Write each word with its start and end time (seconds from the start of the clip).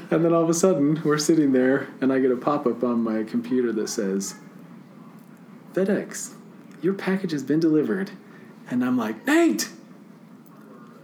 and 0.10 0.24
then 0.24 0.32
all 0.32 0.42
of 0.42 0.48
a 0.48 0.54
sudden, 0.54 1.00
we're 1.04 1.18
sitting 1.18 1.52
there, 1.52 1.88
and 2.00 2.12
I 2.12 2.18
get 2.18 2.30
a 2.30 2.36
pop 2.36 2.66
up 2.66 2.82
on 2.82 3.02
my 3.02 3.22
computer 3.24 3.72
that 3.72 3.88
says, 3.88 4.34
FedEx, 5.72 6.34
your 6.80 6.94
package 6.94 7.32
has 7.32 7.42
been 7.42 7.60
delivered. 7.60 8.10
And 8.70 8.84
I'm 8.84 8.96
like, 8.96 9.26
Nate, 9.26 9.68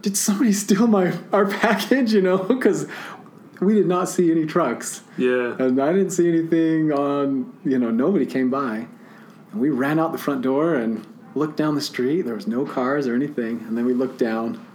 did 0.01 0.17
somebody 0.17 0.53
steal 0.53 0.87
my 0.87 1.17
our 1.31 1.45
package? 1.45 2.13
You 2.13 2.21
know, 2.21 2.37
because 2.37 2.87
we 3.59 3.73
did 3.73 3.87
not 3.87 4.09
see 4.09 4.31
any 4.31 4.45
trucks. 4.45 5.01
Yeah. 5.17 5.55
And 5.59 5.81
I 5.81 5.91
didn't 5.91 6.11
see 6.11 6.29
anything 6.29 6.91
on, 6.91 7.57
you 7.65 7.77
know, 7.77 7.91
nobody 7.91 8.25
came 8.25 8.49
by. 8.49 8.87
And 9.51 9.61
we 9.61 9.69
ran 9.69 9.99
out 9.99 10.11
the 10.11 10.17
front 10.17 10.41
door 10.41 10.75
and 10.75 11.05
looked 11.35 11.57
down 11.57 11.75
the 11.75 11.81
street. 11.81 12.21
There 12.21 12.35
was 12.35 12.47
no 12.47 12.65
cars 12.65 13.07
or 13.07 13.15
anything. 13.15 13.59
And 13.67 13.77
then 13.77 13.85
we 13.85 13.93
looked 13.93 14.17
down 14.17 14.65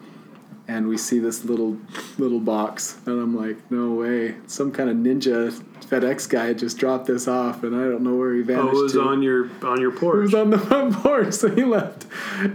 and 0.67 0.89
we 0.89 0.96
see 0.96 1.19
this 1.19 1.45
little 1.45 1.79
little 2.19 2.41
box. 2.41 2.99
And 3.07 3.21
I'm 3.21 3.37
like, 3.37 3.71
no 3.71 3.93
way. 3.93 4.37
Some 4.47 4.73
kind 4.73 4.89
of 4.91 4.97
ninja 4.97 5.53
FedEx 5.87 6.29
guy 6.29 6.52
just 6.55 6.79
dropped 6.79 7.07
this 7.07 7.29
off 7.29 7.62
and 7.62 7.77
I 7.77 7.84
don't 7.84 8.02
know 8.02 8.15
where 8.16 8.34
he 8.34 8.43
vanished. 8.43 8.74
Oh, 8.74 8.79
it 8.79 8.83
was 8.83 8.93
to. 8.93 9.02
on 9.02 9.23
your 9.23 9.51
on 9.62 9.80
your 9.80 9.93
porch 9.93 10.16
It 10.16 10.21
was 10.23 10.35
on 10.35 10.51
the 10.51 10.59
front 10.59 10.95
porch, 11.02 11.35
so 11.35 11.55
he 11.55 11.65
left. 11.65 12.07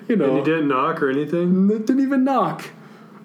You 0.07 0.15
know, 0.15 0.25
and 0.25 0.37
you 0.37 0.43
didn't 0.43 0.67
knock 0.67 1.01
or 1.01 1.09
anything? 1.09 1.69
it 1.71 1.85
didn't 1.85 2.01
even 2.01 2.23
knock. 2.23 2.65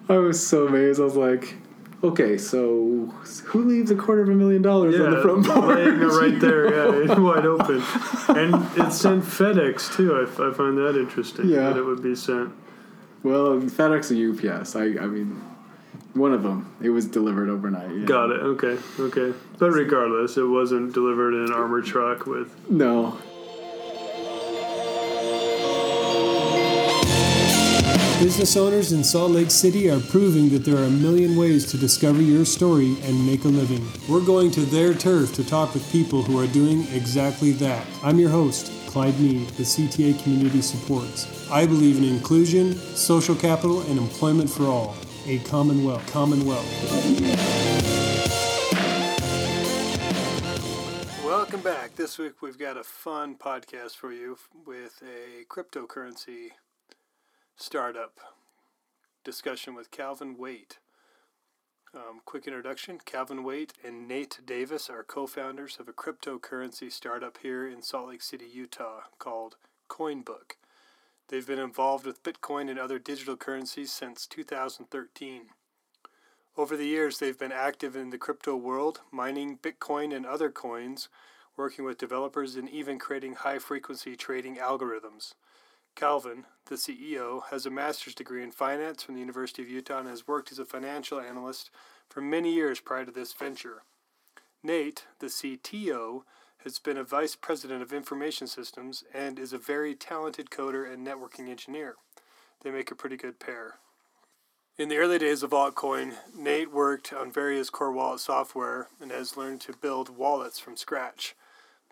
I 0.07 0.17
was 0.17 0.45
so 0.45 0.67
amazed. 0.67 0.99
I 1.01 1.03
was 1.03 1.15
like, 1.15 1.55
okay, 2.03 2.37
so 2.37 3.11
who 3.45 3.63
leaves 3.63 3.89
a 3.89 3.95
quarter 3.95 4.21
of 4.21 4.29
a 4.29 4.35
million 4.35 4.61
dollars 4.61 4.99
on 4.99 5.11
the 5.11 5.21
front 5.21 5.45
porch? 5.47 5.77
laying 5.77 5.99
it 5.99 6.05
right 6.05 6.39
there, 6.39 7.05
yeah, 7.05 7.19
wide 7.19 7.45
open. 7.45 7.81
And 8.29 8.53
it's 8.77 8.97
sent 8.97 9.23
FedEx 9.23 9.95
too. 9.95 10.15
I, 10.15 10.49
I 10.49 10.53
find 10.53 10.77
that 10.77 10.95
interesting. 10.95 11.49
Yeah. 11.49 11.69
That 11.69 11.77
it 11.77 11.83
would 11.83 12.03
be 12.03 12.15
sent. 12.15 12.53
Well, 13.25 13.57
FedEx 13.59 14.11
or 14.11 14.53
UPS. 14.59 14.75
I, 14.75 14.83
I 15.03 15.07
mean, 15.07 15.41
one 16.13 16.31
of 16.31 16.43
them. 16.43 16.71
It 16.79 16.91
was 16.91 17.07
delivered 17.07 17.49
overnight. 17.49 17.89
yeah. 17.89 18.05
Got 18.05 18.29
it. 18.29 18.39
Okay. 18.39 18.77
Okay. 18.99 19.35
But 19.57 19.71
regardless, 19.71 20.37
it 20.37 20.43
wasn't 20.45 20.93
delivered 20.93 21.33
in 21.33 21.45
an 21.45 21.51
armored 21.51 21.87
truck 21.87 22.27
with. 22.27 22.53
No. 22.69 23.17
Business 28.19 28.55
owners 28.55 28.91
in 28.91 29.03
Salt 29.03 29.31
Lake 29.31 29.49
City 29.49 29.89
are 29.89 29.99
proving 29.99 30.49
that 30.49 30.63
there 30.63 30.77
are 30.77 30.85
a 30.85 30.89
million 30.89 31.35
ways 31.35 31.65
to 31.71 31.77
discover 31.77 32.21
your 32.21 32.45
story 32.45 32.95
and 33.03 33.25
make 33.25 33.43
a 33.43 33.47
living. 33.47 33.87
We're 34.07 34.23
going 34.23 34.51
to 34.51 34.61
their 34.61 34.93
turf 34.93 35.33
to 35.33 35.43
talk 35.43 35.73
with 35.73 35.91
people 35.91 36.21
who 36.21 36.39
are 36.39 36.47
doing 36.47 36.87
exactly 36.93 37.53
that. 37.53 37.87
I'm 38.03 38.19
your 38.19 38.29
host, 38.29 38.71
Clyde 38.87 39.19
Mead, 39.19 39.49
the 39.49 39.63
CTA 39.63 40.21
Community 40.23 40.61
Supports. 40.61 41.34
I 41.51 41.67
believe 41.67 41.99
in 41.99 42.03
inclusion, 42.03 42.73
social 42.95 43.35
capital, 43.35 43.81
and 43.81 43.99
employment 43.99 44.49
for 44.49 44.63
all. 44.63 44.95
A 45.27 45.37
commonwealth. 45.39 46.05
Commonwealth. 46.11 46.65
Welcome 51.23 51.61
back. 51.61 51.95
This 51.95 52.17
week 52.17 52.41
we've 52.41 52.57
got 52.57 52.77
a 52.77 52.83
fun 52.83 53.35
podcast 53.35 53.91
for 53.91 54.11
you 54.11 54.39
with 54.65 55.03
a 55.03 55.45
cryptocurrency 55.45 56.49
startup 57.55 58.19
discussion 59.23 59.75
with 59.75 59.91
Calvin 59.91 60.37
Waite. 60.37 60.79
Um, 61.93 62.21
quick 62.25 62.47
introduction 62.47 62.97
Calvin 63.05 63.43
Waite 63.43 63.73
and 63.85 64.07
Nate 64.07 64.39
Davis 64.43 64.89
are 64.89 65.03
co 65.03 65.27
founders 65.27 65.77
of 65.79 65.87
a 65.87 65.93
cryptocurrency 65.93 66.91
startup 66.91 67.37
here 67.43 67.67
in 67.67 67.83
Salt 67.83 68.09
Lake 68.09 68.23
City, 68.23 68.45
Utah 68.51 69.01
called 69.19 69.57
CoinBook. 69.87 70.55
They've 71.27 71.45
been 71.45 71.59
involved 71.59 72.05
with 72.05 72.23
Bitcoin 72.23 72.69
and 72.69 72.77
other 72.77 72.99
digital 72.99 73.35
currencies 73.35 73.91
since 73.91 74.27
2013. 74.27 75.47
Over 76.55 76.77
the 76.77 76.85
years, 76.85 77.17
they've 77.17 77.37
been 77.37 77.51
active 77.51 77.95
in 77.95 78.11
the 78.11 78.17
crypto 78.17 78.55
world, 78.55 79.01
mining 79.11 79.57
Bitcoin 79.57 80.15
and 80.15 80.25
other 80.25 80.51
coins, 80.51 81.09
working 81.57 81.83
with 81.83 81.97
developers, 81.97 82.55
and 82.55 82.69
even 82.69 82.99
creating 82.99 83.35
high 83.35 83.59
frequency 83.59 84.15
trading 84.15 84.57
algorithms. 84.57 85.33
Calvin, 85.95 86.45
the 86.65 86.75
CEO, 86.75 87.43
has 87.49 87.65
a 87.65 87.71
master's 87.71 88.15
degree 88.15 88.43
in 88.43 88.51
finance 88.51 89.01
from 89.01 89.15
the 89.15 89.21
University 89.21 89.61
of 89.63 89.69
Utah 89.69 89.99
and 89.99 90.07
has 90.07 90.27
worked 90.27 90.51
as 90.51 90.59
a 90.59 90.65
financial 90.65 91.19
analyst 91.19 91.71
for 92.09 92.21
many 92.21 92.53
years 92.53 92.79
prior 92.79 93.05
to 93.05 93.11
this 93.11 93.33
venture. 93.33 93.83
Nate, 94.61 95.05
the 95.19 95.27
CTO, 95.27 96.23
has 96.65 96.79
been 96.79 96.97
a 96.97 97.03
vice 97.03 97.35
president 97.35 97.83
of 97.83 97.93
information 97.93 98.47
systems 98.47 99.03
and 99.13 99.37
is 99.37 99.53
a 99.53 99.57
very 99.57 99.93
talented 99.93 100.49
coder 100.49 100.91
and 100.91 101.05
networking 101.05 101.47
engineer. 101.47 101.95
They 102.63 102.71
make 102.71 102.89
a 102.91 102.95
pretty 102.95 103.17
good 103.17 103.39
pair. 103.39 103.75
In 104.77 104.89
the 104.89 104.97
early 104.97 105.19
days 105.19 105.43
of 105.43 105.51
altcoin, 105.51 106.15
Nate 106.35 106.73
worked 106.73 107.13
on 107.13 107.31
various 107.31 107.69
core 107.69 107.91
wallet 107.91 108.19
software 108.19 108.89
and 108.99 109.11
has 109.11 109.37
learned 109.37 109.61
to 109.61 109.73
build 109.73 110.17
wallets 110.17 110.59
from 110.59 110.75
scratch. 110.75 111.35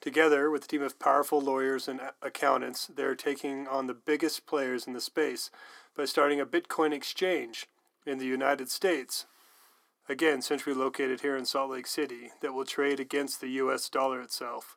Together 0.01 0.49
with 0.49 0.65
a 0.65 0.67
team 0.67 0.81
of 0.81 0.99
powerful 0.99 1.39
lawyers 1.39 1.87
and 1.87 2.01
accountants, 2.21 2.87
they're 2.87 3.15
taking 3.15 3.67
on 3.67 3.85
the 3.85 3.93
biggest 3.93 4.47
players 4.47 4.87
in 4.87 4.93
the 4.93 4.99
space 4.99 5.51
by 5.95 6.03
starting 6.03 6.41
a 6.41 6.45
Bitcoin 6.45 6.91
exchange 6.91 7.67
in 8.07 8.17
the 8.17 8.25
United 8.25 8.69
States. 8.69 9.27
Again, 10.09 10.41
centrally 10.41 10.77
located 10.77 11.21
here 11.21 11.37
in 11.37 11.45
Salt 11.45 11.71
Lake 11.71 11.87
City, 11.87 12.31
that 12.41 12.53
will 12.53 12.65
trade 12.65 12.99
against 12.99 13.39
the 13.39 13.49
US 13.49 13.87
dollar 13.87 14.21
itself. 14.21 14.75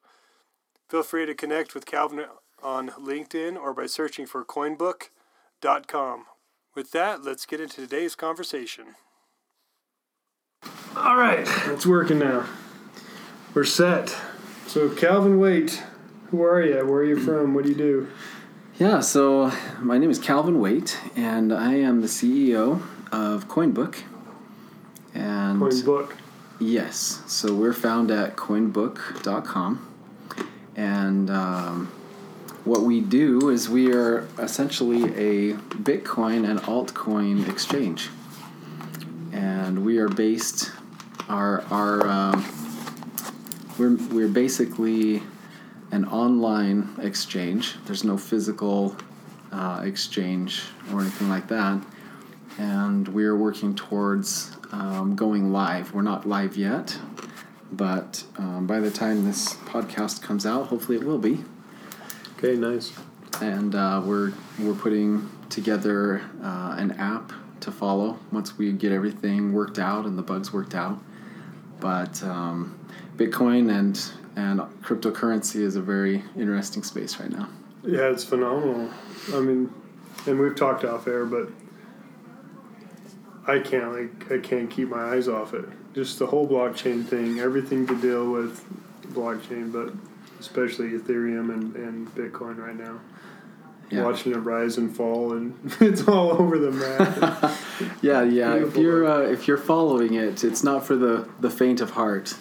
Feel 0.89 1.03
free 1.03 1.27
to 1.27 1.35
connect 1.35 1.75
with 1.75 1.85
Calvin 1.85 2.25
on 2.63 2.91
LinkedIn 2.91 3.57
or 3.57 3.75
by 3.75 3.87
searching 3.87 4.27
for 4.27 4.45
coinbook.com. 4.45 6.27
With 6.75 6.93
that, 6.93 7.25
let's 7.25 7.45
get 7.45 7.61
into 7.61 7.77
today's 7.77 8.15
conversation. 8.15 8.95
All 10.97 11.17
right, 11.17 11.47
it's 11.67 11.87
working 11.87 12.21
now. 12.21 12.47
We're 13.53 13.65
set. 13.65 14.17
So, 14.67 14.89
Calvin 14.91 15.41
Waite, 15.41 15.83
who 16.31 16.43
are 16.43 16.63
you? 16.63 16.87
Where 16.87 17.01
are 17.01 17.05
you 17.05 17.19
from? 17.19 17.55
What 17.55 17.65
do 17.65 17.71
you 17.71 17.77
do? 17.77 18.09
Yeah, 18.79 19.01
so 19.01 19.51
my 19.81 19.99
name 19.99 20.11
is 20.11 20.19
Calvin 20.19 20.61
Waite, 20.61 20.99
and 21.17 21.53
I 21.53 21.75
am 21.75 22.01
the 22.01 22.07
CEO 22.07 22.83
of 23.11 23.49
CoinBook. 23.49 24.03
And 25.17 25.61
CoinBook. 25.61 26.13
Yes. 26.59 27.23
So 27.27 27.55
we're 27.55 27.73
found 27.73 28.11
at 28.11 28.37
coinbook.com. 28.37 29.95
And 30.77 31.31
um, 31.31 31.87
what 32.65 32.83
we 32.83 33.01
do 33.01 33.51
is 33.51 33.69
we 33.69 33.93
are 33.93 34.27
essentially 34.39 35.05
a 35.05 35.55
Bitcoin 35.55 36.49
and 36.49 36.61
altcoin 36.61 37.49
exchange. 37.49 38.11
And 39.33 39.85
we 39.85 39.99
are 39.99 40.09
based, 40.09 40.73
our, 41.29 41.63
our, 41.71 42.07
um, 42.07 42.45
we're, 43.79 43.97
we're 44.13 44.29
basically 44.29 45.23
an 45.93 46.05
online 46.07 46.95
exchange. 47.01 47.77
There's 47.87 48.05
no 48.05 48.19
physical 48.19 48.97
uh, 49.53 49.83
exchange 49.85 50.63
or 50.93 51.01
anything 51.01 51.29
like 51.29 51.49
that. 51.49 51.83
And 52.59 53.09
we're 53.09 53.37
working 53.37 53.75
towards 53.75 54.57
um, 54.73 55.15
going 55.15 55.53
live. 55.53 55.93
We're 55.95 56.03
not 56.03 56.27
live 56.27 56.57
yet, 56.57 56.99
but 57.71 58.25
um, 58.39 58.67
by 58.67 58.81
the 58.81 58.91
time 58.91 59.25
this 59.25 59.55
podcast 59.55 60.23
comes 60.23 60.47
out, 60.47 60.69
hopefully 60.69 60.97
it 60.99 61.05
will 61.05 61.19
be. 61.19 61.45
Okay, 62.39 62.57
nice. 62.57 62.93
And 63.41 63.75
uh, 63.75 64.03
we're 64.05 64.33
we're 64.59 64.75
putting 64.75 65.31
together 65.51 66.23
uh, 66.43 66.77
an 66.79 66.93
app 66.93 67.33
to 67.61 67.71
follow 67.73 68.19
once 68.33 68.57
we 68.57 68.73
get 68.73 68.93
everything 68.93 69.53
worked 69.53 69.79
out 69.79 70.07
and 70.07 70.17
the 70.17 70.23
bugs 70.23 70.53
worked 70.53 70.75
out. 70.75 70.99
But 71.81 72.23
um, 72.23 72.79
Bitcoin 73.17 73.71
and 73.71 74.01
and 74.37 74.61
cryptocurrency 74.83 75.61
is 75.61 75.77
a 75.77 75.83
very 75.83 76.23
interesting 76.37 76.83
space 76.83 77.19
right 77.19 77.31
now. 77.31 77.49
Yeah, 77.83 78.11
it's 78.11 78.25
phenomenal. 78.25 78.91
I 79.33 79.41
mean, 79.41 79.73
and 80.27 80.39
we've 80.39 80.57
talked 80.57 80.85
off 80.85 81.07
air, 81.07 81.25
but 81.25 81.49
I 83.47 83.61
can't 83.61 83.93
like 83.93 84.33
I 84.33 84.39
can't 84.39 84.71
keep 84.71 84.89
my 84.89 85.15
eyes 85.15 85.29
off 85.29 85.55
it. 85.55 85.65
Just 85.95 86.19
the 86.19 86.27
whole 86.27 86.49
blockchain 86.49 87.07
thing, 87.07 87.39
everything 87.39 87.87
to 87.87 88.01
deal 88.01 88.31
with 88.31 88.65
blockchain, 89.13 89.73
but 89.73 89.93
especially 90.41 90.91
Ethereum 90.91 91.53
and, 91.53 91.75
and 91.77 92.15
Bitcoin 92.15 92.59
right 92.59 92.77
now. 92.77 93.01
Yeah. 93.89 94.03
Watching 94.03 94.33
it 94.33 94.39
rise 94.39 94.79
and 94.79 94.95
fall, 94.95 95.33
and 95.33 95.55
it's 95.81 96.09
all 96.09 96.33
over 96.33 96.59
the 96.59 96.73
map. 96.73 97.57
Yeah, 98.01 98.23
yeah. 98.23 98.55
If 98.55 98.77
you're 98.77 99.07
uh, 99.07 99.21
if 99.21 99.47
you're 99.47 99.59
following 99.59 100.15
it, 100.15 100.43
it's 100.43 100.65
not 100.65 100.87
for 100.87 100.97
the 100.97 101.29
the 101.41 101.51
faint 101.51 101.83
of 101.83 101.91
heart. 101.91 102.35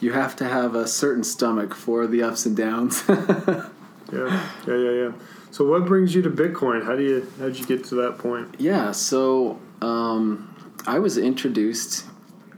You 0.00 0.12
have 0.12 0.34
to 0.36 0.44
have 0.44 0.74
a 0.74 0.86
certain 0.88 1.22
stomach 1.22 1.74
for 1.74 2.06
the 2.08 2.22
ups 2.22 2.44
and 2.44 2.56
downs. 2.56 3.04
yeah, 3.08 3.68
yeah, 4.12 4.42
yeah, 4.66 4.90
yeah. 4.90 5.12
So, 5.52 5.64
what 5.64 5.86
brings 5.86 6.14
you 6.14 6.22
to 6.22 6.30
Bitcoin? 6.30 6.84
How 6.84 6.96
do 6.96 7.04
you 7.04 7.32
how 7.38 7.46
did 7.46 7.58
you 7.58 7.66
get 7.66 7.84
to 7.84 7.94
that 7.94 8.18
point? 8.18 8.56
yeah. 8.58 8.90
So 8.90 9.60
um, 9.80 10.54
I 10.86 10.98
was 10.98 11.18
introduced 11.18 12.04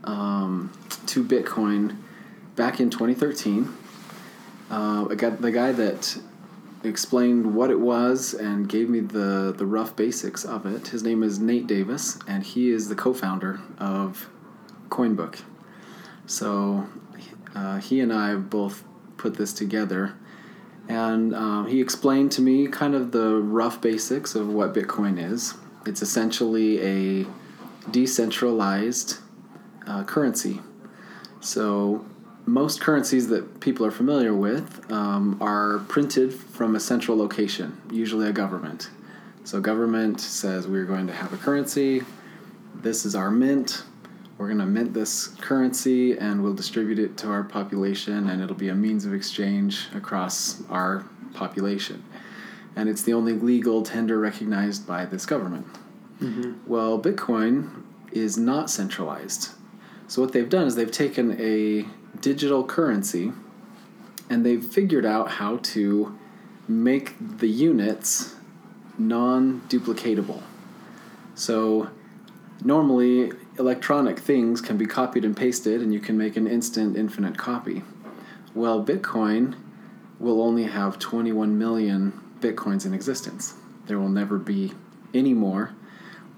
um, 0.03 0.71
to 1.07 1.23
Bitcoin 1.23 1.97
back 2.55 2.79
in 2.79 2.89
2013. 2.89 3.73
Uh, 4.69 5.07
I 5.09 5.15
got 5.15 5.41
the 5.41 5.51
guy 5.51 5.71
that 5.71 6.17
explained 6.83 7.55
what 7.55 7.71
it 7.71 7.79
was 7.79 8.33
and 8.33 8.69
gave 8.69 8.89
me 8.89 8.99
the 8.99 9.53
the 9.57 9.65
rough 9.65 9.95
basics 9.95 10.45
of 10.45 10.65
it. 10.65 10.89
His 10.89 11.03
name 11.03 11.23
is 11.23 11.39
Nate 11.39 11.67
Davis, 11.67 12.19
and 12.27 12.43
he 12.43 12.69
is 12.69 12.89
the 12.89 12.95
co-founder 12.95 13.59
of 13.77 14.29
CoinBook. 14.89 15.41
So 16.25 16.87
uh, 17.55 17.79
he 17.79 18.01
and 18.01 18.13
I 18.13 18.35
both 18.35 18.83
put 19.17 19.35
this 19.35 19.53
together. 19.53 20.13
And 20.89 21.35
um, 21.35 21.67
he 21.67 21.81
explained 21.81 22.31
to 22.33 22.41
me 22.41 22.67
kind 22.67 22.95
of 22.95 23.11
the 23.11 23.35
rough 23.35 23.81
basics 23.81 24.35
of 24.35 24.47
what 24.47 24.73
Bitcoin 24.73 25.21
is. 25.21 25.55
It's 25.87 26.01
essentially 26.01 26.81
a 26.81 27.25
decentralized 27.91 29.19
uh, 29.87 30.03
currency. 30.03 30.59
So, 31.39 32.05
most 32.45 32.81
currencies 32.81 33.27
that 33.29 33.61
people 33.61 33.85
are 33.85 33.91
familiar 33.91 34.33
with 34.33 34.91
um, 34.91 35.37
are 35.41 35.79
printed 35.87 36.33
from 36.33 36.75
a 36.75 36.79
central 36.79 37.17
location, 37.17 37.81
usually 37.89 38.27
a 38.27 38.33
government. 38.33 38.89
So, 39.45 39.61
government 39.61 40.19
says 40.19 40.67
we're 40.67 40.85
going 40.85 41.07
to 41.07 41.13
have 41.13 41.31
a 41.31 41.37
currency. 41.37 42.03
This 42.75 43.05
is 43.05 43.15
our 43.15 43.31
mint. 43.31 43.83
We're 44.37 44.47
going 44.47 44.59
to 44.59 44.65
mint 44.65 44.93
this 44.93 45.27
currency 45.27 46.17
and 46.17 46.43
we'll 46.43 46.53
distribute 46.53 46.99
it 46.99 47.15
to 47.19 47.29
our 47.29 47.43
population, 47.43 48.29
and 48.29 48.41
it'll 48.41 48.55
be 48.55 48.69
a 48.69 48.75
means 48.75 49.05
of 49.05 49.13
exchange 49.13 49.87
across 49.95 50.61
our 50.69 51.05
population. 51.33 52.03
And 52.77 52.87
it's 52.87 53.01
the 53.01 53.13
only 53.13 53.33
legal 53.33 53.81
tender 53.81 54.19
recognized 54.19 54.85
by 54.85 55.05
this 55.05 55.25
government. 55.25 55.65
Mm-hmm. 56.21 56.59
Well, 56.67 57.01
Bitcoin 57.01 57.81
is 58.11 58.37
not 58.37 58.69
centralized. 58.69 59.49
So, 60.07 60.21
what 60.21 60.31
they've 60.31 60.47
done 60.47 60.67
is 60.67 60.75
they've 60.75 60.91
taken 60.91 61.35
a 61.41 61.87
digital 62.21 62.63
currency 62.63 63.33
and 64.29 64.45
they've 64.45 64.63
figured 64.63 65.07
out 65.07 65.31
how 65.31 65.57
to 65.57 66.17
make 66.67 67.15
the 67.19 67.47
units 67.47 68.35
non 68.99 69.61
duplicatable. 69.69 70.43
So, 71.33 71.89
normally, 72.63 73.31
electronic 73.57 74.19
things 74.19 74.61
can 74.61 74.77
be 74.77 74.85
copied 74.85 75.25
and 75.25 75.35
pasted, 75.35 75.81
and 75.81 75.91
you 75.91 75.99
can 75.99 76.15
make 76.15 76.37
an 76.37 76.45
instant, 76.45 76.95
infinite 76.95 77.39
copy. 77.39 77.81
Well, 78.53 78.85
Bitcoin 78.85 79.55
will 80.19 80.43
only 80.43 80.65
have 80.65 80.99
21 80.99 81.57
million 81.57 82.21
Bitcoins 82.39 82.85
in 82.85 82.93
existence. 82.93 83.55
There 83.87 83.99
will 83.99 84.09
never 84.09 84.37
be 84.37 84.73
any 85.13 85.33
more 85.33 85.73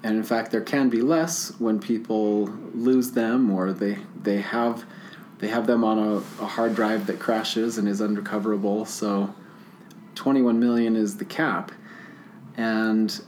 and 0.03 0.15
in 0.15 0.23
fact 0.23 0.51
there 0.51 0.61
can 0.61 0.89
be 0.89 1.01
less 1.01 1.51
when 1.59 1.79
people 1.79 2.45
lose 2.73 3.11
them 3.11 3.51
or 3.51 3.73
they 3.73 3.97
they 4.21 4.41
have 4.41 4.85
they 5.39 5.47
have 5.47 5.67
them 5.67 5.83
on 5.83 5.97
a, 5.97 6.15
a 6.43 6.45
hard 6.45 6.75
drive 6.75 7.07
that 7.07 7.19
crashes 7.19 7.77
and 7.77 7.87
is 7.87 8.01
unrecoverable 8.01 8.85
so 8.85 9.33
21 10.15 10.59
million 10.59 10.95
is 10.95 11.17
the 11.17 11.25
cap 11.25 11.71
and 12.55 13.21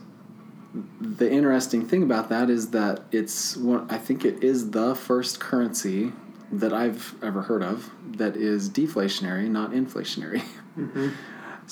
the 1.00 1.30
interesting 1.30 1.86
thing 1.86 2.02
about 2.02 2.28
that 2.30 2.48
is 2.48 2.70
that 2.70 3.02
it's 3.12 3.58
i 3.88 3.98
think 3.98 4.24
it 4.24 4.42
is 4.42 4.70
the 4.70 4.94
first 4.94 5.38
currency 5.38 6.12
that 6.50 6.72
i've 6.72 7.14
ever 7.22 7.42
heard 7.42 7.62
of 7.62 7.90
that 8.04 8.36
is 8.36 8.70
deflationary 8.70 9.48
not 9.48 9.72
inflationary 9.72 10.42
Mm-hmm. 10.78 11.10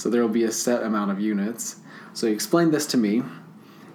So 0.00 0.08
there 0.08 0.22
will 0.22 0.28
be 0.28 0.44
a 0.44 0.52
set 0.52 0.82
amount 0.82 1.10
of 1.10 1.20
units 1.20 1.76
so 2.12 2.26
he 2.26 2.32
explained 2.32 2.72
this 2.72 2.86
to 2.86 2.96
me 2.96 3.22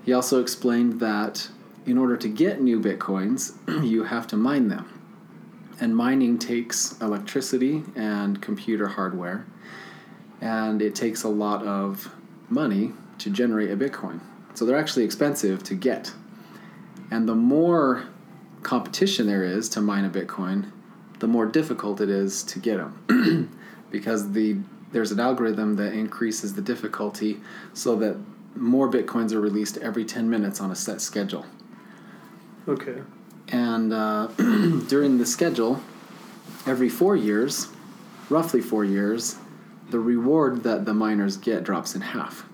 he 0.06 0.14
also 0.14 0.40
explained 0.40 1.00
that 1.00 1.50
in 1.86 1.98
order 1.98 2.16
to 2.16 2.30
get 2.30 2.62
new 2.62 2.80
bitcoins, 2.80 3.54
you 3.84 4.04
have 4.04 4.28
to 4.28 4.38
mine 4.38 4.68
them. 4.68 4.92
And 5.80 5.96
mining 5.96 6.38
takes 6.38 7.00
electricity 7.02 7.84
and 7.96 8.42
computer 8.42 8.88
hardware, 8.88 9.46
and 10.42 10.82
it 10.82 10.96
takes 10.96 11.24
a 11.24 11.28
lot 11.28 11.66
of 11.66 12.12
money 12.50 12.94
to 13.18 13.30
generate 13.30 13.72
a 13.72 13.76
bitcoin. 13.76 14.22
So 14.54 14.66
they're 14.66 14.78
actually 14.78 15.04
expensive 15.04 15.64
to 15.64 15.76
get. 15.76 16.14
And 17.12 17.28
the 17.28 17.36
more 17.36 18.06
competition 18.64 19.28
there 19.28 19.44
is 19.44 19.68
to 19.70 19.82
mine 19.82 20.06
a 20.06 20.10
bitcoin, 20.10 20.72
the 21.20 21.28
more 21.28 21.46
difficult 21.46 22.00
it 22.00 22.10
is 22.10 22.44
to 22.44 22.60
get 22.60 22.78
them. 22.78 23.58
because 23.92 24.32
the 24.32 24.58
there's 24.92 25.12
an 25.12 25.20
algorithm 25.20 25.76
that 25.76 25.94
increases 25.94 26.54
the 26.54 26.62
difficulty 26.62 27.42
so 27.74 27.96
that 27.98 28.18
more 28.56 28.90
bitcoins 28.90 29.34
are 29.34 29.42
released 29.42 29.78
every 29.78 30.06
10 30.06 30.30
minutes 30.30 30.62
on 30.62 30.72
a 30.72 30.76
set 30.76 31.02
schedule. 31.02 31.46
Okay. 32.68 33.02
And 33.50 33.94
uh, 33.94 34.28
during 34.88 35.18
the 35.18 35.26
schedule, 35.26 35.82
every 36.66 36.90
four 36.90 37.16
years, 37.16 37.68
roughly 38.30 38.62
four 38.62 38.84
years, 38.84 39.36
the 39.90 40.00
reward 40.00 40.64
that 40.64 40.86
the 40.86 40.94
miners 40.94 41.38
get 41.38 41.64
drops 41.64 41.96
in 41.96 42.02
half. 42.02 42.46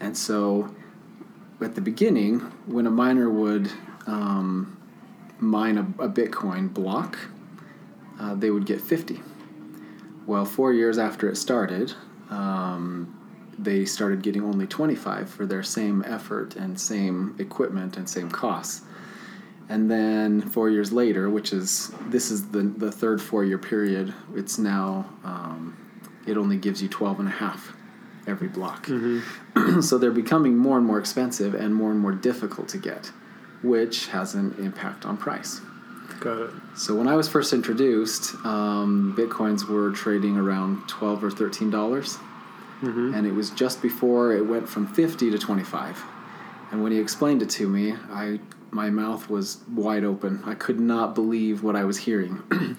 And 0.00 0.16
so 0.16 0.74
at 1.60 1.74
the 1.74 1.80
beginning, 1.80 2.40
when 2.66 2.86
a 2.86 2.90
miner 2.90 3.30
would 3.30 3.70
um, 4.06 4.76
mine 5.38 5.78
a, 5.78 6.04
a 6.04 6.08
Bitcoin 6.08 6.72
block, 6.72 7.18
uh, 8.20 8.34
they 8.34 8.50
would 8.50 8.66
get 8.66 8.80
50. 8.80 9.20
Well, 10.26 10.44
four 10.44 10.72
years 10.72 10.98
after 10.98 11.28
it 11.28 11.36
started, 11.36 11.92
um, 12.30 13.20
they 13.58 13.84
started 13.84 14.22
getting 14.22 14.42
only 14.42 14.66
25 14.66 15.28
for 15.28 15.46
their 15.46 15.62
same 15.62 16.02
effort 16.06 16.56
and 16.56 16.80
same 16.80 17.36
equipment 17.38 17.96
and 17.96 18.08
same 18.08 18.30
costs. 18.30 18.82
And 19.68 19.90
then 19.90 20.42
four 20.42 20.68
years 20.68 20.92
later, 20.92 21.30
which 21.30 21.52
is 21.52 21.90
this 22.08 22.30
is 22.30 22.48
the, 22.50 22.62
the 22.62 22.92
third 22.92 23.20
four 23.22 23.44
year 23.44 23.58
period, 23.58 24.14
it's 24.34 24.58
now 24.58 25.06
um, 25.24 25.76
it 26.26 26.36
only 26.36 26.56
gives 26.56 26.82
you 26.82 26.88
12 26.88 27.20
and 27.20 27.28
a 27.28 27.32
half 27.32 27.74
every 28.26 28.48
block. 28.48 28.86
so 29.80 29.98
they're 29.98 30.10
becoming 30.10 30.56
more 30.56 30.76
and 30.76 30.86
more 30.86 30.98
expensive 30.98 31.54
and 31.54 31.74
more 31.74 31.90
and 31.90 32.00
more 32.00 32.12
difficult 32.12 32.68
to 32.68 32.78
get, 32.78 33.10
which 33.62 34.08
has 34.08 34.34
an 34.34 34.54
impact 34.58 35.06
on 35.06 35.16
price. 35.16 35.60
Got 36.24 36.38
it. 36.38 36.50
So 36.74 36.94
when 36.94 37.06
I 37.06 37.14
was 37.16 37.28
first 37.28 37.52
introduced, 37.52 38.34
um, 38.44 39.14
bitcoins 39.16 39.68
were 39.68 39.90
trading 39.92 40.36
around 40.36 40.88
12 40.88 41.24
or 41.24 41.30
13 41.30 41.70
dollars 41.70 42.18
Mm-hmm. 42.82 43.14
and 43.14 43.26
it 43.26 43.32
was 43.32 43.50
just 43.50 43.80
before 43.80 44.32
it 44.34 44.44
went 44.46 44.68
from 44.68 44.86
50 44.86 45.30
to 45.30 45.38
25 45.38 46.02
and 46.70 46.82
when 46.82 46.90
he 46.92 46.98
explained 46.98 47.40
it 47.40 47.48
to 47.50 47.66
me 47.68 47.94
i 48.10 48.38
my 48.72 48.90
mouth 48.90 49.30
was 49.30 49.58
wide 49.72 50.04
open 50.04 50.42
i 50.44 50.54
could 50.54 50.80
not 50.80 51.14
believe 51.14 51.62
what 51.62 51.76
i 51.76 51.84
was 51.84 51.96
hearing 51.98 52.42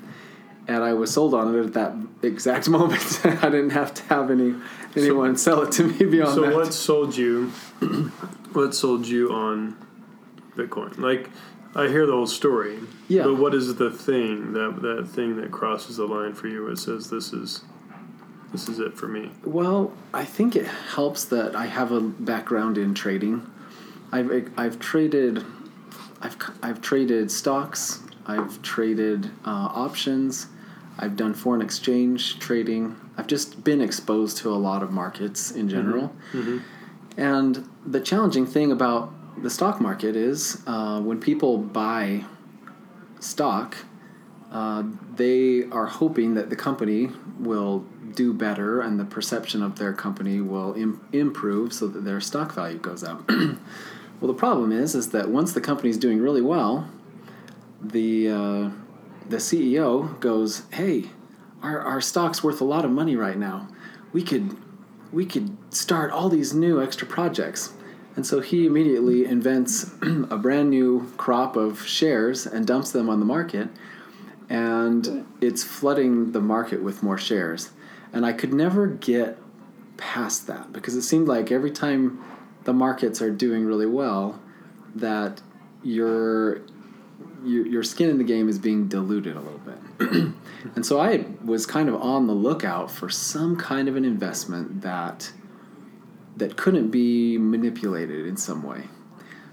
and 0.68 0.84
i 0.84 0.94
was 0.94 1.12
sold 1.12 1.34
on 1.34 1.56
it 1.56 1.66
at 1.66 1.74
that 1.74 1.94
exact 2.22 2.68
moment 2.78 3.22
i 3.26 3.50
didn't 3.50 3.72
have 3.72 3.94
to 3.96 4.04
have 4.04 4.30
any 4.30 4.54
anyone 4.96 5.36
sell 5.38 5.64
it 5.64 5.72
to 5.72 5.84
me 5.86 6.06
beyond 6.16 6.36
So 6.36 6.42
that 6.42 6.54
what 6.54 6.74
sold 6.74 7.16
you? 7.16 7.48
what 8.54 8.76
sold 8.76 9.08
you 9.08 9.32
on 9.32 9.76
Bitcoin? 10.56 10.98
Like, 11.00 11.30
I 11.76 11.90
hear 11.90 12.06
the 12.06 12.14
whole 12.14 12.28
story. 12.28 12.80
Yeah. 13.10 13.24
But 13.24 13.36
what 13.36 13.54
is 13.54 13.76
the 13.76 13.92
thing 13.92 14.54
that 14.54 14.82
that 14.82 15.08
thing 15.10 15.36
that 15.42 15.52
crosses 15.52 15.98
the 15.98 16.06
line 16.06 16.34
for 16.34 16.48
you? 16.48 16.68
It 16.70 16.78
says 16.78 17.10
this 17.10 17.34
is 17.34 17.64
this 18.52 18.70
is 18.70 18.80
it 18.80 18.98
for 18.98 19.08
me. 19.08 19.32
Well, 19.44 19.92
I 20.14 20.24
think 20.24 20.56
it 20.56 20.66
helps 20.66 21.26
that 21.26 21.56
I 21.56 21.66
have 21.66 21.92
a 21.92 22.00
background 22.00 22.78
in 22.78 22.94
trading. 22.94 23.46
I've 24.12 24.50
I've 24.58 24.80
traded, 24.80 25.44
I've 26.22 26.38
I've 26.64 26.82
traded 26.82 27.30
stocks. 27.30 28.02
I've 28.26 28.62
traded 28.62 29.26
uh, 29.46 29.70
options. 29.74 30.48
I've 30.98 31.18
done 31.18 31.34
foreign 31.34 31.62
exchange 31.62 32.40
trading. 32.40 32.96
I've 33.18 33.28
just 33.28 33.64
been 33.64 33.82
exposed 33.82 34.38
to 34.38 34.52
a 34.52 34.56
lot 34.56 34.82
of 34.82 34.92
markets 34.92 35.52
in 35.52 35.68
general. 35.68 36.16
Mm-hmm. 36.32 36.60
And 37.18 37.70
the 37.86 38.00
challenging 38.00 38.46
thing 38.46 38.72
about 38.72 39.14
the 39.38 39.50
stock 39.50 39.82
market 39.82 40.16
is 40.16 40.62
uh, 40.68 41.02
when 41.02 41.20
people 41.20 41.58
buy 41.58 42.24
stock, 43.20 43.78
uh, 44.52 44.84
they 45.16 45.64
are 45.72 45.88
hoping 45.88 46.36
that 46.36 46.50
the 46.50 46.56
company 46.56 47.10
will 47.40 47.86
do 48.14 48.34
better 48.34 48.80
and 48.82 49.00
the 49.00 49.06
perception 49.06 49.62
of 49.62 49.78
their 49.78 49.94
company 49.94 50.40
will 50.40 50.74
Im- 50.76 51.06
improve 51.12 51.74
so 51.74 51.88
that 51.88 52.06
their 52.06 52.22
stock 52.22 52.54
value 52.54 52.78
goes 52.78 53.04
up. 53.04 53.28
well, 53.30 53.58
the 54.22 54.34
problem 54.34 54.72
is, 54.72 54.96
is 54.96 55.10
that 55.10 55.30
once 55.30 55.54
the 55.54 55.62
company's 55.62 55.98
doing 55.98 56.22
really 56.22 56.42
well, 56.42 56.90
the 57.82 58.30
uh, 58.30 58.70
the 59.28 59.38
CEO 59.38 60.20
goes, 60.20 60.64
"Hey, 60.72 61.10
our 61.62 61.80
our 61.82 62.02
stock's 62.02 62.44
worth 62.44 62.62
a 62.62 62.66
lot 62.66 62.86
of 62.86 62.92
money 62.92 63.16
right 63.16 63.38
now. 63.38 63.68
We 64.14 64.24
could 64.24 64.58
we 65.12 65.26
could 65.26 65.58
start 65.74 66.12
all 66.12 66.30
these 66.30 66.54
new 66.54 66.82
extra 66.82 67.08
projects." 67.08 67.74
And 68.16 68.26
so 68.26 68.40
he 68.40 68.66
immediately 68.66 69.26
invents 69.26 69.92
a 70.02 70.38
brand 70.38 70.70
new 70.70 71.12
crop 71.18 71.56
of 71.56 71.86
shares 71.86 72.46
and 72.46 72.66
dumps 72.66 72.92
them 72.92 73.10
on 73.10 73.20
the 73.20 73.26
market, 73.26 73.70
and 74.50 75.26
it's 75.42 75.64
flooding 75.64 76.32
the 76.32 76.42
market 76.42 76.82
with 76.82 77.04
more 77.04 77.18
shares. 77.18 77.72
And 78.14 78.26
I 78.26 78.32
could 78.32 78.54
never 78.54 78.88
get 78.88 79.38
past 79.98 80.48
that 80.48 80.72
because 80.72 80.96
it 80.96 81.02
seemed 81.02 81.28
like 81.28 81.52
every 81.52 81.72
time 81.72 82.24
the 82.64 82.74
markets 82.74 83.22
are 83.22 83.32
doing 83.32 83.66
really 83.66 83.86
well, 83.86 84.40
that 84.96 85.42
your 85.84 86.62
your, 87.44 87.66
your 87.68 87.84
skin 87.84 88.10
in 88.10 88.18
the 88.18 88.24
game 88.24 88.50
is 88.50 88.58
being 88.58 88.88
diluted 88.88 89.36
a 89.36 89.40
little 89.40 89.60
bit. 89.60 90.34
and 90.76 90.86
so 90.86 91.00
I 91.00 91.26
was 91.44 91.66
kind 91.66 91.90
of 91.90 91.96
on 91.96 92.28
the 92.28 92.34
lookout 92.34 92.90
for 92.90 93.10
some 93.10 93.56
kind 93.56 93.88
of 93.88 93.96
an 93.96 94.04
investment 94.04 94.82
that 94.82 95.32
that 96.38 96.58
couldn't 96.58 96.90
be 96.90 97.38
manipulated 97.38 98.26
in 98.26 98.38
some 98.38 98.64
way. 98.64 98.84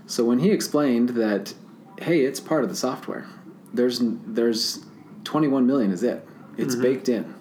So 0.07 0.25
when 0.25 0.41
he 0.41 0.51
explained 0.51 1.11
that, 1.11 1.55
hey, 2.01 2.21
it's 2.21 2.41
part 2.41 2.65
of 2.65 2.71
the 2.71 2.77
software, 2.77 3.27
there's 3.73 4.01
there's 4.03 4.85
21 5.25 5.67
million 5.67 5.93
is 5.93 6.03
it. 6.03 6.27
It's 6.59 6.75
mm-hmm. 6.75 6.83
baked 6.83 7.09
in. 7.09 7.35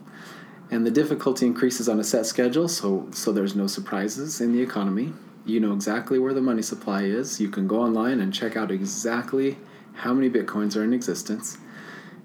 And 0.70 0.86
the 0.86 0.92
difficulty 0.92 1.46
increases 1.46 1.90
on 1.90 2.00
a 2.00 2.04
set 2.04 2.26
schedule, 2.26 2.68
so 2.68 3.08
so 3.12 3.32
there's 3.32 3.56
no 3.56 3.68
surprises 3.68 4.40
in 4.40 4.54
the 4.54 4.62
economy. 4.62 5.14
You 5.46 5.60
know 5.60 5.74
exactly 5.74 6.20
where 6.20 6.34
the 6.34 6.42
money 6.42 6.62
supply 6.62 7.04
is. 7.04 7.42
You 7.42 7.50
can 7.50 7.68
go 7.68 7.82
online 7.82 8.20
and 8.20 8.34
check 8.34 8.56
out 8.56 8.72
exactly 8.72 9.58
how 9.94 10.14
many 10.14 10.30
bitcoins 10.30 10.78
are 10.78 10.84
in 10.84 10.94
existence. 10.94 11.58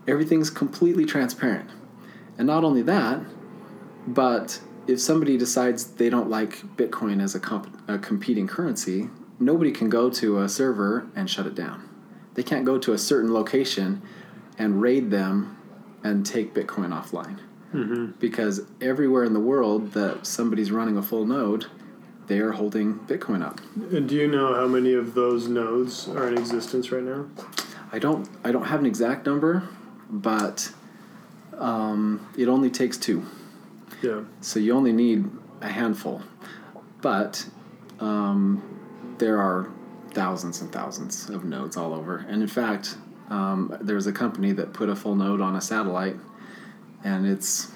Everything's 0.06 0.50
completely 0.50 1.04
transparent. 1.04 1.70
And 2.38 2.46
not 2.46 2.62
only 2.62 2.82
that, 2.82 3.22
but 4.06 4.60
if 4.86 5.00
somebody 5.00 5.36
decides 5.36 5.84
they 5.84 6.10
don't 6.10 6.30
like 6.30 6.58
Bitcoin 6.76 7.22
as 7.22 7.34
a, 7.34 7.40
comp- 7.40 7.76
a 7.88 7.98
competing 7.98 8.46
currency, 8.46 9.08
nobody 9.38 9.70
can 9.70 9.88
go 9.88 10.10
to 10.10 10.40
a 10.40 10.48
server 10.48 11.06
and 11.14 11.28
shut 11.28 11.46
it 11.46 11.54
down. 11.54 11.88
They 12.34 12.42
can't 12.42 12.64
go 12.64 12.78
to 12.78 12.92
a 12.92 12.98
certain 12.98 13.32
location 13.32 14.02
and 14.58 14.80
raid 14.80 15.10
them 15.10 15.56
and 16.04 16.24
take 16.24 16.54
Bitcoin 16.54 16.90
offline. 16.90 17.40
Mm-hmm. 17.72 18.12
Because 18.18 18.62
everywhere 18.80 19.24
in 19.24 19.32
the 19.32 19.40
world 19.40 19.92
that 19.92 20.26
somebody's 20.26 20.70
running 20.70 20.96
a 20.96 21.02
full 21.02 21.26
node, 21.26 21.66
they 22.26 22.38
are 22.38 22.52
holding 22.52 22.94
Bitcoin 23.00 23.42
up. 23.42 23.60
And 23.92 24.08
do 24.08 24.14
you 24.14 24.28
know 24.28 24.54
how 24.54 24.66
many 24.66 24.92
of 24.94 25.14
those 25.14 25.48
nodes 25.48 26.08
are 26.08 26.28
in 26.28 26.38
existence 26.38 26.90
right 26.90 27.02
now? 27.02 27.26
I 27.92 27.98
don't 27.98 28.28
I 28.44 28.52
don't 28.52 28.64
have 28.64 28.80
an 28.80 28.86
exact 28.86 29.26
number, 29.26 29.68
but 30.10 30.72
um, 31.56 32.26
it 32.36 32.48
only 32.48 32.70
takes 32.70 32.96
two. 32.96 33.24
Yeah. 34.02 34.22
So 34.40 34.58
you 34.58 34.74
only 34.74 34.92
need 34.92 35.24
a 35.60 35.68
handful. 35.68 36.22
But 37.00 37.46
um, 38.00 38.62
there 39.18 39.38
are 39.38 39.70
thousands 40.12 40.60
and 40.60 40.72
thousands 40.72 41.28
of 41.28 41.44
nodes 41.44 41.76
all 41.76 41.92
over. 41.92 42.24
And 42.28 42.42
in 42.42 42.48
fact, 42.48 42.96
um, 43.28 43.76
there's 43.80 44.06
a 44.06 44.12
company 44.12 44.52
that 44.52 44.72
put 44.72 44.88
a 44.88 44.96
full 44.96 45.14
node 45.14 45.40
on 45.40 45.56
a 45.56 45.60
satellite, 45.60 46.16
and 47.04 47.26
it's 47.26 47.70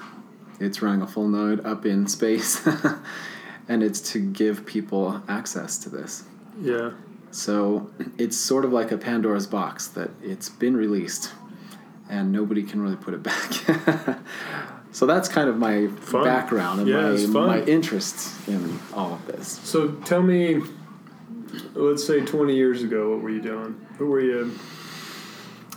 it's 0.58 0.82
running 0.82 1.02
a 1.02 1.06
full 1.06 1.28
node 1.28 1.64
up 1.66 1.86
in 1.86 2.06
space, 2.06 2.66
and 3.68 3.82
it's 3.82 4.12
to 4.12 4.18
give 4.18 4.64
people 4.64 5.22
access 5.28 5.78
to 5.78 5.88
this. 5.88 6.24
Yeah. 6.60 6.92
So 7.30 7.90
it's 8.18 8.36
sort 8.36 8.64
of 8.64 8.72
like 8.72 8.90
a 8.90 8.98
Pandora's 8.98 9.46
box 9.46 9.86
that 9.88 10.10
it's 10.22 10.48
been 10.48 10.76
released, 10.76 11.32
and 12.08 12.32
nobody 12.32 12.62
can 12.62 12.80
really 12.80 12.96
put 12.96 13.14
it 13.14 13.22
back. 13.22 14.18
so 14.92 15.06
that's 15.06 15.28
kind 15.28 15.48
of 15.48 15.56
my 15.56 15.86
Fun. 15.88 16.24
background 16.24 16.80
and 16.80 16.88
Yeah, 16.88 17.26
my, 17.28 17.46
my 17.58 17.62
interest 17.64 18.48
in 18.48 18.78
all 18.92 19.14
of 19.14 19.26
this. 19.26 19.60
So 19.64 19.92
tell 20.04 20.22
me, 20.22 20.60
let's 21.74 22.04
say 22.06 22.20
20 22.24 22.54
years 22.54 22.82
ago, 22.82 23.10
what 23.10 23.22
were 23.22 23.30
you 23.30 23.42
doing? 23.42 23.72
What 23.98 24.06
were 24.08 24.20
you? 24.20 24.52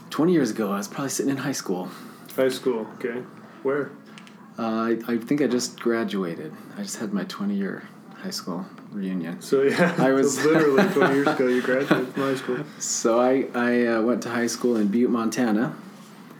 20 0.09 0.31
years 0.33 0.51
ago, 0.51 0.71
I 0.71 0.77
was 0.77 0.87
probably 0.87 1.09
sitting 1.09 1.31
in 1.31 1.37
high 1.37 1.51
school. 1.53 1.89
High 2.35 2.49
school. 2.49 2.87
Okay. 2.99 3.21
Where? 3.63 3.91
Uh, 4.57 4.61
I, 4.61 4.97
I 5.07 5.17
think 5.17 5.41
I 5.41 5.47
just 5.47 5.79
graduated. 5.79 6.53
I 6.77 6.83
just 6.83 6.97
had 6.97 7.13
my 7.13 7.23
20 7.23 7.55
year 7.55 7.87
high 8.17 8.29
school 8.29 8.65
reunion. 8.91 9.41
So 9.41 9.63
yeah, 9.63 9.93
I 9.97 10.07
so 10.07 10.13
was- 10.13 10.45
literally 10.45 10.83
20 10.93 11.13
years 11.15 11.27
ago. 11.27 11.47
You 11.47 11.61
graduated 11.69 12.07
from 12.13 12.23
high 12.23 12.35
school. 12.35 12.59
So 12.79 13.19
I, 13.19 13.47
I 13.55 13.85
uh, 13.87 14.01
went 14.01 14.21
to 14.23 14.29
high 14.29 14.47
school 14.47 14.75
in 14.77 14.87
Butte, 14.87 15.09
Montana, 15.09 15.75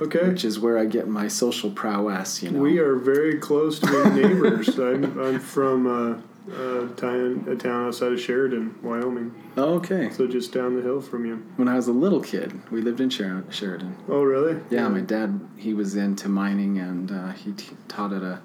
Okay. 0.04 0.28
which 0.30 0.44
is 0.46 0.60
where 0.60 0.78
I 0.78 0.86
get 0.86 1.08
my 1.08 1.28
social 1.28 1.70
prowess, 1.72 2.42
you 2.44 2.52
know. 2.52 2.60
We 2.60 2.80
are 2.80 2.96
very 2.96 3.38
close 3.40 3.80
to 3.80 3.88
being 3.88 4.16
neighbors. 4.16 4.68
I'm, 4.80 5.20
I'm 5.20 5.40
from 5.40 5.88
uh, 5.88 6.54
a, 6.54 6.88
town, 6.96 7.46
a 7.50 7.56
town 7.56 7.88
outside 7.88 8.12
of 8.14 8.20
Sheridan, 8.20 8.76
Wyoming. 8.82 9.34
Oh, 9.56 9.76
okay. 9.76 10.10
So 10.12 10.28
just 10.28 10.52
down 10.52 10.76
the 10.76 10.82
hill 10.82 11.02
from 11.02 11.26
you. 11.26 11.36
When 11.58 11.68
I 11.68 11.76
was 11.76 11.88
a 11.88 11.94
little 11.94 12.22
kid, 12.22 12.60
we 12.72 12.82
lived 12.82 13.00
in 13.02 13.10
Sher- 13.10 13.44
Sheridan. 13.50 13.96
Oh, 14.10 14.24
really? 14.24 14.60
Yeah, 14.70 14.88
my 14.88 15.02
dad, 15.02 15.40
he 15.58 15.74
was 15.74 15.96
into 15.96 16.28
mining 16.30 16.80
and 16.80 17.12
uh, 17.12 17.32
he 17.32 17.52
t- 17.54 17.76
taught 17.88 18.14
at 18.14 18.24
a. 18.24 18.42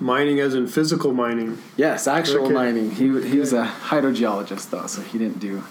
Mining 0.00 0.40
as 0.40 0.54
in 0.54 0.66
physical 0.66 1.12
mining. 1.12 1.56
Yes, 1.76 2.08
actual 2.08 2.46
Okay. 2.46 2.52
mining. 2.54 2.90
He, 2.90 3.04
he 3.28 3.38
was 3.38 3.52
a 3.52 3.64
hydrogeologist, 3.64 4.70
though, 4.70 4.86
so 4.88 5.00
he 5.02 5.18
didn't 5.18 5.38
do. 5.38 5.62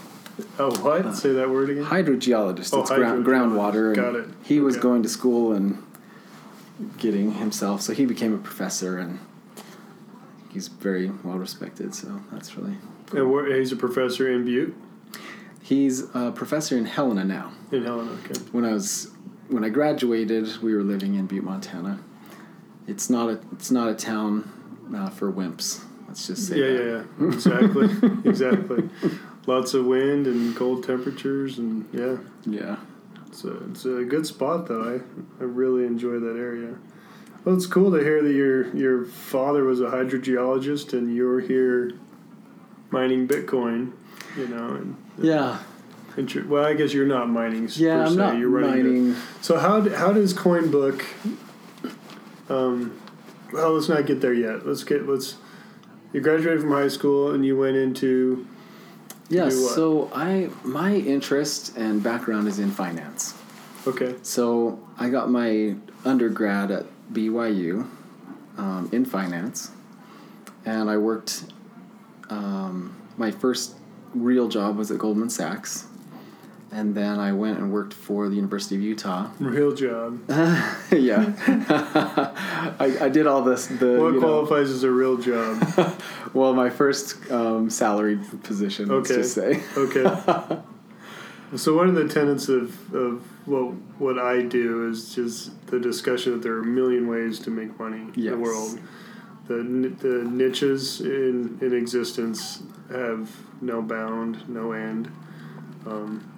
Oh, 0.57 0.75
what? 0.81 1.15
Say 1.15 1.31
that 1.33 1.49
word 1.49 1.69
again. 1.69 1.83
Hydrogeologist, 1.85 2.73
Oh, 2.73 2.81
it's 2.81 2.89
ground, 2.89 3.25
hydrogeologist. 3.25 3.25
groundwater. 3.25 3.95
Got 3.95 4.15
it. 4.15 4.27
He 4.43 4.59
was 4.59 4.77
going 4.77 5.03
to 5.03 5.09
school 5.09 5.53
and 5.53 5.83
getting 6.97 7.33
himself, 7.33 7.81
so 7.81 7.93
he 7.93 8.05
became 8.05 8.33
a 8.33 8.37
professor 8.39 8.97
and 8.97 9.19
he's 10.49 10.67
very 10.69 11.11
well 11.23 11.37
respected, 11.37 11.93
so 11.93 12.19
that's 12.31 12.57
really. 12.57 12.77
And 13.15 13.31
where, 13.31 13.55
he's 13.55 13.71
a 13.71 13.75
professor 13.75 14.31
in 14.31 14.43
Butte, 14.45 14.73
He's 15.61 16.03
a 16.13 16.31
professor 16.31 16.77
in 16.77 16.85
Helena 16.85 17.23
now. 17.23 17.51
in 17.71 17.83
Helena. 17.83 18.11
Okay. 18.25 18.39
when 18.51 18.65
I 18.65 18.73
was 18.73 19.11
when 19.49 19.63
I 19.63 19.69
graduated, 19.69 20.57
we 20.63 20.73
were 20.73 20.83
living 20.83 21.13
in 21.15 21.27
Butte, 21.27 21.43
Montana. 21.43 21.99
It's 22.87 23.09
not 23.09 23.29
a 23.29 23.39
it's 23.53 23.69
not 23.71 23.87
a 23.87 23.93
town 23.95 24.51
uh, 24.95 25.09
for 25.09 25.31
wimps. 25.31 25.83
Let's 26.07 26.27
just 26.27 26.47
say 26.47 26.57
Yeah, 26.57 26.77
that. 26.77 27.05
yeah, 27.19 27.27
yeah. 27.27 27.33
Exactly. 27.33 27.89
exactly. 28.29 28.89
Lots 29.45 29.73
of 29.73 29.85
wind 29.85 30.25
and 30.25 30.55
cold 30.55 30.83
temperatures, 30.85 31.57
and 31.59 31.85
yeah, 31.91 32.17
Yeah. 32.45 32.77
So 33.31 33.61
it's 33.71 33.83
a 33.85 34.03
good 34.05 34.25
spot 34.27 34.67
though. 34.67 34.83
I, 34.83 35.41
I 35.41 35.45
really 35.45 35.85
enjoy 35.85 36.19
that 36.19 36.37
area. 36.37 36.75
Well, 37.43 37.55
it's 37.55 37.65
cool 37.65 37.91
to 37.91 37.97
hear 37.99 38.21
that 38.21 38.31
your 38.31 38.73
your 38.75 39.05
father 39.05 39.63
was 39.63 39.81
a 39.81 39.85
hydrogeologist 39.85 40.93
and 40.93 41.13
you're 41.13 41.39
here 41.41 41.91
mining 42.91 43.27
Bitcoin. 43.27 43.93
You 44.37 44.47
know, 44.47 44.67
and, 44.75 44.95
Yeah. 45.19 45.59
and 46.15 46.31
well, 46.49 46.63
I 46.63 46.73
guess 46.75 46.93
you're 46.93 47.05
not 47.07 47.27
mining. 47.29 47.67
Yeah, 47.73 47.95
per 47.97 48.01
I'm 48.03 48.09
se. 48.11 48.15
not 48.15 48.37
You're 48.37 48.49
mining. 48.61 49.15
So 49.41 49.57
how 49.57 49.81
how 49.89 50.13
does 50.13 50.33
CoinBook? 50.33 51.03
Um, 52.49 52.99
well, 53.51 53.73
let's 53.73 53.89
not 53.89 54.05
get 54.05 54.21
there 54.21 54.33
yet. 54.33 54.65
Let's 54.65 54.83
get 54.83 55.07
let's. 55.07 55.35
You 56.13 56.21
graduated 56.21 56.61
from 56.61 56.71
high 56.71 56.87
school 56.89 57.31
and 57.31 57.43
you 57.45 57.57
went 57.57 57.75
into 57.75 58.47
Yes. 59.29 59.53
do? 59.53 59.67
So 59.69 60.11
I 60.13 60.49
my 60.63 60.95
interest 60.95 61.75
and 61.77 62.03
background 62.03 62.47
is 62.47 62.59
in 62.59 62.71
finance. 62.71 63.33
okay 63.87 64.15
So 64.21 64.79
I 64.97 65.09
got 65.09 65.29
my 65.29 65.75
undergrad 66.05 66.71
at 66.71 66.85
BYU 67.11 67.87
um, 68.57 68.89
in 68.91 69.05
finance, 69.05 69.71
and 70.65 70.89
I 70.89 70.97
worked. 70.97 71.45
Um, 72.29 72.95
my 73.17 73.29
first 73.31 73.75
real 74.15 74.47
job 74.47 74.77
was 74.77 74.89
at 74.91 74.97
Goldman 74.97 75.29
Sachs, 75.29 75.85
and 76.73 76.95
then 76.95 77.19
I 77.19 77.31
went 77.33 77.59
and 77.59 77.71
worked 77.71 77.93
for 77.93 78.27
the 78.29 78.35
University 78.35 78.75
of 78.75 78.81
Utah. 78.81 79.29
real 79.39 79.73
job. 79.85 80.19
yeah, 80.91 81.33
I, 82.79 82.97
I 83.01 83.09
did 83.09 83.27
all 83.27 83.41
this. 83.43 83.67
The 83.67 83.97
What 83.99 84.13
you 84.13 84.19
know, 84.19 84.19
qualifies 84.19 84.69
as 84.69 84.83
a 84.83 84.91
real 84.91 85.17
job? 85.17 85.61
well, 86.33 86.53
my 86.53 86.69
first 86.69 87.17
um, 87.31 87.69
salaried 87.69 88.21
position. 88.43 88.89
Let's 88.89 89.11
Okay. 89.11 89.21
just 89.21 89.35
say. 89.35 89.61
Okay. 89.77 90.03
so 91.55 91.75
one 91.75 91.87
of 91.87 91.95
the 91.95 92.07
tenets 92.07 92.49
of, 92.49 92.93
of 92.93 93.21
what 93.47 93.73
what 93.99 94.17
I 94.19 94.41
do 94.41 94.89
is 94.89 95.13
just 95.13 95.67
the 95.67 95.79
discussion 95.79 96.33
that 96.33 96.41
there 96.41 96.53
are 96.53 96.61
a 96.61 96.65
million 96.65 97.07
ways 97.07 97.39
to 97.39 97.49
make 97.51 97.77
money 97.79 98.07
in 98.15 98.25
the 98.25 98.37
world. 98.37 98.79
The 99.47 99.57
the 99.57 100.23
niches 100.29 101.01
in 101.01 101.57
in 101.61 101.73
existence 101.73 102.63
have 102.89 103.29
no 103.61 103.81
bound, 103.81 104.47
no 104.49 104.71
end. 104.71 105.11
Um, 105.85 106.32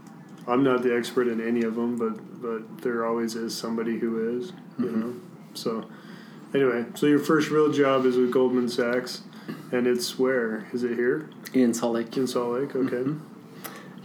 I'm 0.48 0.64
not 0.64 0.84
the 0.84 0.96
expert 0.96 1.28
in 1.28 1.42
any 1.46 1.64
of 1.64 1.76
them, 1.76 1.98
but 1.98 2.42
but 2.42 2.82
there 2.82 3.06
always 3.06 3.36
is 3.36 3.58
somebody 3.58 3.98
who 4.00 4.38
is. 4.40 4.54
You 4.78 4.86
Mhm. 4.86 4.96
know. 5.00 5.14
So 5.54 5.86
anyway, 6.54 6.86
so 6.96 7.06
your 7.08 7.20
first 7.20 7.50
real 7.50 7.72
job 7.72 8.06
is 8.06 8.18
with 8.18 8.32
Goldman 8.32 8.70
Sachs, 8.70 9.22
and 9.72 9.88
it's 9.88 10.20
where 10.20 10.66
is 10.74 10.84
it 10.84 10.96
here 10.96 11.30
In 11.54 11.74
Salt 11.74 11.94
Lake. 11.94 12.16
in 12.18 12.28
Salt 12.28 12.54
Lake? 12.60 12.76
Okay. 12.76 13.04
Mhm. 13.04 13.20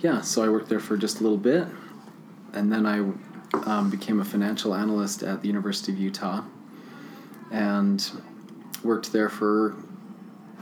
Yeah, 0.00 0.20
so 0.22 0.42
I 0.42 0.48
worked 0.48 0.68
there 0.70 0.80
for 0.80 0.96
just 0.96 1.20
a 1.20 1.22
little 1.22 1.36
bit, 1.38 1.66
and 2.54 2.72
then 2.72 2.86
I 2.86 3.04
um, 3.66 3.90
became 3.90 4.20
a 4.20 4.24
financial 4.24 4.74
analyst 4.74 5.22
at 5.24 5.42
the 5.42 5.48
University 5.48 5.90
of 5.92 5.98
Utah, 5.98 6.42
and 7.50 8.10
worked 8.84 9.12
there 9.12 9.28
for 9.28 9.74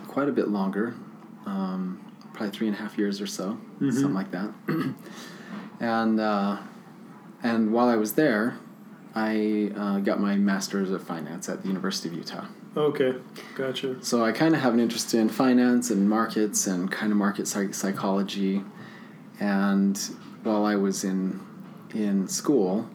quite 0.09 0.27
a 0.29 0.33
bit 0.33 0.49
longer, 0.49 0.95
um, 1.45 1.99
probably 2.33 2.51
three 2.51 2.67
and 2.67 2.75
a 2.75 2.79
half 2.81 2.97
years 2.97 3.21
or 3.21 3.27
so, 3.27 3.59
Mhm. 3.81 3.93
something 3.93 4.15
like 4.15 4.31
that. 4.33 4.51
and 5.81 6.21
uh, 6.21 6.59
and 7.43 7.73
while 7.73 7.89
I 7.89 7.97
was 7.97 8.15
there, 8.15 8.59
I 9.15 9.73
uh, 9.77 9.99
got 9.99 10.21
my 10.21 10.37
master's 10.37 10.91
of 10.91 11.03
finance 11.03 11.49
at 11.49 11.63
the 11.63 11.69
University 11.69 12.09
of 12.09 12.15
Utah. 12.15 12.45
Okay, 12.77 13.15
gotcha. 13.55 14.03
So 14.05 14.25
I 14.25 14.33
kind 14.33 14.55
of 14.55 14.61
have 14.61 14.75
an 14.75 14.81
interest 14.81 15.15
in 15.15 15.29
finance 15.29 15.91
and 15.91 16.09
markets 16.09 16.67
and 16.67 16.91
kind 16.91 17.11
of 17.11 17.19
market 17.19 17.49
psych- 17.49 17.75
psychology. 17.75 18.63
And 19.41 19.99
while 20.43 20.65
I 20.65 20.77
was 20.77 21.05
in 21.05 21.41
in 21.95 22.29
school, 22.29 22.89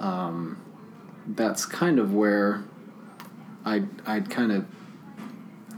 um, 0.00 0.60
that's 1.26 1.64
kind 1.64 1.98
of 1.98 2.12
where 2.12 2.64
I 3.64 3.84
I'd 4.06 4.28
kind 4.30 4.52
of 4.52 4.66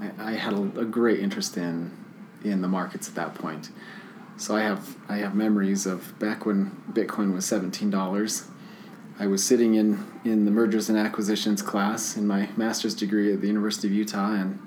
I, 0.01 0.31
I 0.31 0.33
had 0.33 0.55
a, 0.55 0.63
a 0.81 0.85
great 0.85 1.21
interest 1.21 1.57
in 1.57 1.93
in 2.43 2.63
the 2.63 2.69
markets 2.69 3.09
at 3.09 3.15
that 3.15 3.35
point. 3.35 3.71
So 4.37 4.57
I 4.57 4.63
have 4.63 4.97
I 5.09 5.17
have 5.19 5.35
memories 5.35 5.87
of 5.87 6.19
back 6.19 6.45
when 6.45 6.83
Bitcoin 6.93 7.35
was 7.35 7.45
seventeen 7.45 7.91
dollars. 7.91 8.47
I 9.19 9.27
was 9.27 9.45
sitting 9.45 9.75
in 9.75 10.05
in 10.25 10.45
the 10.45 10.51
mergers 10.51 10.89
and 10.89 10.99
acquisitions 10.99 11.63
class 11.63 12.17
in 12.17 12.27
my 12.27 12.49
master's 12.57 12.95
degree 12.95 13.33
at 13.33 13.41
the 13.41 13.47
University 13.47 13.87
of 13.87 13.95
Utah, 13.95 14.33
and 14.33 14.59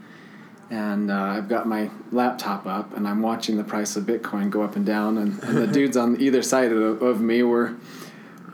and 0.70 1.12
uh, 1.12 1.16
I've 1.16 1.48
got 1.48 1.68
my 1.68 1.90
laptop 2.12 2.66
up, 2.66 2.96
and 2.96 3.08
I'm 3.08 3.22
watching 3.22 3.58
the 3.58 3.64
price 3.64 3.96
of 3.96 4.04
Bitcoin 4.04 4.50
go 4.50 4.64
up 4.64 4.76
and 4.76 4.86
down, 4.86 5.18
and, 5.18 5.42
and 5.44 5.58
the 5.58 5.68
dudes 5.74 5.96
on 5.96 6.20
either 6.20 6.42
side 6.42 6.72
of, 6.72 7.02
of 7.02 7.22
me 7.22 7.42
were, 7.44 7.76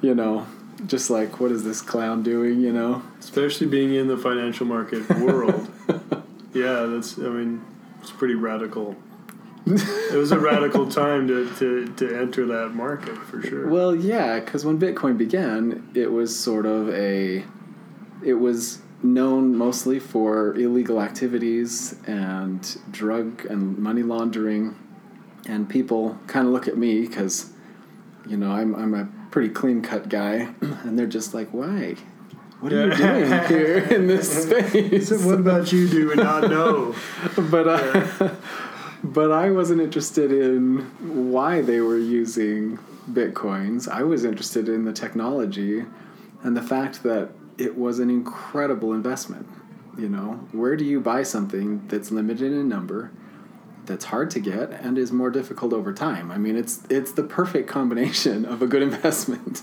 you 0.02 0.14
know, 0.14 0.46
just 0.86 1.10
like, 1.10 1.40
what 1.40 1.52
is 1.52 1.64
this 1.64 1.82
clown 1.82 2.22
doing, 2.22 2.62
you 2.62 2.72
know? 2.72 3.02
Especially 3.20 3.66
being 3.66 3.96
in 3.96 4.08
the 4.08 4.18
financial 4.18 4.68
market 4.68 5.10
world. 5.18 5.68
yeah, 6.54 6.86
that's. 6.86 7.18
I 7.18 7.30
mean, 7.30 7.66
it's 8.02 8.12
pretty 8.12 8.36
radical. 8.36 8.96
It 9.66 10.18
was 10.18 10.32
a 10.32 10.40
radical 10.40 10.90
time 10.90 11.28
to, 11.28 11.50
to, 11.56 11.88
to 11.96 12.20
enter 12.20 12.46
that 12.48 12.70
market 12.70 13.18
for 13.18 13.42
sure. 13.42 13.68
Well, 13.68 13.96
yeah, 13.96 14.40
because 14.40 14.66
when 14.66 14.80
Bitcoin 14.80 15.18
began, 15.18 15.90
it 15.94 16.12
was 16.12 16.38
sort 16.38 16.66
of 16.66 16.90
a, 16.90 17.46
it 18.24 18.34
was 18.34 18.82
known 19.02 19.56
mostly 19.56 20.00
for 20.00 20.56
illegal 20.56 21.02
activities 21.02 21.96
and 22.08 22.78
drug 22.92 23.46
and 23.46 23.78
money 23.78 24.04
laundering, 24.04 24.76
and 25.48 25.70
people 25.70 26.18
kind 26.28 26.48
of 26.48 26.54
look 26.54 26.68
at 26.68 26.78
me 26.78 27.02
because, 27.02 27.52
you 28.28 28.38
know, 28.38 28.52
I'm 28.52 28.76
I'm 28.76 28.94
a 28.94 29.08
pretty 29.32 29.50
clean 29.50 29.82
cut 29.82 30.10
guy, 30.10 30.54
and 30.62 30.98
they're 30.98 31.06
just 31.06 31.34
like, 31.34 31.50
why? 31.52 31.96
What 32.64 32.72
are 32.72 32.88
you 32.88 32.96
doing 32.96 33.48
here 33.50 33.78
in 33.78 34.08
this 34.08 34.44
space? 34.44 35.10
So 35.10 35.18
what 35.28 35.38
about 35.38 35.74
you 35.74 35.86
do 35.90 36.14
and 36.14 36.24
not 36.24 36.50
know? 36.50 36.96
but 37.52 37.68
uh, 37.68 38.30
but 39.04 39.32
I 39.32 39.52
wasn't 39.52 39.82
interested 39.82 40.32
in 40.32 40.80
why 41.32 41.62
they 41.62 41.82
were 41.82 41.98
using 41.98 42.80
bitcoins. 43.12 43.90
I 43.90 44.04
was 44.04 44.24
interested 44.24 44.70
in 44.70 44.86
the 44.86 44.94
technology 44.94 45.84
and 46.42 46.56
the 46.56 46.62
fact 46.62 47.04
that 47.04 47.30
it 47.58 47.78
was 47.78 48.00
an 48.00 48.10
incredible 48.10 48.94
investment. 48.94 49.48
You 49.98 50.10
know, 50.10 50.48
where 50.52 50.76
do 50.76 50.86
you 50.86 51.00
buy 51.00 51.24
something 51.24 51.88
that's 51.88 52.12
limited 52.12 52.52
in 52.52 52.68
number, 52.68 53.12
that's 53.86 54.06
hard 54.06 54.32
to 54.32 54.40
get, 54.40 54.72
and 54.72 54.98
is 54.98 55.12
more 55.12 55.30
difficult 55.30 55.72
over 55.72 55.94
time? 55.94 56.32
I 56.32 56.38
mean, 56.38 56.56
it's 56.56 56.82
it's 56.90 57.12
the 57.12 57.22
perfect 57.22 57.70
combination 57.70 58.44
of 58.46 58.62
a 58.64 58.68
good 58.68 58.82
investment. 58.92 59.62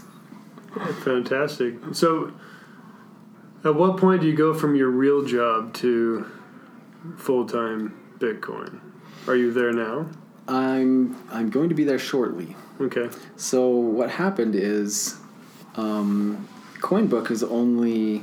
Fantastic. 1.03 1.75
So, 1.93 2.33
at 3.65 3.75
what 3.75 3.97
point 3.97 4.21
do 4.21 4.29
you 4.29 4.37
go 4.37 4.55
from 4.55 4.77
your 4.77 4.89
real 4.89 5.25
job 5.25 5.75
to 5.75 6.27
full 7.17 7.47
time 7.47 7.99
Bitcoin? 8.19 8.81
Are 9.27 9.37
you 9.37 9.53
there 9.53 9.73
now? 9.73 10.09
I'm 10.49 11.17
I'm 11.31 11.51
going 11.51 11.69
to 11.69 11.75
be 11.75 11.85
there 11.85 11.99
shortly. 11.99 12.57
Okay. 12.81 13.11
So 13.37 13.69
what 13.69 14.11
happened 14.11 14.55
is, 14.55 15.19
um, 15.77 16.49
CoinBook 16.79 17.31
is 17.31 17.43
only 17.43 18.23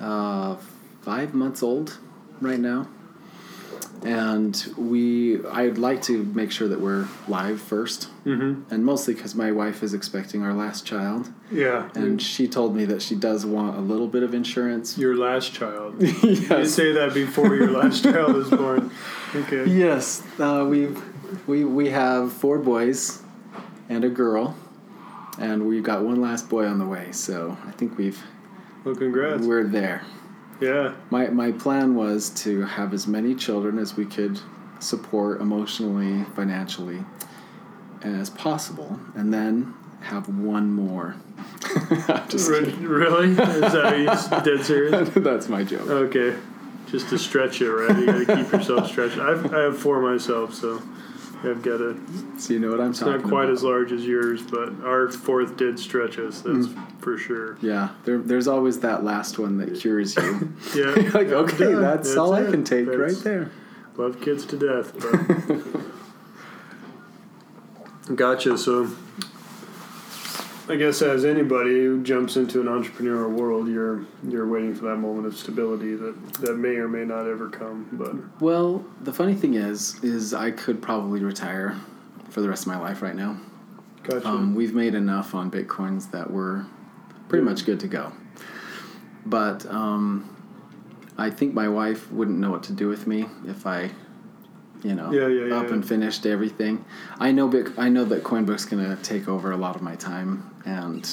uh, 0.00 0.56
five 1.02 1.34
months 1.34 1.62
old 1.62 1.98
right 2.40 2.58
now, 2.58 2.88
and 4.04 4.72
we 4.76 5.44
I'd 5.46 5.78
like 5.78 6.02
to 6.02 6.22
make 6.34 6.50
sure 6.52 6.68
that 6.68 6.80
we're 6.80 7.06
live 7.28 7.60
first, 7.60 8.08
Mm-hmm. 8.24 8.72
and 8.72 8.84
mostly 8.84 9.14
because 9.14 9.34
my 9.34 9.50
wife 9.52 9.82
is 9.82 9.94
expecting 9.94 10.42
our 10.42 10.52
last 10.54 10.84
child, 10.86 11.30
Yeah. 11.50 11.88
and 11.94 12.20
she 12.20 12.46
told 12.48 12.76
me 12.76 12.84
that 12.86 13.00
she 13.02 13.14
does 13.14 13.46
want 13.46 13.76
a 13.76 13.80
little 13.80 14.08
bit 14.08 14.22
of 14.22 14.34
insurance. 14.34 14.98
your 14.98 15.16
last 15.16 15.52
child. 15.52 16.00
You 16.22 16.64
say 16.66 16.92
that 16.92 17.12
before 17.14 17.54
your 17.56 17.70
last 17.70 18.02
child 18.08 18.36
is 18.36 18.50
born. 18.50 18.90
Okay. 19.34 19.64
Yes, 19.70 20.22
uh, 20.38 20.66
we've 20.68 21.00
we 21.46 21.64
we 21.64 21.90
have 21.90 22.32
four 22.32 22.58
boys 22.58 23.22
and 23.88 24.04
a 24.04 24.08
girl, 24.10 24.54
and 25.38 25.66
we've 25.66 25.82
got 25.84 26.02
one 26.04 26.20
last 26.20 26.48
boy 26.48 26.66
on 26.66 26.78
the 26.78 26.86
way. 26.86 27.12
So 27.12 27.56
I 27.66 27.70
think 27.72 27.96
we've 27.98 28.20
Well, 28.84 28.94
congrats. 28.94 29.46
we're 29.46 29.64
there. 29.64 30.02
Yeah. 30.60 30.94
My 31.10 31.28
my 31.28 31.52
plan 31.52 31.94
was 31.94 32.30
to 32.44 32.62
have 32.62 32.92
as 32.92 33.06
many 33.06 33.34
children 33.34 33.78
as 33.78 33.96
we 33.96 34.04
could 34.04 34.40
support 34.78 35.40
emotionally, 35.40 36.24
financially, 36.36 37.04
as 38.02 38.30
possible, 38.30 38.98
and 39.14 39.32
then 39.32 39.74
have 40.02 40.28
one 40.28 40.72
more. 40.72 41.16
Just 42.28 42.48
Re- 42.48 42.60
really? 42.60 43.30
Is 43.30 43.36
that 43.36 43.84
are 43.84 43.96
you 43.96 44.56
dead 44.56 44.64
serious? 44.64 45.10
That's 45.14 45.48
my 45.48 45.64
joke. 45.64 45.88
Okay. 45.88 46.36
Just 46.90 47.08
to 47.10 47.18
stretch 47.18 47.60
it, 47.60 47.70
right? 47.70 47.96
You 47.96 48.06
got 48.06 48.18
to 48.18 48.44
keep 48.44 48.52
yourself 48.52 48.88
stretched. 48.88 49.18
I've, 49.18 49.52
I 49.54 49.60
have 49.60 49.78
four 49.78 50.00
myself, 50.00 50.54
so 50.54 50.82
I've 51.42 51.62
got 51.62 51.78
to. 51.78 51.98
So 52.38 52.52
you 52.52 52.60
know 52.60 52.70
what 52.70 52.80
I'm 52.80 52.90
It's 52.90 52.98
talking 52.98 53.22
not 53.22 53.22
quite 53.28 53.44
about. 53.44 53.52
as 53.54 53.62
large 53.62 53.92
as 53.92 54.04
yours, 54.04 54.42
but 54.42 54.72
our 54.84 55.08
fourth 55.10 55.56
did 55.56 55.78
stretch 55.78 56.18
us. 56.18 56.42
That's 56.42 56.66
mm. 56.66 57.00
for 57.00 57.16
sure. 57.16 57.56
yeah, 57.62 57.90
there, 58.04 58.18
there's 58.18 58.46
always 58.46 58.80
that 58.80 59.04
last 59.04 59.38
one 59.38 59.56
that 59.58 59.74
cures 59.80 60.16
you. 60.16 60.52
Yeah. 60.74 60.94
Like, 61.14 61.28
okay, 61.28 61.72
done. 61.72 61.80
that's, 61.80 62.16
all 62.16 62.32
I 62.34 62.44
can 62.44 62.62
take 62.64 62.86
That's- 62.86 63.14
right 63.14 63.24
there. 63.24 63.50
Love 63.96 64.20
kids 64.20 64.46
to 64.46 64.56
death. 64.56 64.92
But. 68.06 68.16
gotcha. 68.16 68.56
So, 68.56 68.88
I 70.70 70.76
guess 70.76 71.02
as 71.02 71.24
anybody 71.24 71.70
who 71.84 72.00
jumps 72.02 72.36
into 72.36 72.60
an 72.60 72.68
entrepreneurial 72.68 73.32
world, 73.32 73.66
you're 73.68 74.04
you're 74.28 74.46
waiting 74.46 74.72
for 74.74 74.84
that 74.86 74.96
moment 74.98 75.26
of 75.26 75.36
stability 75.36 75.96
that 75.96 76.34
that 76.34 76.56
may 76.56 76.76
or 76.76 76.86
may 76.86 77.04
not 77.04 77.26
ever 77.26 77.48
come. 77.48 77.88
But 77.92 78.40
Well, 78.40 78.84
the 79.00 79.12
funny 79.12 79.34
thing 79.34 79.54
is, 79.54 80.02
is 80.04 80.32
I 80.32 80.52
could 80.52 80.80
probably 80.80 81.24
retire 81.24 81.76
for 82.28 82.40
the 82.40 82.48
rest 82.48 82.62
of 82.62 82.68
my 82.68 82.78
life 82.78 83.02
right 83.02 83.16
now. 83.16 83.36
gotcha. 84.04 84.28
Um, 84.28 84.54
we've 84.54 84.74
made 84.74 84.94
enough 84.94 85.34
on 85.34 85.50
bitcoins 85.50 86.10
that 86.12 86.30
we're 86.30 86.64
pretty 87.28 87.44
Yeah. 87.44 87.50
much 87.50 87.66
good 87.66 87.80
to 87.80 87.88
go. 87.88 88.12
But 89.26 89.66
um, 89.66 90.28
I 91.18 91.30
think 91.30 91.52
my 91.52 91.68
wife 91.68 92.10
wouldn't 92.12 92.38
know 92.38 92.50
what 92.52 92.62
to 92.64 92.72
do 92.72 92.86
with 92.86 93.08
me 93.08 93.26
if 93.44 93.66
I, 93.66 93.90
you 94.82 94.94
know, 94.94 95.12
Yeah, 95.12 95.28
yeah, 95.28 95.46
yeah, 95.46 95.56
up 95.56 95.70
and 95.70 95.86
finished 95.86 96.26
everything. 96.26 96.84
I 97.18 97.32
know 97.32 97.48
Bit- 97.48 97.78
I 97.78 97.88
know 97.88 98.04
that 98.06 98.22
CoinBook's 98.22 98.64
gonna 98.64 98.96
take 99.02 99.28
over 99.28 99.50
a 99.50 99.56
lot 99.56 99.76
of 99.76 99.82
my 99.82 99.96
time, 99.96 100.50
and 100.64 101.04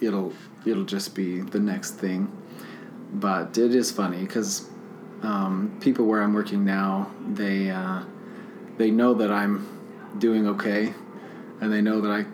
it'll 0.00 0.32
it'll 0.64 0.84
just 0.84 1.14
be 1.14 1.40
the 1.40 1.60
next 1.60 1.92
thing. 1.92 2.30
But 3.12 3.58
it 3.58 3.74
is 3.74 3.90
funny 3.90 4.20
because 4.22 4.68
um, 5.22 5.76
people 5.80 6.06
where 6.06 6.22
I'm 6.22 6.32
working 6.34 6.64
now, 6.64 7.10
they 7.28 7.70
uh, 7.70 8.02
they 8.78 8.90
know 8.90 9.14
that 9.14 9.30
I'm 9.30 9.66
doing 10.18 10.46
okay, 10.48 10.94
and 11.60 11.72
they 11.72 11.80
know 11.80 12.00
that 12.00 12.10
I 12.10 12.24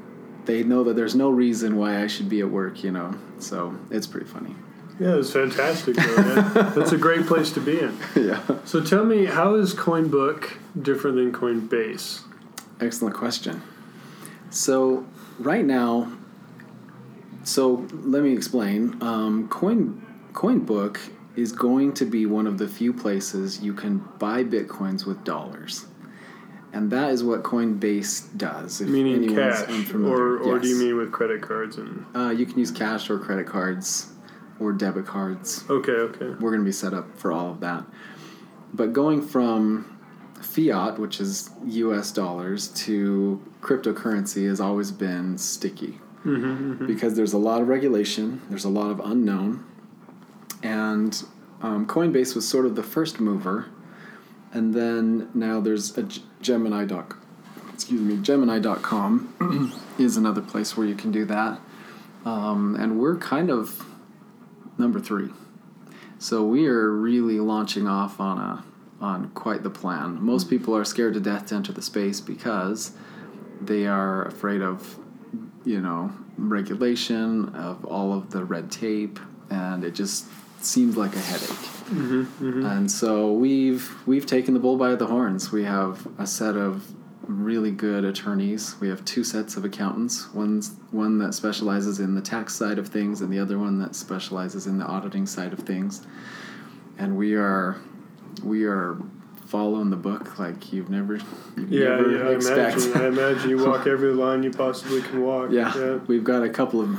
they 0.45 0.63
know 0.63 0.85
that 0.85 0.97
there's 0.97 1.15
no 1.15 1.31
reason 1.31 1.77
why 1.77 2.03
I 2.03 2.07
should 2.07 2.29
be 2.29 2.41
at 2.41 2.51
work, 2.51 2.83
you 2.83 2.91
know. 2.93 3.15
So 3.39 3.77
it's 3.91 4.07
pretty 4.07 4.27
funny. 4.27 4.55
Yeah, 5.01 5.17
it's 5.17 5.33
fantastic. 5.33 5.97
Though. 5.97 6.15
That's 6.77 6.93
a 6.93 6.99
great 6.99 7.27
place 7.27 7.53
to 7.53 7.61
be 7.61 7.81
in. 7.81 7.97
yeah. 8.17 8.43
So 8.65 8.83
tell 8.83 9.05
me, 9.05 9.27
how 9.27 9.55
is 9.55 9.75
CoinBook 9.75 10.53
different 10.81 11.17
than 11.17 11.33
Coinbase? 11.33 12.23
Excellent 12.81 13.15
question. 13.15 13.63
So 14.51 15.07
right 15.39 15.65
now, 15.65 16.13
so 17.45 17.87
let 17.93 18.23
me 18.23 18.33
explain. 18.33 18.97
Um, 19.03 19.49
Coin 19.49 20.05
CoinBook 20.33 20.99
is 21.37 21.53
going 21.53 21.93
to 21.95 22.05
be 22.05 22.27
one 22.27 22.47
of 22.47 22.59
the 22.59 22.67
few 22.69 22.93
places 22.93 23.61
you 23.61 23.73
can 23.75 23.99
buy 24.19 24.43
bitcoins 24.45 25.07
with 25.07 25.23
dollars, 25.25 25.87
and 26.73 26.91
that 26.91 27.11
is 27.11 27.23
what 27.23 27.43
Coinbase 27.43 28.37
does. 28.37 28.81
If 28.81 28.89
Meaning 28.89 29.35
cash, 29.35 29.69
unfamiliar. 29.69 30.15
or 30.15 30.39
or 30.39 30.59
do 30.59 30.69
you 30.69 30.77
mean 30.79 30.97
with 30.97 31.13
credit 31.13 31.43
cards 31.43 31.77
and? 31.77 32.05
Uh, 32.15 32.31
you 32.31 32.47
can 32.47 32.59
use 32.59 32.71
cash 32.71 33.09
or 33.11 33.19
credit 33.19 33.47
cards 33.47 34.13
or 34.61 34.73
debit 34.73 35.07
cards. 35.07 35.65
Okay, 35.69 35.93
okay. 35.93 36.27
We're 36.27 36.51
going 36.51 36.61
to 36.61 36.65
be 36.65 36.73
set 36.73 36.95
up 36.95 37.17
for 37.17 37.33
all 37.33 37.51
of 37.51 37.61
that. 37.61 37.85
But 38.75 38.93
going 38.93 39.23
from 39.23 39.99
fiat, 40.41 40.99
which 40.99 41.21
is 41.21 41.51
US 41.67 42.13
dollars, 42.13 42.69
to 42.69 43.43
cryptocurrency 43.61 44.49
has 44.49 44.61
always 44.61 44.91
been 44.91 45.39
sticky 45.39 46.01
Mm-hmm, 46.25 46.87
because 46.87 47.15
there's 47.15 47.33
a 47.33 47.39
lot 47.39 47.63
of 47.63 47.69
regulation, 47.69 48.43
there's 48.51 48.65
a 48.65 48.69
lot 48.69 48.91
of 48.91 48.99
unknown, 49.01 49.65
and 50.65 51.25
um, 51.63 51.87
Coinbase 51.87 52.35
was 52.35 52.47
sort 52.47 52.67
of 52.67 52.75
the 52.75 52.83
first 52.83 53.21
mover, 53.21 53.67
and 54.53 54.75
then 54.75 55.31
now 55.33 55.61
there's 55.61 55.97
a 55.97 56.03
G- 56.03 56.25
Gemini 56.43 56.85
doc, 56.85 57.17
excuse 57.73 58.01
me, 58.01 58.17
Gemini.com 58.17 59.73
is 59.99 60.17
another 60.17 60.43
place 60.43 60.77
where 60.77 60.87
you 60.87 60.97
can 60.97 61.13
do 61.13 61.25
that, 61.27 61.61
um, 62.25 62.75
and 62.75 62.99
we're 62.99 63.17
kind 63.17 63.49
of 63.49 63.87
number 64.79 65.01
three. 65.01 65.31
So 66.19 66.45
we 66.45 66.67
are 66.67 66.91
really 66.91 67.41
launching 67.41 67.87
off 67.87 68.21
on 68.21 68.39
a 68.39 68.65
on 69.01 69.31
quite 69.31 69.63
the 69.63 69.71
plan. 69.71 70.21
Most 70.21 70.47
mm. 70.47 70.51
people 70.51 70.77
are 70.77 70.85
scared 70.85 71.15
to 71.15 71.21
death 71.21 71.47
to 71.47 71.55
enter 71.55 71.73
the 71.73 71.83
space 71.83 72.21
because 72.21 72.93
they 73.61 73.87
are 73.87 74.25
afraid 74.25 74.61
of 74.61 74.99
you 75.65 75.81
know 75.81 76.13
regulation 76.37 77.55
of 77.55 77.85
all 77.85 78.13
of 78.13 78.31
the 78.31 78.45
red 78.45 78.71
tape 78.71 79.19
and 79.51 79.85
it 79.85 79.95
just 79.95 80.27
seems 80.61 80.97
like 80.97 81.15
a 81.15 81.21
headache. 81.21 81.49
Mm-hmm, 81.49 82.23
mm-hmm. 82.23 82.67
And 82.67 82.91
so 82.91 83.33
we've 83.33 83.95
we've 84.07 84.27
taken 84.27 84.55
the 84.55 84.61
bull 84.61 84.77
by 84.77 84.95
the 84.95 85.07
horns. 85.07 85.53
We 85.53 85.65
have 85.65 86.07
a 86.19 86.27
set 86.27 86.57
of 86.57 86.93
really 87.29 87.71
good 87.71 88.05
attorneys. 88.05 88.75
We 88.81 88.89
have 88.89 89.05
two 89.05 89.23
sets 89.23 89.57
of 89.57 89.65
accountants. 89.65 90.33
One's 90.33 90.73
one 90.91 91.19
that 91.19 91.35
specializes 91.35 92.01
in 92.01 92.15
the 92.15 92.21
tax 92.23 92.55
side 92.55 92.79
of 92.79 92.89
things, 92.89 93.21
and 93.21 93.33
the 93.33 93.39
other 93.39 93.59
one 93.59 93.79
that 93.81 93.95
specializes 93.95 94.67
in 94.67 94.79
the 94.79 94.85
auditing 94.87 95.27
side 95.27 95.53
of 95.53 95.61
things. 95.61 96.05
And 96.99 97.17
we 97.17 97.35
are 97.35 97.77
we 98.43 98.65
are 98.65 98.97
following 99.47 99.91
the 99.91 99.97
book 99.97 100.39
like 100.39 100.73
you've 100.73 100.91
never 100.91 101.17
you've 101.57 101.71
Yeah, 101.71 101.89
never 101.97 102.11
yeah. 102.11 102.29
I 102.31 102.33
imagine. 102.35 102.93
I 102.97 103.07
imagine 103.07 103.51
you 103.51 103.65
walk 103.65 103.87
every 103.87 104.13
line 104.13 104.43
you 104.43 104.51
possibly 104.51 105.01
can 105.03 105.23
walk. 105.23 105.51
yeah, 105.53 105.77
Yeah. 105.79 105.95
we've 106.07 106.25
got 106.25 106.43
a 106.43 106.49
couple 106.49 106.81
of 106.81 106.99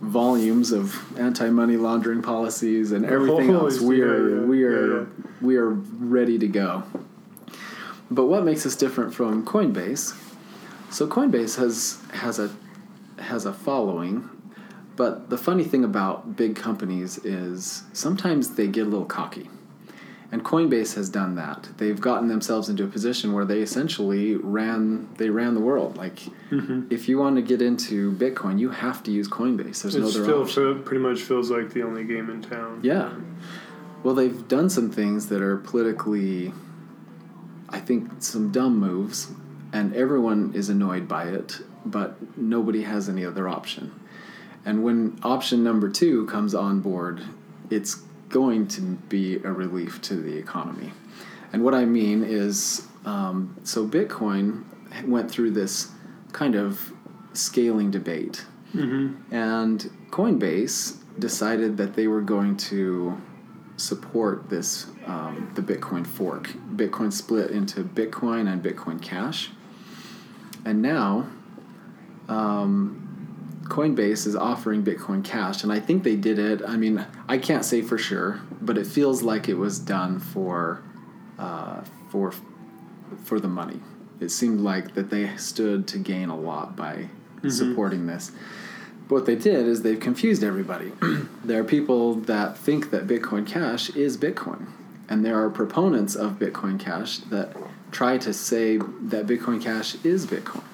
volumes 0.00 0.70
of 0.70 0.96
anti-money 1.18 1.76
laundering 1.76 2.22
policies 2.22 2.92
and 2.92 3.04
everything 3.04 3.50
else. 3.50 3.80
We 3.80 3.98
yeah, 4.00 4.04
are 4.06 4.46
we 4.46 4.62
are 4.64 5.08
we 5.40 5.56
are 5.56 5.70
ready 5.70 6.38
to 6.38 6.48
go. 6.48 6.82
But 8.10 8.26
what 8.26 8.44
makes 8.44 8.64
us 8.64 8.74
different 8.76 9.14
from 9.14 9.44
Coinbase? 9.44 10.16
So 10.90 11.06
Coinbase 11.06 11.56
has 11.58 12.00
has 12.12 12.38
a 12.38 12.50
has 13.18 13.44
a 13.44 13.52
following, 13.52 14.28
but 14.96 15.28
the 15.28 15.36
funny 15.38 15.64
thing 15.64 15.84
about 15.84 16.36
big 16.36 16.56
companies 16.56 17.18
is 17.18 17.82
sometimes 17.92 18.54
they 18.54 18.66
get 18.66 18.86
a 18.86 18.90
little 18.90 19.06
cocky. 19.06 19.50
And 20.30 20.44
Coinbase 20.44 20.94
has 20.96 21.08
done 21.08 21.36
that. 21.36 21.70
They've 21.78 21.98
gotten 21.98 22.28
themselves 22.28 22.68
into 22.68 22.84
a 22.84 22.86
position 22.86 23.32
where 23.32 23.46
they 23.46 23.60
essentially 23.60 24.34
ran 24.36 25.08
they 25.16 25.30
ran 25.30 25.54
the 25.54 25.60
world. 25.60 25.96
Like 25.96 26.16
mm-hmm. 26.50 26.82
if 26.90 27.08
you 27.08 27.18
want 27.18 27.36
to 27.36 27.42
get 27.42 27.62
into 27.62 28.12
Bitcoin, 28.12 28.58
you 28.58 28.70
have 28.70 29.02
to 29.04 29.10
use 29.10 29.26
Coinbase. 29.28 29.82
There's 29.82 29.94
It 29.94 30.00
no 30.00 30.08
other 30.08 30.22
still 30.24 30.42
option. 30.42 30.82
pretty 30.82 31.02
much 31.02 31.20
feels 31.20 31.50
like 31.50 31.72
the 31.72 31.82
only 31.82 32.04
game 32.04 32.28
in 32.28 32.42
town. 32.42 32.80
Yeah. 32.82 33.12
Well, 34.02 34.14
they've 34.14 34.46
done 34.48 34.68
some 34.70 34.90
things 34.90 35.28
that 35.28 35.42
are 35.42 35.56
politically, 35.56 36.52
I 37.68 37.80
think, 37.80 38.22
some 38.22 38.50
dumb 38.50 38.78
moves, 38.78 39.30
and 39.72 39.94
everyone 39.94 40.52
is 40.54 40.68
annoyed 40.68 41.06
by 41.06 41.24
it, 41.24 41.60
but 41.84 42.16
nobody 42.38 42.82
has 42.82 43.08
any 43.08 43.24
other 43.24 43.48
option. 43.48 43.92
And 44.64 44.82
when 44.82 45.18
option 45.22 45.62
number 45.62 45.88
two 45.88 46.26
comes 46.26 46.54
on 46.54 46.80
board, 46.80 47.22
it's 47.70 47.96
going 48.28 48.68
to 48.68 48.80
be 48.80 49.36
a 49.36 49.52
relief 49.52 50.00
to 50.02 50.16
the 50.16 50.36
economy. 50.36 50.92
And 51.52 51.64
what 51.64 51.74
I 51.74 51.84
mean 51.84 52.22
is, 52.24 52.86
um, 53.04 53.56
so 53.64 53.86
Bitcoin 53.86 54.64
went 55.06 55.30
through 55.30 55.52
this 55.52 55.90
kind 56.32 56.54
of 56.54 56.92
scaling 57.32 57.90
debate. 57.90 58.44
And 59.30 59.90
Coinbase 60.10 60.96
decided 61.18 61.78
that 61.78 61.94
they 61.94 62.06
were 62.06 62.20
going 62.20 62.56
to 62.56 63.18
support 63.78 64.50
this 64.50 64.86
um, 65.06 65.50
the 65.54 65.62
Bitcoin 65.62 66.06
fork. 66.06 66.48
Bitcoin 66.74 67.12
split 67.12 67.50
into 67.50 67.82
Bitcoin 67.82 68.52
and 68.52 68.62
Bitcoin 68.62 69.00
Cash, 69.00 69.50
and 70.64 70.82
now 70.82 71.26
um, 72.28 73.62
Coinbase 73.64 74.26
is 74.26 74.36
offering 74.36 74.82
Bitcoin 74.82 75.24
Cash, 75.24 75.62
and 75.62 75.72
I 75.72 75.80
think 75.80 76.02
they 76.02 76.16
did 76.16 76.38
it. 76.38 76.62
I 76.66 76.76
mean, 76.76 77.06
I 77.28 77.38
can't 77.38 77.64
say 77.64 77.82
for 77.82 77.98
sure, 77.98 78.40
but 78.60 78.76
it 78.76 78.86
feels 78.86 79.22
like 79.22 79.48
it 79.48 79.54
was 79.54 79.78
done 79.78 80.18
for 80.18 80.82
uh, 81.38 81.82
for 82.10 82.32
for 83.24 83.40
the 83.40 83.48
money. 83.48 83.80
It 84.20 84.30
seemed 84.30 84.60
like 84.60 84.94
that 84.94 85.10
they 85.10 85.36
stood 85.36 85.86
to 85.88 85.98
gain 85.98 86.28
a 86.28 86.36
lot 86.36 86.76
by 86.76 87.08
supporting 87.48 88.06
this. 88.06 88.32
What 89.08 89.24
they 89.24 89.36
did 89.36 89.66
is 89.66 89.82
they've 89.82 89.98
confused 89.98 90.44
everybody. 90.44 90.92
there 91.44 91.60
are 91.60 91.64
people 91.64 92.14
that 92.14 92.58
think 92.58 92.90
that 92.90 93.06
Bitcoin 93.06 93.46
Cash 93.46 93.88
is 93.90 94.18
Bitcoin, 94.18 94.66
and 95.08 95.24
there 95.24 95.42
are 95.42 95.48
proponents 95.48 96.14
of 96.14 96.32
Bitcoin 96.32 96.78
Cash 96.78 97.18
that 97.30 97.56
try 97.90 98.18
to 98.18 98.34
say 98.34 98.76
that 98.76 99.26
Bitcoin 99.26 99.62
Cash 99.62 99.96
is 100.04 100.26
Bitcoin. 100.26 100.64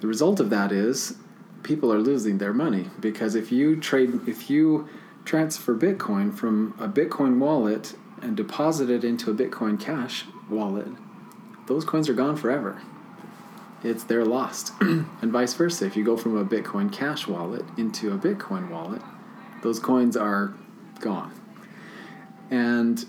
The 0.00 0.06
result 0.06 0.40
of 0.40 0.48
that 0.48 0.72
is 0.72 1.18
people 1.62 1.92
are 1.92 1.98
losing 1.98 2.38
their 2.38 2.54
money 2.54 2.86
because 2.98 3.34
if 3.34 3.52
you 3.52 3.78
trade 3.78 4.26
if 4.26 4.48
you 4.48 4.88
transfer 5.26 5.76
Bitcoin 5.76 6.34
from 6.34 6.74
a 6.78 6.88
Bitcoin 6.88 7.38
wallet 7.38 7.94
and 8.22 8.34
deposit 8.34 8.88
it 8.88 9.04
into 9.04 9.30
a 9.30 9.34
Bitcoin 9.34 9.78
Cash 9.78 10.24
wallet, 10.48 10.88
those 11.66 11.84
coins 11.84 12.08
are 12.08 12.14
gone 12.14 12.36
forever 12.36 12.80
it's 13.82 14.04
they're 14.04 14.24
lost. 14.24 14.72
And 14.80 15.32
vice 15.32 15.54
versa 15.54 15.86
if 15.86 15.96
you 15.96 16.04
go 16.04 16.16
from 16.16 16.36
a 16.36 16.44
bitcoin 16.44 16.92
cash 16.92 17.26
wallet 17.26 17.64
into 17.76 18.12
a 18.12 18.18
bitcoin 18.18 18.70
wallet 18.70 19.02
those 19.62 19.78
coins 19.78 20.16
are 20.16 20.54
gone. 21.00 21.32
And 22.50 23.04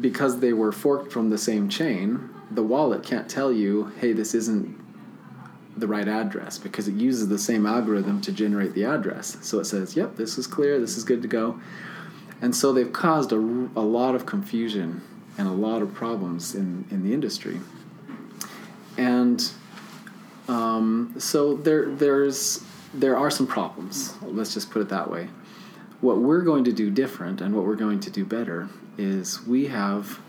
because 0.00 0.40
they 0.40 0.52
were 0.52 0.72
forked 0.72 1.12
from 1.12 1.30
the 1.30 1.38
same 1.38 1.68
chain 1.68 2.30
the 2.50 2.62
wallet 2.62 3.02
can't 3.02 3.28
tell 3.28 3.50
you 3.52 3.92
hey 4.00 4.12
this 4.12 4.34
isn't 4.34 4.78
the 5.76 5.86
right 5.86 6.08
address 6.08 6.58
because 6.58 6.88
it 6.88 6.94
uses 6.94 7.28
the 7.28 7.38
same 7.38 7.66
algorithm 7.66 8.20
to 8.22 8.32
generate 8.32 8.74
the 8.74 8.84
address. 8.84 9.36
So 9.42 9.58
it 9.58 9.64
says 9.64 9.96
yep 9.96 10.16
this 10.16 10.38
is 10.38 10.46
clear 10.46 10.78
this 10.78 10.96
is 10.96 11.04
good 11.04 11.22
to 11.22 11.28
go. 11.28 11.60
And 12.40 12.54
so 12.54 12.72
they've 12.72 12.92
caused 12.92 13.32
a, 13.32 13.36
a 13.36 13.80
lot 13.80 14.14
of 14.14 14.26
confusion 14.26 15.00
and 15.38 15.48
a 15.48 15.52
lot 15.52 15.82
of 15.82 15.94
problems 15.94 16.54
in, 16.54 16.84
in 16.90 17.02
the 17.02 17.12
industry. 17.12 17.60
And 18.96 19.50
um, 20.48 21.14
so 21.18 21.54
there 21.56 21.86
there's 21.88 22.64
there 22.94 23.16
are 23.16 23.30
some 23.30 23.46
problems. 23.46 24.14
Let's 24.22 24.54
just 24.54 24.70
put 24.70 24.82
it 24.82 24.88
that 24.88 25.10
way. 25.10 25.28
What 26.00 26.18
we're 26.18 26.42
going 26.42 26.64
to 26.64 26.72
do 26.72 26.90
different 26.90 27.40
and 27.40 27.54
what 27.54 27.64
we're 27.64 27.74
going 27.74 28.00
to 28.00 28.10
do 28.10 28.24
better 28.24 28.68
is 28.98 29.44
we 29.46 29.66
have 29.66 30.20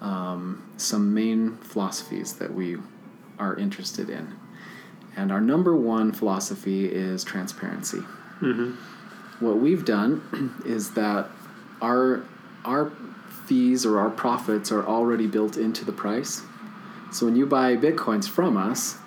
um, 0.00 0.70
some 0.76 1.14
main 1.14 1.56
philosophies 1.58 2.34
that 2.34 2.52
we 2.52 2.76
are 3.38 3.56
interested 3.56 4.10
in, 4.10 4.34
and 5.16 5.32
our 5.32 5.40
number 5.40 5.76
one 5.76 6.12
philosophy 6.12 6.86
is 6.86 7.24
transparency. 7.24 8.00
What 9.40 9.58
we've 9.58 9.84
done 9.84 10.54
is 10.66 10.92
that 10.92 11.28
our 11.80 12.24
our 12.64 12.90
fees 13.46 13.86
or 13.86 13.98
our 14.00 14.10
profits 14.10 14.72
are 14.72 14.84
already 14.84 15.26
built 15.26 15.56
into 15.56 15.84
the 15.84 15.92
price. 15.92 16.42
So 17.12 17.26
when 17.26 17.36
you 17.36 17.46
buy 17.46 17.76
bitcoins 17.76 18.28
from 18.28 18.56
us, 18.56 18.98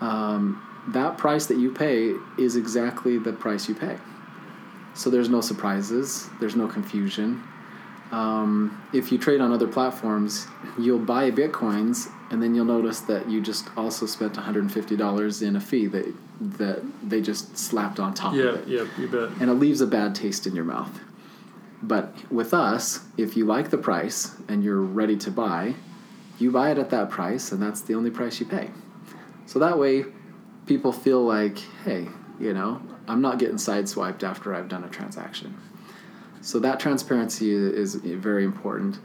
um, 0.00 0.62
that 0.88 1.18
price 1.18 1.46
that 1.46 1.58
you 1.58 1.72
pay 1.72 2.14
is 2.42 2.56
exactly 2.56 3.18
the 3.18 3.32
price 3.32 3.68
you 3.68 3.74
pay. 3.74 3.98
So 4.94 5.10
there's 5.10 5.28
no 5.28 5.40
surprises, 5.40 6.28
there's 6.40 6.56
no 6.56 6.66
confusion. 6.66 7.42
Um, 8.10 8.82
if 8.94 9.12
you 9.12 9.18
trade 9.18 9.40
on 9.42 9.52
other 9.52 9.68
platforms, 9.68 10.46
you'll 10.78 10.98
buy 10.98 11.30
bitcoins, 11.30 12.10
and 12.30 12.42
then 12.42 12.54
you'll 12.54 12.64
notice 12.64 13.00
that 13.00 13.28
you 13.28 13.40
just 13.42 13.68
also 13.76 14.06
spent 14.06 14.34
$150 14.34 15.42
in 15.46 15.56
a 15.56 15.60
fee 15.60 15.86
that 15.88 16.14
that 16.40 16.80
they 17.02 17.20
just 17.20 17.58
slapped 17.58 17.98
on 17.98 18.14
top 18.14 18.32
Yeah, 18.32 18.44
of 18.44 18.54
it 18.62 18.68
yeah, 18.68 18.84
you 18.96 19.08
bet. 19.08 19.30
and 19.40 19.50
it 19.50 19.54
leaves 19.54 19.80
a 19.80 19.86
bad 19.88 20.14
taste 20.14 20.46
in 20.46 20.54
your 20.54 20.64
mouth. 20.64 21.00
But 21.82 22.14
with 22.30 22.54
us, 22.54 23.00
if 23.16 23.36
you 23.36 23.44
like 23.44 23.70
the 23.70 23.78
price 23.78 24.36
and 24.48 24.62
you're 24.64 24.80
ready 24.80 25.16
to 25.18 25.30
buy, 25.32 25.74
you 26.38 26.50
buy 26.52 26.70
it 26.70 26.78
at 26.78 26.90
that 26.90 27.10
price, 27.10 27.50
and 27.52 27.60
that's 27.62 27.80
the 27.82 27.94
only 27.94 28.10
price 28.10 28.38
you 28.40 28.46
pay. 28.46 28.70
So 29.48 29.58
that 29.60 29.78
way, 29.78 30.04
people 30.66 30.92
feel 30.92 31.24
like, 31.24 31.56
hey, 31.82 32.06
you 32.38 32.52
know, 32.52 32.82
I'm 33.08 33.22
not 33.22 33.38
getting 33.38 33.56
sideswiped 33.56 34.22
after 34.22 34.54
I've 34.54 34.68
done 34.68 34.84
a 34.84 34.90
transaction. 34.90 35.56
So 36.42 36.58
that 36.58 36.78
transparency 36.78 37.50
is 37.54 37.94
very 37.94 38.44
important. 38.44 38.98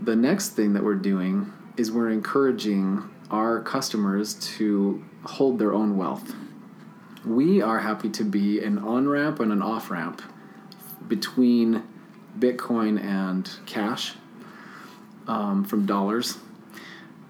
The 0.00 0.16
next 0.16 0.52
thing 0.56 0.72
that 0.72 0.82
we're 0.82 0.94
doing 0.94 1.52
is 1.76 1.92
we're 1.92 2.08
encouraging 2.08 3.06
our 3.30 3.60
customers 3.60 4.32
to 4.56 5.04
hold 5.24 5.58
their 5.58 5.74
own 5.74 5.98
wealth. 5.98 6.34
We 7.26 7.60
are 7.60 7.80
happy 7.80 8.08
to 8.08 8.24
be 8.24 8.64
an 8.64 8.78
on 8.78 9.06
ramp 9.06 9.40
and 9.40 9.52
an 9.52 9.60
off 9.60 9.90
ramp 9.90 10.22
between 11.06 11.82
Bitcoin 12.38 12.98
and 12.98 13.50
cash 13.66 14.14
um, 15.28 15.66
from 15.66 15.84
dollars. 15.84 16.38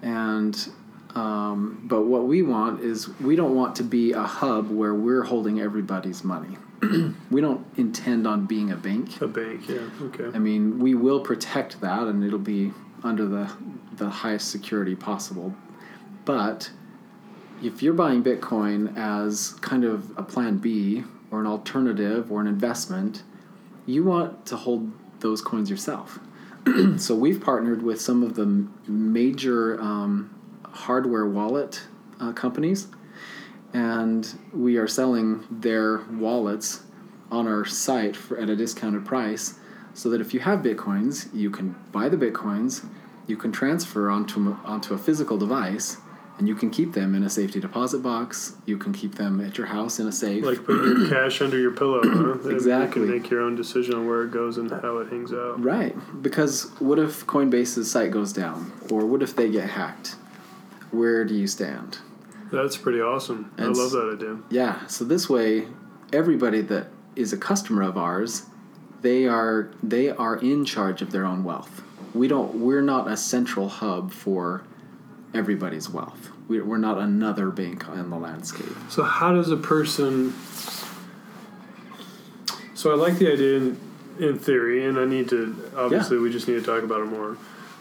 And 0.01 0.69
um, 1.17 1.81
but 1.85 2.03
what 2.03 2.25
we 2.25 2.43
want 2.43 2.81
is 2.81 3.09
we 3.19 3.35
don't 3.35 3.55
want 3.55 3.77
to 3.77 3.83
be 3.83 4.11
a 4.11 4.21
hub 4.21 4.69
where 4.69 4.93
we're 4.93 5.23
holding 5.23 5.59
everybody's 5.59 6.23
money. 6.23 6.57
we 7.31 7.41
don't 7.41 7.65
intend 7.75 8.27
on 8.27 8.45
being 8.45 8.69
a 8.69 8.75
bank. 8.75 9.19
A 9.19 9.27
bank, 9.27 9.67
yeah, 9.67 9.89
okay. 10.03 10.25
I 10.31 10.37
mean, 10.37 10.77
we 10.77 10.93
will 10.93 11.21
protect 11.21 11.81
that, 11.81 12.03
and 12.03 12.23
it'll 12.23 12.37
be 12.37 12.71
under 13.03 13.25
the 13.25 13.51
the 13.93 14.07
highest 14.07 14.51
security 14.51 14.95
possible. 14.95 15.55
But 16.23 16.69
if 17.63 17.81
you're 17.81 17.95
buying 17.95 18.23
Bitcoin 18.23 18.95
as 18.95 19.53
kind 19.61 19.83
of 19.83 20.15
a 20.17 20.23
plan 20.23 20.59
B 20.59 21.03
or 21.31 21.39
an 21.39 21.47
alternative 21.47 22.31
or 22.31 22.41
an 22.41 22.47
investment, 22.47 23.23
you 23.87 24.03
want 24.03 24.45
to 24.45 24.55
hold 24.55 24.91
those 25.21 25.41
coins 25.41 25.67
yourself. 25.71 26.19
so 26.97 27.15
we've 27.15 27.41
partnered 27.41 27.81
with 27.81 27.99
some 27.99 28.21
of 28.21 28.35
the 28.35 28.67
major 28.87 29.81
um, 29.81 30.36
hardware 30.77 31.25
wallet 31.25 31.83
uh, 32.19 32.31
companies, 32.33 32.87
and 33.73 34.37
we 34.53 34.77
are 34.77 34.87
selling 34.87 35.45
their 35.49 35.99
wallets 36.11 36.83
on 37.31 37.47
our 37.47 37.65
site 37.65 38.15
for, 38.15 38.37
at 38.39 38.49
a 38.49 38.55
discounted 38.55 39.05
price 39.05 39.59
so 39.93 40.09
that 40.09 40.21
if 40.21 40.33
you 40.33 40.39
have 40.39 40.59
bitcoins 40.59 41.27
you 41.33 41.49
can 41.49 41.75
buy 41.91 42.07
the 42.07 42.15
bitcoins 42.15 42.85
you 43.25 43.35
can 43.35 43.51
transfer 43.51 44.09
onto, 44.09 44.49
a- 44.51 44.59
onto 44.63 44.93
a 44.93 44.97
physical 44.97 45.37
device 45.37 45.97
and 46.37 46.47
you 46.47 46.55
can 46.55 46.69
keep 46.69 46.93
them 46.93 47.15
in 47.15 47.23
a 47.23 47.29
safety 47.29 47.59
deposit 47.59 48.03
box. 48.03 48.53
You 48.67 48.77
can 48.77 48.93
keep 48.93 49.15
them 49.15 49.41
at 49.41 49.57
your 49.57 49.65
house 49.67 49.99
in 49.99 50.07
a 50.07 50.11
safe. 50.11 50.45
Like 50.45 50.63
put 50.63 50.75
your 50.75 51.09
cash 51.15 51.41
under 51.41 51.57
your 51.57 51.71
pillow. 51.71 51.99
Huh? 52.03 52.47
Exactly. 52.49 53.01
You 53.01 53.07
can 53.07 53.21
make 53.21 53.29
your 53.31 53.41
own 53.41 53.55
decision 53.55 53.95
on 53.95 54.05
where 54.07 54.23
it 54.23 54.29
goes 54.31 54.57
and 54.59 54.69
how 54.69 54.99
it 54.99 55.09
hangs 55.09 55.33
out. 55.33 55.61
Right, 55.63 55.95
because 56.21 56.69
what 56.77 56.99
if 56.99 57.25
Coinbase's 57.25 57.89
site 57.89 58.11
goes 58.11 58.31
down, 58.33 58.71
or 58.91 59.07
what 59.07 59.23
if 59.23 59.35
they 59.35 59.49
get 59.49 59.71
hacked? 59.71 60.15
Where 60.91 61.25
do 61.25 61.33
you 61.35 61.47
stand? 61.47 61.97
That's 62.51 62.77
pretty 62.77 63.01
awesome. 63.01 63.51
I 63.57 63.65
love 63.65 63.91
that 63.91 64.13
idea. 64.17 64.37
Yeah, 64.49 64.85
so 64.87 65.03
this 65.03 65.29
way, 65.29 65.67
everybody 66.13 66.61
that 66.61 66.87
is 67.15 67.33
a 67.33 67.37
customer 67.37 67.81
of 67.83 67.97
ours, 67.97 68.43
they 69.01 69.27
are 69.27 69.69
they 69.83 70.09
are 70.09 70.37
in 70.37 70.63
charge 70.65 71.01
of 71.01 71.11
their 71.11 71.25
own 71.25 71.43
wealth. 71.43 71.81
We 72.13 72.27
don't. 72.27 72.55
We're 72.55 72.81
not 72.81 73.09
a 73.09 73.17
central 73.17 73.67
hub 73.67 74.11
for 74.11 74.63
everybody's 75.33 75.89
wealth. 75.89 76.29
We- 76.47 76.61
We're 76.61 76.77
not 76.77 76.97
another 76.97 77.51
bank 77.51 77.85
in 77.93 78.09
the 78.09 78.15
landscape. 78.17 78.75
So 78.89 79.03
how 79.03 79.33
does 79.33 79.51
a 79.51 79.57
person? 79.57 80.33
So 82.73 82.91
I 82.91 82.95
like 82.95 83.17
the 83.17 83.31
idea 83.31 83.57
in, 83.57 83.77
in 84.19 84.39
theory, 84.39 84.85
and 84.85 84.97
I 84.97 85.05
need 85.05 85.29
to 85.29 85.55
obviously 85.75 86.17
we 86.17 86.31
just 86.31 86.47
need 86.47 86.55
to 86.55 86.61
talk 86.61 86.83
about 86.83 87.01
it 87.01 87.05
more. 87.05 87.37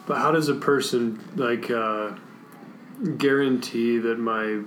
But 0.06 0.18
how 0.18 0.32
does 0.32 0.48
a 0.48 0.54
person 0.54 1.20
like 1.36 1.70
uh, 1.70 2.12
guarantee 3.18 3.98
that 3.98 4.18
my 4.18 4.62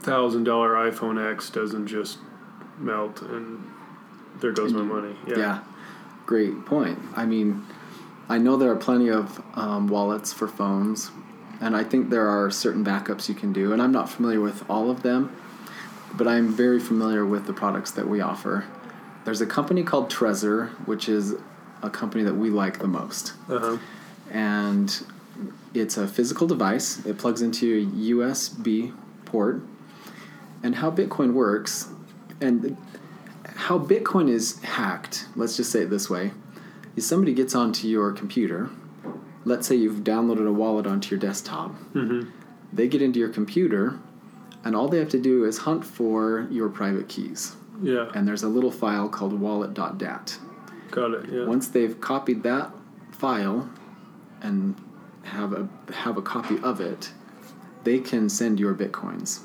thousand 0.00 0.44
dollar 0.44 0.74
iPhone 0.74 1.32
X 1.32 1.50
doesn't 1.50 1.86
just 1.86 2.18
melt 2.78 3.22
and 3.22 3.64
there 4.40 4.52
goes 4.52 4.72
my 4.72 4.82
money? 4.82 5.16
Yeah. 5.26 5.62
great 6.26 6.64
point. 6.66 6.98
I 7.14 7.24
mean, 7.26 7.64
I 8.28 8.38
know 8.38 8.56
there 8.56 8.70
are 8.70 8.76
plenty 8.76 9.08
of 9.08 9.42
um, 9.54 9.88
wallets 9.88 10.32
for 10.32 10.48
phones, 10.48 11.10
and 11.60 11.76
I 11.76 11.84
think 11.84 12.10
there 12.10 12.28
are 12.28 12.50
certain 12.50 12.84
backups 12.84 13.28
you 13.28 13.34
can 13.34 13.52
do. 13.52 13.72
And 13.72 13.80
I'm 13.80 13.92
not 13.92 14.08
familiar 14.10 14.40
with 14.40 14.68
all 14.68 14.90
of 14.90 15.02
them, 15.02 15.34
but 16.14 16.26
I'm 16.26 16.48
very 16.48 16.80
familiar 16.80 17.24
with 17.24 17.46
the 17.46 17.52
products 17.52 17.92
that 17.92 18.08
we 18.08 18.20
offer. 18.20 18.64
There's 19.24 19.40
a 19.40 19.46
company 19.46 19.82
called 19.82 20.10
Trezor, 20.10 20.70
which 20.86 21.08
is 21.08 21.34
a 21.82 21.90
company 21.90 22.24
that 22.24 22.34
we 22.34 22.50
like 22.50 22.78
the 22.78 22.88
most. 22.88 23.32
Uh-huh. 23.48 23.78
and 24.30 25.04
it's 25.74 25.96
a 25.96 26.06
physical 26.08 26.46
device. 26.46 27.04
It 27.04 27.18
plugs 27.18 27.42
into 27.42 27.78
a 27.78 27.86
USB 27.86 28.94
port. 29.24 29.62
And 30.62 30.76
how 30.76 30.90
Bitcoin 30.90 31.32
works, 31.32 31.88
and 32.40 32.76
how 33.44 33.78
Bitcoin 33.78 34.28
is 34.28 34.60
hacked, 34.62 35.26
let's 35.36 35.56
just 35.56 35.70
say 35.70 35.82
it 35.82 35.90
this 35.90 36.10
way, 36.10 36.32
is 36.96 37.06
somebody 37.06 37.34
gets 37.34 37.54
onto 37.54 37.86
your 37.86 38.12
computer. 38.12 38.70
Let's 39.44 39.68
say 39.68 39.76
you've 39.76 40.00
downloaded 40.00 40.48
a 40.48 40.52
wallet 40.52 40.86
onto 40.86 41.14
your 41.14 41.20
desktop. 41.20 41.70
Mm-hmm. 41.92 42.30
They 42.72 42.88
get 42.88 43.00
into 43.02 43.20
your 43.20 43.28
computer, 43.28 43.98
and 44.64 44.74
all 44.74 44.88
they 44.88 44.98
have 44.98 45.10
to 45.10 45.20
do 45.20 45.44
is 45.44 45.58
hunt 45.58 45.84
for 45.84 46.48
your 46.50 46.68
private 46.68 47.08
keys. 47.08 47.54
Yeah. 47.82 48.10
And 48.14 48.26
there's 48.26 48.42
a 48.42 48.48
little 48.48 48.72
file 48.72 49.08
called 49.08 49.38
wallet.dat. 49.38 50.38
Got 50.90 51.14
it. 51.14 51.32
Yeah. 51.32 51.44
Once 51.44 51.68
they've 51.68 52.00
copied 52.00 52.42
that 52.42 52.70
file 53.12 53.70
and 54.40 54.74
have 55.26 55.52
a 55.52 55.68
have 55.92 56.16
a 56.16 56.22
copy 56.22 56.58
of 56.62 56.80
it, 56.80 57.10
they 57.84 57.98
can 57.98 58.28
send 58.28 58.58
your 58.58 58.74
bitcoins. 58.74 59.40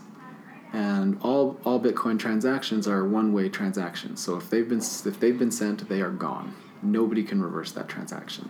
And 0.74 1.20
all 1.22 1.60
all 1.66 1.80
Bitcoin 1.80 2.18
transactions 2.18 2.88
are 2.88 3.06
one-way 3.06 3.50
transactions. 3.50 4.24
So 4.24 4.38
if 4.38 4.50
they've 4.50 4.68
been 4.68 4.80
if 4.80 5.20
they've 5.20 5.38
been 5.38 5.52
sent, 5.52 5.88
they 5.90 6.02
are 6.02 6.12
gone. 6.12 6.56
Nobody 6.82 7.24
can 7.24 7.42
reverse 7.42 7.72
that 7.74 7.88
transaction. 7.88 8.50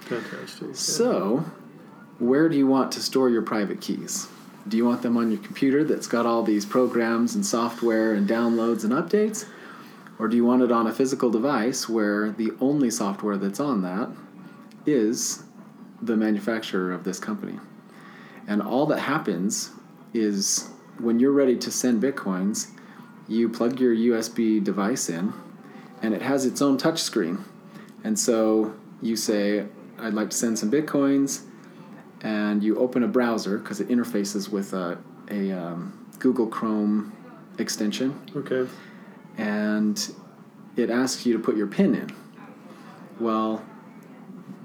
Fantastic. 0.00 0.74
So, 0.76 1.44
where 2.18 2.48
do 2.48 2.56
you 2.56 2.66
want 2.66 2.92
to 2.92 3.00
store 3.00 3.30
your 3.30 3.42
private 3.42 3.80
keys? 3.80 4.28
Do 4.66 4.76
you 4.76 4.84
want 4.84 5.02
them 5.02 5.16
on 5.16 5.30
your 5.30 5.40
computer 5.40 5.84
that's 5.84 6.06
got 6.06 6.26
all 6.26 6.42
these 6.42 6.66
programs 6.66 7.34
and 7.34 7.44
software 7.44 8.12
and 8.12 8.28
downloads 8.28 8.84
and 8.84 8.92
updates? 8.92 9.46
Or 10.18 10.28
do 10.28 10.36
you 10.36 10.44
want 10.44 10.62
it 10.62 10.70
on 10.70 10.86
a 10.86 10.92
physical 10.92 11.30
device 11.30 11.88
where 11.88 12.30
the 12.30 12.52
only 12.60 12.90
software 12.90 13.36
that's 13.36 13.60
on 13.60 13.82
that 13.82 14.10
is 14.86 15.43
the 16.06 16.16
manufacturer 16.16 16.92
of 16.92 17.04
this 17.04 17.18
company? 17.18 17.58
And 18.46 18.60
all 18.62 18.86
that 18.86 19.00
happens 19.00 19.70
is 20.12 20.68
when 20.98 21.18
you're 21.18 21.32
ready 21.32 21.56
to 21.56 21.70
send 21.70 22.02
bitcoins, 22.02 22.68
you 23.26 23.48
plug 23.48 23.80
your 23.80 23.94
USB 23.94 24.62
device 24.62 25.08
in 25.08 25.32
and 26.02 26.14
it 26.14 26.22
has 26.22 26.44
its 26.44 26.60
own 26.60 26.76
touch 26.76 27.00
screen. 27.02 27.44
And 28.04 28.18
so 28.18 28.74
you 29.00 29.16
say, 29.16 29.66
I'd 29.98 30.12
like 30.14 30.30
to 30.30 30.36
send 30.36 30.58
some 30.58 30.70
bitcoins, 30.70 31.42
and 32.20 32.62
you 32.62 32.78
open 32.78 33.02
a 33.02 33.08
browser 33.08 33.58
because 33.58 33.80
it 33.80 33.88
interfaces 33.88 34.50
with 34.50 34.72
a, 34.74 34.98
a 35.30 35.52
um, 35.52 36.06
Google 36.18 36.46
Chrome 36.46 37.12
extension, 37.58 38.20
Okay. 38.36 38.68
and 39.38 40.14
it 40.76 40.90
asks 40.90 41.24
you 41.24 41.32
to 41.32 41.38
put 41.38 41.56
your 41.56 41.66
PIN 41.66 41.94
in. 41.94 42.10
Well, 43.20 43.64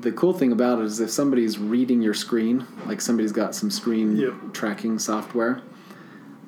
the 0.02 0.12
cool 0.12 0.34
thing 0.34 0.52
about 0.52 0.80
it 0.80 0.86
is 0.86 1.00
if 1.00 1.10
somebody's 1.10 1.58
reading 1.60 2.02
your 2.02 2.14
screen, 2.14 2.66
like 2.86 3.02
somebody's 3.02 3.32
got 3.32 3.54
some 3.56 3.70
screen 3.70 4.16
Yep. 4.18 4.54
tracking 4.54 4.98
software, 5.00 5.62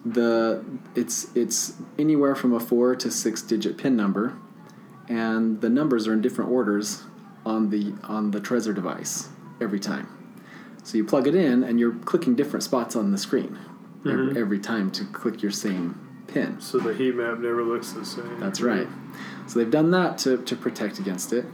the 0.06 0.64
it's 0.96 1.28
it's 1.36 1.74
anywhere 2.00 2.36
from 2.36 2.54
a 2.54 2.60
four 2.60 2.96
to 2.96 3.12
six 3.12 3.42
digit 3.42 3.78
PIN 3.78 3.96
number, 3.96 4.34
and 5.08 5.62
the 5.62 5.70
numbers 5.70 6.08
are 6.08 6.14
in 6.14 6.22
different 6.22 6.50
orders 6.52 7.04
on 7.46 7.70
the 7.70 7.94
on 8.04 8.32
the 8.32 8.40
Trezor 8.40 8.74
device 8.74 9.30
every 9.60 9.80
time. 9.80 10.08
So 10.84 10.98
you 10.98 11.04
plug 11.04 11.28
it 11.28 11.36
in, 11.36 11.64
and 11.64 11.80
you're 11.80 11.94
clicking 11.94 12.36
different 12.36 12.64
spots 12.64 12.96
on 12.96 13.12
the 13.12 13.18
screen 13.18 13.60
Mhm. 14.04 14.12
every, 14.30 14.42
every 14.42 14.60
time 14.60 14.90
to 14.92 15.06
click 15.06 15.44
your 15.44 15.52
same 15.52 15.96
PIN. 16.26 16.60
So 16.60 16.80
the 16.80 16.94
heat 16.94 17.16
map 17.16 17.38
never 17.40 17.64
looks 17.64 17.92
the 17.92 18.04
same. 18.04 18.40
That's 18.40 18.62
right. 18.62 18.88
So 19.46 19.60
they've 19.60 19.70
done 19.70 19.92
that 19.92 20.18
to, 20.20 20.38
to 20.38 20.56
protect 20.56 20.98
against 20.98 21.34
it. 21.34 21.46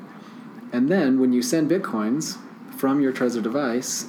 And 0.71 0.89
then 0.89 1.19
when 1.19 1.33
you 1.33 1.41
send 1.41 1.69
bitcoins 1.69 2.37
from 2.75 3.01
your 3.01 3.13
Trezor 3.13 3.41
device, 3.41 4.07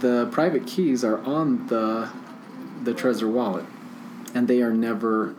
the 0.00 0.28
private 0.30 0.66
keys 0.66 1.04
are 1.04 1.18
on 1.20 1.66
the 1.68 2.10
the 2.82 2.92
Trezor 2.92 3.30
wallet, 3.30 3.64
and 4.34 4.46
they 4.48 4.62
are 4.62 4.72
never 4.72 5.34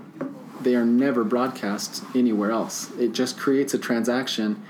they 0.61 0.75
are 0.75 0.85
never 0.85 1.23
broadcast 1.23 2.03
anywhere 2.15 2.51
else. 2.51 2.91
It 2.97 3.11
just 3.11 3.37
creates 3.37 3.73
a 3.73 3.77
transaction, 3.77 4.63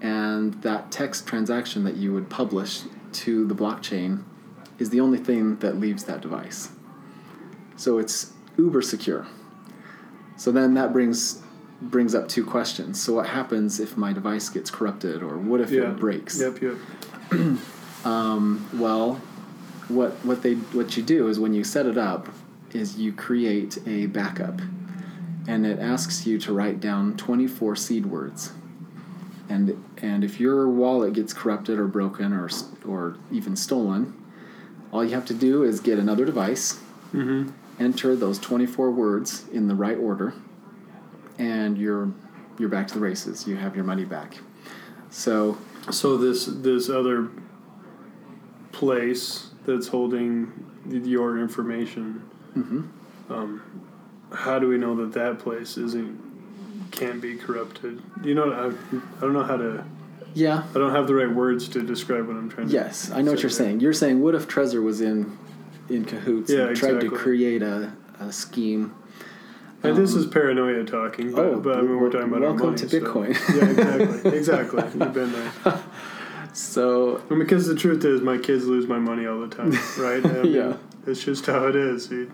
and 0.00 0.54
that 0.62 0.90
text 0.90 1.26
transaction 1.26 1.84
that 1.84 1.96
you 1.96 2.12
would 2.12 2.30
publish 2.30 2.82
to 3.12 3.46
the 3.46 3.54
blockchain 3.54 4.22
is 4.78 4.90
the 4.90 5.00
only 5.00 5.18
thing 5.18 5.56
that 5.56 5.78
leaves 5.78 6.04
that 6.04 6.20
device. 6.20 6.70
So 7.76 7.98
it's 7.98 8.32
uber 8.56 8.82
secure. 8.82 9.26
So 10.36 10.50
then 10.52 10.74
that 10.74 10.92
brings 10.92 11.41
brings 11.90 12.14
up 12.14 12.28
two 12.28 12.44
questions. 12.44 13.00
So 13.02 13.14
what 13.14 13.26
happens 13.28 13.80
if 13.80 13.96
my 13.96 14.12
device 14.12 14.48
gets 14.48 14.70
corrupted, 14.70 15.22
or 15.22 15.36
what 15.38 15.60
if 15.60 15.70
Yeah. 15.70 15.90
it 15.90 15.98
breaks? 15.98 16.40
Yep. 16.40 16.60
Yep. 16.62 16.76
Um, 18.04 18.68
well, 18.74 19.20
what 19.88 20.12
what 20.24 20.42
they 20.42 20.54
what 20.54 20.96
you 20.96 21.02
do 21.04 21.28
is 21.28 21.38
when 21.38 21.54
you 21.54 21.62
set 21.62 21.86
it 21.86 21.96
up 21.96 22.28
is 22.72 22.98
you 22.98 23.12
create 23.12 23.78
a 23.86 24.06
backup, 24.06 24.60
and 25.46 25.64
it 25.64 25.78
asks 25.78 26.26
you 26.26 26.36
to 26.40 26.52
write 26.52 26.80
down 26.80 27.16
twenty 27.16 27.46
four 27.46 27.76
seed 27.76 28.06
words. 28.06 28.52
And 29.48 29.82
and 29.98 30.24
if 30.24 30.40
your 30.40 30.68
wallet 30.68 31.12
gets 31.12 31.32
corrupted 31.32 31.78
or 31.78 31.86
broken 31.86 32.32
or 32.32 32.48
or 32.84 33.16
even 33.30 33.54
stolen, 33.54 34.14
all 34.90 35.04
you 35.04 35.14
have 35.14 35.26
to 35.26 35.34
do 35.34 35.62
is 35.62 35.78
get 35.78 35.98
another 35.98 36.24
device, 36.24 36.80
Mm-hmm. 37.14 37.50
enter 37.78 38.16
those 38.16 38.38
24 38.38 38.90
words 38.90 39.44
in 39.52 39.68
the 39.68 39.74
right 39.74 39.98
order 39.98 40.32
and 41.42 41.76
you're 41.78 42.08
you're 42.58 42.68
back 42.68 42.86
to 42.88 42.94
the 42.94 43.00
races 43.00 43.46
you 43.48 43.56
have 43.56 43.74
your 43.74 43.84
money 43.84 44.04
back 44.04 44.38
so 45.10 45.56
So 45.90 46.16
this 46.16 46.46
this 46.46 46.88
other 46.88 47.28
place 48.72 49.48
that's 49.66 49.88
holding 49.88 50.52
your 50.88 51.38
information. 51.38 52.22
mhm. 52.56 52.88
Um, 53.30 53.62
how 54.32 54.58
do 54.58 54.66
we 54.68 54.76
know 54.78 54.94
that 54.96 55.12
that 55.12 55.38
place 55.38 55.76
isn't 55.76 56.18
can't 56.90 57.20
be 57.22 57.36
corrupted? 57.36 58.02
You 58.22 58.34
know, 58.34 58.50
I, 58.52 58.66
I 59.18 59.20
don't 59.20 59.32
know 59.32 59.42
how 59.44 59.56
to. 59.56 59.84
yeah 60.34 60.64
I 60.74 60.78
don't 60.78 60.92
have 60.92 61.06
the 61.06 61.14
right 61.14 61.30
words 61.42 61.68
to 61.68 61.82
describe 61.82 62.26
what 62.28 62.36
I'm 62.36 62.48
trying 62.48 62.68
to. 62.68 62.72
yes 62.72 63.10
i 63.10 63.20
know 63.22 63.32
what 63.32 63.42
you're 63.42 63.50
there. 63.50 63.64
saying 63.66 63.80
you're 63.80 63.92
saying 64.04 64.20
what 64.22 64.34
if 64.34 64.44
trezor 64.48 64.82
was 64.82 65.00
in 65.00 65.36
in 65.88 66.04
cahoots 66.04 66.50
Yeah, 66.50 66.68
and 66.68 66.76
tried 66.76 67.00
to 67.00 67.10
create 67.10 67.62
a, 67.62 67.92
a 68.20 68.32
scheme 68.32 68.94
And 69.84 69.96
this 69.96 70.12
Um, 70.14 70.20
is 70.20 70.26
paranoia 70.26 70.84
talking, 70.84 71.32
but, 71.32 71.44
oh, 71.44 71.60
but 71.60 71.76
I 71.78 71.82
mean, 71.82 71.98
we're 71.98 72.10
talking 72.10 72.28
about 72.28 72.40
welcome 72.42 72.66
money, 72.66 72.78
to 72.78 72.88
so- 72.88 73.00
Bitcoin. 73.00 73.28
yeah, 73.56 73.68
exactly, 73.96 74.38
exactly. 74.38 74.82
You've 75.00 75.12
been 75.14 75.32
there. 75.32 75.52
so 76.52 77.20
because 77.28 77.66
the 77.66 77.74
truth 77.74 78.04
is, 78.04 78.20
my 78.20 78.38
kids 78.38 78.66
lose 78.66 78.86
my 78.86 78.98
money 78.98 79.26
all 79.26 79.40
the 79.40 79.48
time, 79.48 79.70
right? 79.98 80.24
I 80.24 80.42
mean, 80.42 80.52
Yeah. 80.52 80.76
It's 81.04 81.24
just 81.24 81.46
how 81.46 81.66
it 81.66 81.74
is. 81.74 82.12
It- 82.12 82.28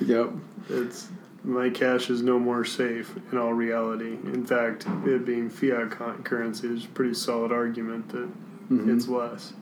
yep 0.00 0.30
It's 0.68 1.08
my 1.44 1.70
cash 1.70 2.08
is 2.08 2.22
no 2.22 2.38
more 2.38 2.64
safe 2.64 3.12
in 3.32 3.38
all 3.38 3.52
reality. 3.52 4.16
In 4.32 4.46
fact, 4.46 4.86
it 5.04 5.24
being 5.26 5.50
fiat 5.50 5.90
con- 5.90 6.22
currency 6.22 6.68
is 6.68 6.84
a 6.84 6.88
pretty 6.88 7.14
solid 7.14 7.50
argument 7.50 8.10
that 8.10 8.28
Mhm. 8.70 8.94
it's 8.94 9.08
less. 9.08 9.52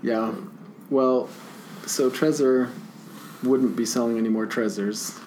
Yeah. 0.00 0.32
Well, 0.88 1.28
so 1.84 2.08
Trezor 2.08 2.68
wouldn't 3.42 3.76
be 3.76 3.84
selling 3.84 4.16
any 4.16 4.30
more 4.30 4.46
Trezors 4.46 5.19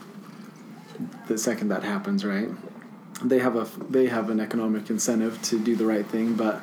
the 1.27 1.37
second 1.37 1.69
that 1.69 1.83
happens, 1.83 2.23
right? 2.25 2.49
They 3.23 3.39
have 3.39 3.55
a 3.55 3.67
they 3.89 4.07
have 4.07 4.29
an 4.29 4.39
economic 4.39 4.89
incentive 4.89 5.41
to 5.43 5.59
do 5.59 5.75
the 5.75 5.85
right 5.85 6.05
thing, 6.05 6.33
but 6.35 6.61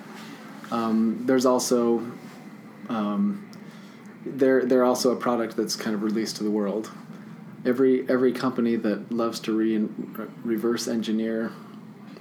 um, 0.70 1.22
there's 1.26 1.46
also 1.46 2.04
um, 2.88 3.48
they're 4.26 4.64
they're 4.64 4.84
also 4.84 5.12
a 5.12 5.16
product 5.16 5.56
that's 5.56 5.76
kind 5.76 5.94
of 5.94 6.02
released 6.02 6.36
to 6.36 6.44
the 6.44 6.50
world. 6.50 6.90
Every 7.64 8.08
every 8.08 8.32
company 8.32 8.76
that 8.76 9.10
loves 9.12 9.40
to 9.40 9.52
re- 9.56 9.88
reverse 10.44 10.88
engineer 10.88 11.52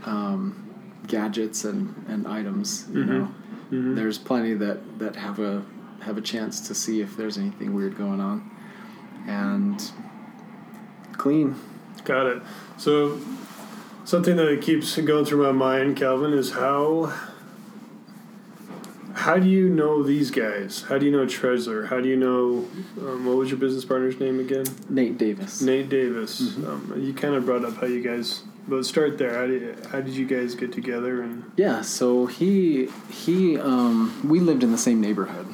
um, 0.06 0.65
gadgets 1.08 1.65
and, 1.65 1.93
and 2.08 2.28
items, 2.28 2.86
you 2.93 3.04
Mhm. 3.04 3.08
know, 3.08 3.32
Mhm. 3.72 3.95
there's 3.95 4.17
plenty 4.17 4.54
that, 4.54 5.00
that 5.00 5.15
have 5.15 5.39
a 5.39 5.63
have 6.02 6.17
a 6.17 6.22
chance 6.22 6.62
to 6.67 6.74
see 6.74 7.02
if 7.02 7.17
there's 7.17 7.38
anything 7.38 7.74
weird 7.74 7.98
going 7.98 8.22
on, 8.22 8.50
and 9.28 9.91
clean. 11.13 11.56
Got 12.04 12.28
it. 12.28 12.42
So, 12.78 13.20
something 14.06 14.36
that 14.38 14.62
keeps 14.62 14.98
going 14.98 15.26
through 15.26 15.44
my 15.44 15.52
mind, 15.52 15.98
Calvin, 15.98 16.34
is 16.34 16.52
how. 16.52 17.14
How 19.14 19.38
do 19.38 19.50
you 19.50 19.68
know 19.68 20.02
these 20.02 20.32
guys? 20.32 20.84
How 20.84 20.98
do 20.98 21.06
you 21.06 21.12
know 21.12 21.26
Trezor? 21.26 21.88
How 21.90 22.00
do 22.00 22.08
you 22.08 22.16
know 22.16 22.66
um, 23.02 23.26
what 23.26 23.36
was 23.36 23.50
your 23.50 23.60
business 23.60 23.84
partner's 23.84 24.18
name 24.18 24.40
again? 24.40 24.66
Nate 24.88 25.18
Davis. 25.18 25.62
Nate 25.62 25.90
Davis. 25.90 26.56
Um, 26.56 26.94
you 26.98 27.14
kind 27.14 27.36
of 27.36 27.46
brought 27.46 27.66
up 27.66 27.76
how 27.76 27.88
you 27.88 28.02
guys. 28.02 28.44
But 28.68 28.86
start 28.86 29.18
there. 29.18 29.36
How 29.36 29.48
did 29.48 29.86
how 29.88 30.00
did 30.00 30.14
you 30.14 30.26
guys 30.26 30.56
get 30.56 30.72
together? 30.72 31.22
And 31.22 31.52
Yeah, 31.58 31.82
so 31.82 32.28
he 32.28 32.88
he 33.12 33.58
um, 33.58 34.22
we 34.24 34.40
lived 34.40 34.64
in 34.64 34.72
the 34.72 34.78
same 34.78 35.02
neighborhood, 35.02 35.48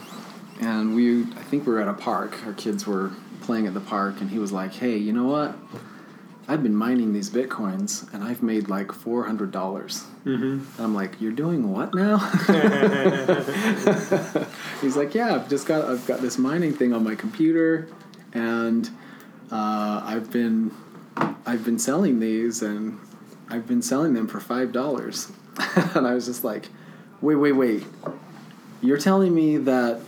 and 0.60 0.94
we 0.94 1.24
I 1.24 1.44
think 1.44 1.66
we 1.66 1.74
were 1.74 1.82
at 1.82 1.88
a 1.88 1.94
park. 1.94 2.46
Our 2.46 2.54
kids 2.54 2.86
were 2.86 3.12
playing 3.42 3.68
at 3.68 3.74
the 3.74 3.80
park, 3.80 4.20
and 4.22 4.30
he 4.30 4.38
was 4.38 4.52
like, 4.52 4.74
"Hey, 4.74 4.98
you 4.98 5.14
know 5.14 5.26
what? 5.26 5.56
I've 6.48 6.62
been 6.62 6.76
mining 6.76 7.14
these 7.14 7.32
bitcoins, 7.32 8.12
and 8.14 8.24
I've 8.24 8.44
made 8.44 8.70
like 8.70 8.92
four 8.92 9.26
hundred 9.26 9.52
dollars." 9.52 10.04
mm-hmm. 10.26 10.82
I'm 10.82 10.94
like, 10.94 11.20
"You're 11.20 11.32
doing 11.32 11.72
what 11.72 11.96
now?" 11.96 12.18
He's 14.82 14.96
like, 14.96 15.16
"Yeah, 15.16 15.36
I've 15.36 15.50
just 15.50 15.66
got 15.66 15.86
I've 15.86 16.06
got 16.06 16.22
this 16.22 16.38
mining 16.38 16.74
thing 16.74 16.94
on 16.94 17.04
my 17.04 17.16
computer, 17.16 17.88
and 18.34 18.88
uh, 19.52 20.02
I've 20.04 20.32
been 20.32 20.72
I've 21.46 21.66
been 21.66 21.80
selling 21.80 22.20
these, 22.20 22.62
and 22.62 23.00
I've 23.50 23.68
been 23.68 23.82
selling 23.82 24.14
them 24.14 24.28
for 24.28 24.40
five 24.40 24.72
dollars." 24.72 25.32
and 25.96 26.06
I 26.06 26.14
was 26.14 26.28
just 26.28 26.44
like, 26.44 26.70
"Wait, 27.22 27.36
wait, 27.36 27.54
wait! 27.54 27.84
You're 28.82 29.00
telling 29.00 29.34
me 29.34 29.58
that 29.58 30.00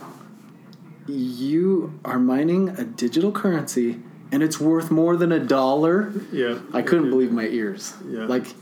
you 1.08 1.98
are 2.04 2.18
mining 2.18 2.68
a 2.68 2.84
digital 2.84 3.32
currency 3.32 4.02
and 4.30 4.42
it's 4.42 4.60
worth 4.60 4.90
more 4.90 5.16
than 5.16 5.32
a 5.32 5.40
dollar?" 5.40 6.12
yeah, 6.32 6.58
I 6.72 6.82
couldn't 6.82 7.10
believe 7.10 7.32
my 7.32 7.46
ears. 7.46 7.94
Yeah. 8.06 8.26
Like, 8.26 8.54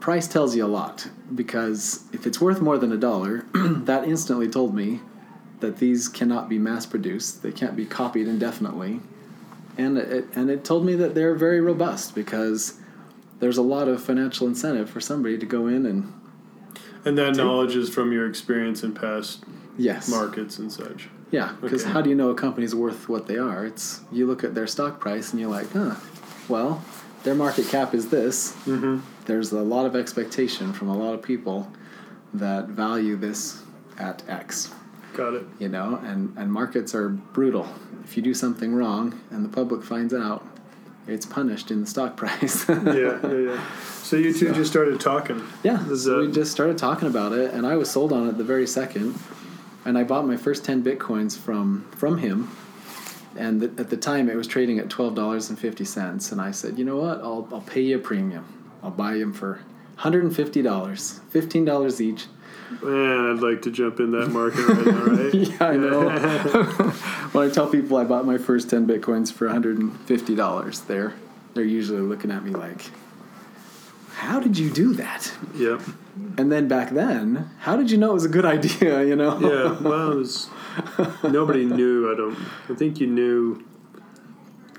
price 0.00 0.26
tells 0.26 0.56
you 0.56 0.64
a 0.64 0.68
lot 0.68 1.08
because 1.34 2.04
if 2.12 2.26
it's 2.26 2.40
worth 2.40 2.60
more 2.60 2.78
than 2.78 2.92
a 2.92 2.96
dollar, 2.96 3.44
that 3.54 4.04
instantly 4.04 4.48
told 4.48 4.74
me 4.74 5.00
that 5.60 5.76
these 5.76 6.08
cannot 6.08 6.48
be 6.48 6.58
mass 6.58 6.86
produced. 6.86 7.42
They 7.42 7.52
can't 7.52 7.76
be 7.76 7.86
copied 7.86 8.26
indefinitely, 8.26 9.00
and 9.76 9.98
it 9.98 10.26
and 10.34 10.50
it 10.50 10.64
told 10.64 10.84
me 10.84 10.94
that 10.96 11.14
they're 11.14 11.34
very 11.34 11.60
robust 11.60 12.14
because 12.14 12.80
there's 13.40 13.58
a 13.58 13.62
lot 13.62 13.88
of 13.88 14.02
financial 14.02 14.46
incentive 14.46 14.88
for 14.88 15.00
somebody 15.00 15.36
to 15.38 15.46
go 15.46 15.66
in 15.66 15.86
and 15.86 16.12
And 17.04 17.16
that 17.18 17.36
knowledge 17.36 17.74
is 17.74 17.88
from 17.88 18.12
your 18.12 18.28
experience 18.28 18.82
in 18.82 18.94
past 18.94 19.42
yes, 19.76 20.08
markets 20.08 20.58
and 20.58 20.70
such. 20.70 21.08
Yeah. 21.30 21.52
Because 21.60 21.82
Okay. 21.82 21.92
how 21.92 22.00
do 22.00 22.10
you 22.10 22.16
know 22.16 22.30
a 22.30 22.34
company's 22.34 22.74
worth 22.74 23.08
what 23.08 23.26
they 23.26 23.38
are? 23.38 23.64
It's 23.66 24.00
you 24.12 24.26
look 24.26 24.42
at 24.44 24.54
their 24.54 24.66
stock 24.66 25.00
price 25.00 25.30
and 25.32 25.40
you're 25.40 25.50
like, 25.50 25.70
huh, 25.72 25.94
well, 26.48 26.82
their 27.24 27.34
market 27.34 27.68
cap 27.68 27.94
is 27.94 28.08
this. 28.08 28.52
Mm-hmm. 28.66 29.00
there's 29.26 29.52
a 29.52 29.60
lot 29.62 29.86
of 29.86 29.94
expectation 29.94 30.72
from 30.72 30.88
a 30.88 30.96
lot 30.96 31.14
of 31.14 31.22
people 31.22 31.70
that 32.34 32.66
value 32.68 33.16
this 33.16 33.62
at 33.98 34.22
X, 34.28 34.72
Got 35.14 35.34
it. 35.34 35.44
you 35.58 35.68
know, 35.68 36.00
and, 36.02 36.32
and 36.38 36.50
markets 36.52 36.94
are 36.94 37.08
brutal. 37.10 37.68
If 38.04 38.16
you 38.16 38.22
do 38.22 38.32
something 38.34 38.74
wrong 38.74 39.20
and 39.30 39.44
the 39.44 39.48
public 39.48 39.82
finds 39.84 40.14
out, 40.14 40.44
it's 41.06 41.26
punished 41.26 41.70
in 41.70 41.80
the 41.80 41.86
stock 41.86 42.16
price. 42.22 42.68
Yeah, 42.68 42.84
yeah, 43.22 43.32
yeah. 43.32 43.64
So 44.02 44.16
you 44.16 44.32
two 44.32 44.52
just 44.52 44.70
started 44.70 44.98
talking. 45.00 45.42
yeah. 45.62 45.84
So 45.94 46.20
we 46.20 46.30
just 46.32 46.50
started 46.52 46.78
talking 46.78 47.08
about 47.08 47.32
it, 47.32 47.52
and 47.52 47.66
I 47.66 47.76
was 47.76 47.90
sold 47.90 48.12
on 48.12 48.28
it 48.28 48.38
the 48.38 48.44
very 48.44 48.66
second. 48.66 49.18
And 49.84 49.96
I 49.96 50.04
bought 50.04 50.26
my 50.26 50.36
first 50.36 50.64
10 50.64 50.82
bitcoins 50.82 51.38
from, 51.38 51.86
from 51.92 52.18
him. 52.18 52.50
And 53.36 53.60
th- 53.60 53.72
at 53.78 53.90
the 53.90 53.96
time, 53.96 54.28
it 54.28 54.36
was 54.36 54.46
trading 54.46 54.78
at 54.78 54.88
$12.50. 54.88 56.32
And 56.32 56.40
I 56.40 56.50
said, 56.50 56.78
you 56.78 56.84
know 56.84 56.96
what? 56.96 57.20
I'll, 57.20 57.48
I'll 57.52 57.62
pay 57.62 57.80
you 57.80 57.96
a 57.96 57.98
premium. 57.98 58.44
I'll 58.82 58.90
buy 58.90 59.14
them 59.18 59.32
for 59.32 59.60
$150, 59.98 60.32
$15 60.32 62.00
each. 62.00 62.26
Man, 62.82 63.30
I'd 63.30 63.42
like 63.42 63.62
to 63.62 63.70
jump 63.70 63.98
in 64.00 64.12
that 64.12 64.28
market 64.28 64.66
right 64.66 64.86
now, 64.86 65.04
right? 65.04 65.34
Yeah, 65.34 65.66
I 65.66 65.76
know. 65.76 66.10
when 67.32 67.48
I 67.48 67.52
tell 67.52 67.68
people 67.68 67.96
I 67.96 68.04
bought 68.04 68.24
my 68.24 68.38
first 68.38 68.70
10 68.70 68.86
bitcoins 68.86 69.32
for 69.32 69.48
$150, 69.48 70.86
they're 70.86 71.14
they're 71.54 71.64
usually 71.64 72.00
looking 72.00 72.30
at 72.30 72.44
me 72.44 72.52
like, 72.52 72.90
"How 74.20 74.38
did 74.40 74.58
you 74.58 74.70
do 74.70 74.92
that?" 74.94 75.32
Yep. 75.56 75.80
And 76.38 76.50
then 76.52 76.68
back 76.68 76.90
then, 76.90 77.50
how 77.60 77.76
did 77.76 77.90
you 77.90 77.96
know 77.98 78.10
it 78.10 78.14
was 78.14 78.24
a 78.24 78.28
good 78.36 78.44
idea, 78.56 79.04
you 79.04 79.16
know? 79.16 79.38
Yeah. 79.40 79.80
Well, 79.80 80.12
it 80.12 80.16
was, 80.16 80.48
nobody 81.24 81.64
knew. 81.64 82.12
I 82.12 82.16
don't. 82.16 82.36
I 82.68 82.74
think 82.74 83.00
you 83.00 83.06
knew. 83.06 83.64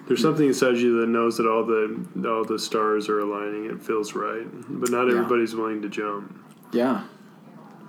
There's 0.07 0.21
something 0.21 0.47
inside 0.47 0.77
you 0.77 0.99
that 1.01 1.07
knows 1.07 1.37
that 1.37 1.47
all 1.47 1.63
the 1.65 2.05
all 2.27 2.43
the 2.43 2.59
stars 2.59 3.07
are 3.09 3.19
aligning. 3.19 3.65
It 3.65 3.81
feels 3.81 4.13
right, 4.13 4.45
but 4.81 4.89
not 4.91 5.05
Yeah. 5.07 5.13
everybody's 5.17 5.55
willing 5.55 5.81
to 5.83 5.89
jump. 5.89 6.35
Yeah. 6.73 7.03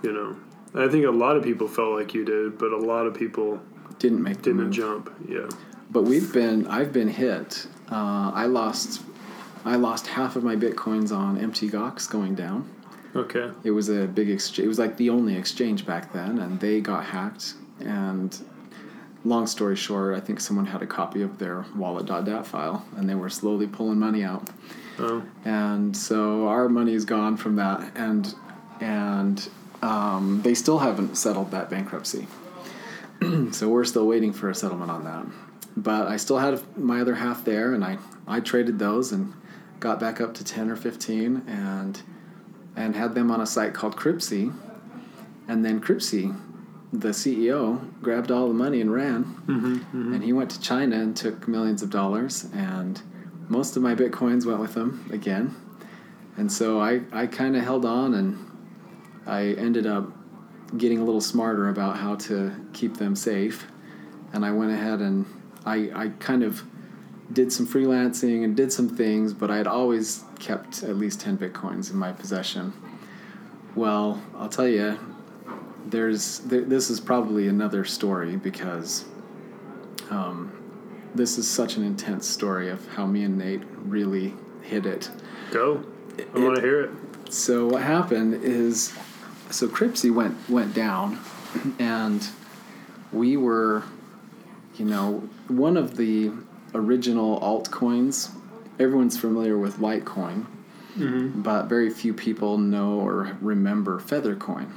You 0.02 0.12
know. 0.12 0.36
I 0.74 0.88
think 0.88 1.04
a 1.04 1.10
lot 1.10 1.36
of 1.36 1.42
people 1.42 1.68
felt 1.68 1.92
like 1.98 2.14
you 2.14 2.24
did, 2.24 2.58
but 2.58 2.72
a 2.72 2.78
lot 2.78 3.06
of 3.06 3.12
people 3.14 3.60
Didn't 3.98 4.22
make 4.22 4.38
the 4.38 4.42
didn't 4.44 4.64
move. 4.64 4.70
jump. 4.72 5.10
Yeah. 5.28 5.48
But 5.90 6.02
we've 6.04 6.32
been 6.32 6.66
I've 6.66 6.92
been 6.92 7.08
hit. 7.08 7.66
Uh, 7.90 8.30
I 8.34 8.46
lost 8.46 9.02
I 9.64 9.76
lost 9.76 10.06
half 10.08 10.36
of 10.36 10.42
my 10.42 10.56
bitcoins 10.56 11.16
on 11.16 11.38
MT 11.38 11.70
Gox 11.70 12.10
going 12.10 12.34
down. 12.34 12.68
Okay. 13.14 13.50
It 13.62 13.70
was 13.72 13.88
a 13.88 14.06
big 14.06 14.30
exchange. 14.30 14.64
It 14.64 14.68
was 14.68 14.78
like 14.78 14.96
the 14.96 15.10
only 15.10 15.36
exchange 15.36 15.86
back 15.86 16.12
then, 16.12 16.38
and 16.38 16.58
they 16.60 16.80
got 16.80 17.04
hacked. 17.04 17.54
And 17.80 18.36
long 19.24 19.46
story 19.46 19.76
short, 19.76 20.16
I 20.16 20.20
think 20.20 20.40
someone 20.40 20.66
had 20.66 20.82
a 20.82 20.86
copy 20.86 21.22
of 21.22 21.38
their 21.38 21.64
wallet.dat 21.76 22.46
file, 22.46 22.84
and 22.96 23.08
they 23.08 23.14
were 23.14 23.28
slowly 23.28 23.66
pulling 23.66 23.98
money 23.98 24.24
out. 24.24 24.48
Oh. 24.98 25.22
And 25.44 25.96
so 25.96 26.48
our 26.48 26.68
money 26.68 26.94
is 26.94 27.04
gone 27.04 27.36
from 27.36 27.56
that, 27.56 27.92
and 27.94 28.34
and 28.80 29.48
um, 29.82 30.40
they 30.42 30.54
still 30.54 30.78
haven't 30.78 31.16
settled 31.16 31.50
that 31.50 31.70
bankruptcy. 31.70 32.26
so 33.52 33.68
we're 33.68 33.84
still 33.84 34.06
waiting 34.06 34.32
for 34.32 34.50
a 34.50 34.54
settlement 34.54 34.90
on 34.90 35.04
that. 35.04 35.26
But 35.76 36.08
I 36.08 36.16
still 36.16 36.38
had 36.38 36.60
my 36.76 37.00
other 37.00 37.14
half 37.14 37.44
there, 37.44 37.74
and 37.74 37.84
I 37.84 37.98
I 38.26 38.40
traded 38.40 38.78
those 38.78 39.12
and 39.12 39.34
got 39.82 39.98
back 39.98 40.20
up 40.20 40.32
to 40.34 40.44
ten 40.44 40.70
or 40.70 40.76
fifteen, 40.76 41.42
and 41.46 42.00
and 42.76 42.96
had 42.96 43.14
them 43.14 43.30
on 43.30 43.40
a 43.40 43.46
site 43.46 43.74
called 43.74 43.96
Cryptsy. 43.96 44.54
And 45.48 45.64
then 45.64 45.80
Cryptsy, 45.80 46.34
the 46.92 47.08
CEO, 47.08 47.80
grabbed 48.00 48.30
all 48.30 48.48
the 48.48 48.54
money 48.54 48.80
and 48.80 48.92
ran. 48.92 49.24
Mm-hmm, 49.46 50.14
And 50.14 50.22
he 50.24 50.32
went 50.32 50.50
to 50.52 50.60
China 50.60 50.96
and 50.96 51.14
took 51.14 51.46
millions 51.46 51.82
of 51.82 51.90
dollars. 51.90 52.46
And 52.54 53.02
most 53.48 53.76
of 53.76 53.82
my 53.82 53.94
bitcoins 53.94 54.46
went 54.46 54.60
with 54.60 54.74
him 54.74 55.10
again. 55.12 55.54
And 56.38 56.50
so 56.50 56.80
I, 56.80 57.02
I 57.12 57.26
kind 57.26 57.56
of 57.56 57.62
held 57.62 57.84
on 57.84 58.14
and 58.14 58.38
I 59.26 59.48
ended 59.48 59.86
up 59.86 60.10
getting 60.78 60.98
a 61.00 61.04
little 61.04 61.20
smarter 61.20 61.68
about 61.68 61.98
how 61.98 62.14
to 62.28 62.52
keep 62.72 62.96
them 62.96 63.14
safe. 63.16 63.66
And 64.32 64.46
I 64.46 64.52
went 64.52 64.70
ahead 64.70 65.00
and 65.00 65.26
I, 65.66 65.90
I 65.94 66.08
kind 66.20 66.42
of 66.42 66.62
did 67.32 67.52
some 67.52 67.66
freelancing 67.66 68.44
and 68.44 68.56
did 68.56 68.72
some 68.72 68.88
things, 68.88 69.32
but 69.32 69.50
I 69.50 69.56
had 69.56 69.66
always 69.66 70.24
kept 70.38 70.82
at 70.82 70.96
least 70.96 71.20
10 71.20 71.38
bitcoins 71.38 71.90
in 71.90 71.96
my 71.96 72.12
possession. 72.12 72.72
Well, 73.74 74.22
I'll 74.36 74.48
tell 74.48 74.68
you, 74.68 74.98
there's 75.86 76.40
th- 76.40 76.66
this 76.66 76.90
is 76.90 77.00
probably 77.00 77.48
another 77.48 77.84
story 77.84 78.36
because 78.36 79.04
um, 80.10 80.52
this 81.14 81.38
is 81.38 81.48
such 81.48 81.76
an 81.76 81.84
intense 81.84 82.28
story 82.28 82.68
of 82.68 82.86
how 82.88 83.06
me 83.06 83.24
and 83.24 83.38
Nate 83.38 83.62
really 83.76 84.34
hit 84.62 84.86
it. 84.86 85.10
Go. 85.50 85.84
I 86.34 86.38
want 86.38 86.56
to 86.56 86.60
hear 86.60 86.82
it. 86.82 86.90
So 87.32 87.66
what 87.66 87.82
happened 87.82 88.44
is, 88.44 88.92
so 89.50 89.66
Cryptsy 89.66 90.12
went 90.12 90.36
went 90.50 90.74
down, 90.74 91.18
and 91.78 92.26
we 93.10 93.36
were, 93.38 93.84
you 94.76 94.84
know, 94.84 95.28
one 95.48 95.78
of 95.78 95.96
the 95.96 96.30
original 96.74 97.40
altcoins. 97.40 98.30
Everyone's 98.78 99.16
familiar 99.18 99.56
with 99.58 99.78
Litecoin, 99.78 100.46
Mm-hmm. 100.96 101.40
but 101.40 101.66
very 101.68 101.88
few 101.88 102.12
people 102.12 102.58
know 102.58 103.00
or 103.00 103.36
remember 103.40 103.98
Feathercoin. 103.98 104.70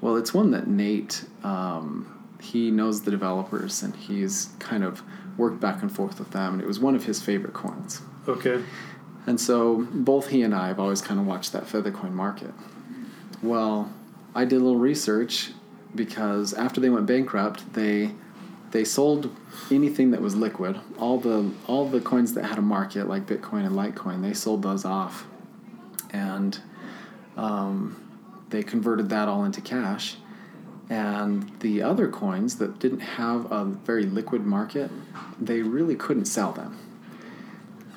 Well, 0.00 0.16
it's 0.16 0.32
one 0.32 0.52
that 0.52 0.68
Nate 0.68 1.24
um, 1.42 2.06
he 2.40 2.70
knows 2.70 3.02
the 3.02 3.10
developers 3.10 3.82
and 3.82 3.96
he's 3.96 4.50
kind 4.60 4.84
of 4.84 5.02
worked 5.36 5.58
back 5.60 5.82
and 5.82 5.90
forth 5.90 6.20
with 6.20 6.30
them, 6.30 6.52
and 6.52 6.62
it 6.62 6.68
was 6.68 6.78
one 6.78 6.94
of 6.94 7.04
his 7.06 7.20
favorite 7.20 7.52
coins. 7.54 8.00
Okay. 8.28 8.62
And 9.26 9.40
so 9.40 9.88
both 9.92 10.28
he 10.28 10.42
and 10.42 10.54
I 10.54 10.68
have 10.68 10.78
always 10.78 11.00
kind 11.02 11.18
of 11.18 11.26
watched 11.26 11.52
that 11.52 11.64
Feathercoin 11.64 12.12
market. 12.12 12.52
Well, 13.42 13.92
I 14.36 14.44
did 14.44 14.60
a 14.60 14.64
little 14.64 14.78
research 14.78 15.50
because 15.94 16.54
after 16.54 16.80
they 16.80 16.90
went 16.90 17.06
bankrupt, 17.06 17.72
they 17.74 18.12
they 18.74 18.84
sold 18.84 19.30
anything 19.70 20.10
that 20.10 20.20
was 20.20 20.34
liquid. 20.34 20.80
All 20.98 21.16
the 21.16 21.52
all 21.68 21.88
the 21.88 22.00
coins 22.00 22.34
that 22.34 22.44
had 22.44 22.58
a 22.58 22.62
market, 22.62 23.08
like 23.08 23.24
Bitcoin 23.24 23.64
and 23.64 23.76
Litecoin, 23.76 24.20
they 24.20 24.34
sold 24.34 24.62
those 24.62 24.84
off, 24.84 25.26
and 26.10 26.58
um, 27.36 27.96
they 28.50 28.64
converted 28.64 29.08
that 29.10 29.28
all 29.28 29.44
into 29.44 29.60
cash. 29.60 30.16
And 30.90 31.52
the 31.60 31.82
other 31.82 32.08
coins 32.08 32.56
that 32.56 32.80
didn't 32.80 33.00
have 33.00 33.50
a 33.52 33.64
very 33.64 34.06
liquid 34.06 34.44
market, 34.44 34.90
they 35.40 35.62
really 35.62 35.94
couldn't 35.94 36.26
sell 36.26 36.50
them. 36.50 36.76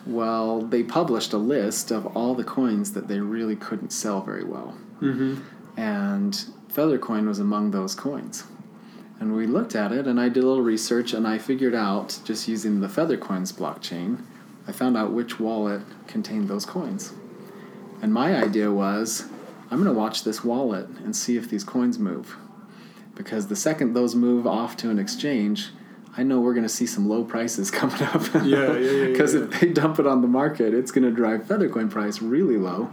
Well, 0.05 0.61
they 0.61 0.84
published 0.84 1.34
a 1.34 1.38
list 1.38 1.89
of 1.89 2.05
all 2.15 2.36
the 2.36 2.43
coins 2.43 2.93
that 2.93 3.07
they 3.07 3.19
really 3.19 3.55
couldn't 3.55 3.91
sell 3.91 4.21
very 4.21 4.43
well. 4.43 4.78
Mm-hmm. 5.01 5.41
And 5.75 6.34
Feathercoin 6.71 7.28
was 7.28 7.39
among 7.39 7.71
those 7.71 7.95
coins. 7.95 8.43
And 9.20 9.36
we 9.36 9.47
looked 9.47 9.76
at 9.76 9.91
it, 9.91 10.05
and 10.05 10.20
I 10.20 10.30
did 10.30 10.43
a 10.43 10.47
little 10.47 10.63
research, 10.63 11.13
and 11.13 11.28
I 11.28 11.38
figured 11.38 11.74
out, 11.74 12.20
just 12.24 12.47
using 12.47 12.82
the 12.82 12.88
Feathercoins 12.88 13.51
blockchain, 13.51 14.24
I 14.68 14.72
found 14.72 14.95
out 14.95 15.11
which 15.11 15.39
wallet 15.39 15.82
contained 16.07 16.49
those 16.49 16.65
coins. 16.65 17.13
And 18.01 18.13
my 18.13 18.36
idea 18.36 18.72
was, 18.72 19.26
I'm 19.72 19.82
going 19.82 19.93
to 19.93 19.99
watch 19.99 20.24
this 20.24 20.43
wallet 20.43 20.88
and 21.03 21.15
see 21.15 21.36
if 21.36 21.49
these 21.49 21.63
coins 21.63 21.97
move. 21.97 22.38
Because 23.15 23.47
the 23.47 23.55
second 23.55 23.93
those 23.93 24.13
move 24.13 24.45
off 24.45 24.78
to 24.78 24.89
an 24.91 24.99
exchange, 24.99 25.70
I 26.15 26.24
know 26.24 26.39
we're 26.39 26.53
going 26.53 26.63
to 26.65 26.70
see 26.70 26.86
some 26.86 27.09
low 27.09 27.24
prices 27.24 27.72
coming 27.80 28.01
up. 28.03 28.24
Yeah, 28.36 28.43
yeah, 28.43 28.78
yeah, 28.78 29.05
Because 29.07 29.34
yeah, 29.34 29.41
if 29.41 29.59
they 29.59 29.68
dump 29.70 29.99
it 29.99 30.05
on 30.05 30.22
the 30.22 30.28
market, 30.28 30.74
it's 30.74 30.91
going 30.91 31.03
to 31.03 31.11
drive 31.11 31.41
Feathercoin 31.43 31.89
price 31.89 32.22
really 32.22 32.57
low. 32.57 32.89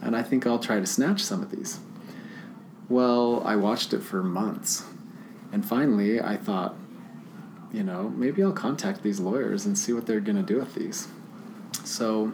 And 0.00 0.16
I 0.16 0.22
think 0.22 0.46
I'll 0.46 0.58
try 0.58 0.80
to 0.80 0.86
snatch 0.86 1.22
some 1.22 1.42
of 1.42 1.50
these. 1.50 1.80
Well, 2.88 3.42
I 3.44 3.56
watched 3.56 3.92
it 3.92 4.02
for 4.02 4.22
months. 4.22 4.84
And 5.52 5.64
finally, 5.64 6.20
I 6.20 6.36
thought, 6.36 6.76
you 7.72 7.82
know, 7.82 8.08
maybe 8.08 8.42
I'll 8.42 8.52
contact 8.52 9.02
these 9.02 9.20
lawyers 9.20 9.66
and 9.66 9.76
see 9.78 9.92
what 9.92 10.06
they're 10.06 10.20
going 10.20 10.36
to 10.36 10.42
do 10.42 10.58
with 10.58 10.74
these. 10.74 11.08
So, 11.84 12.32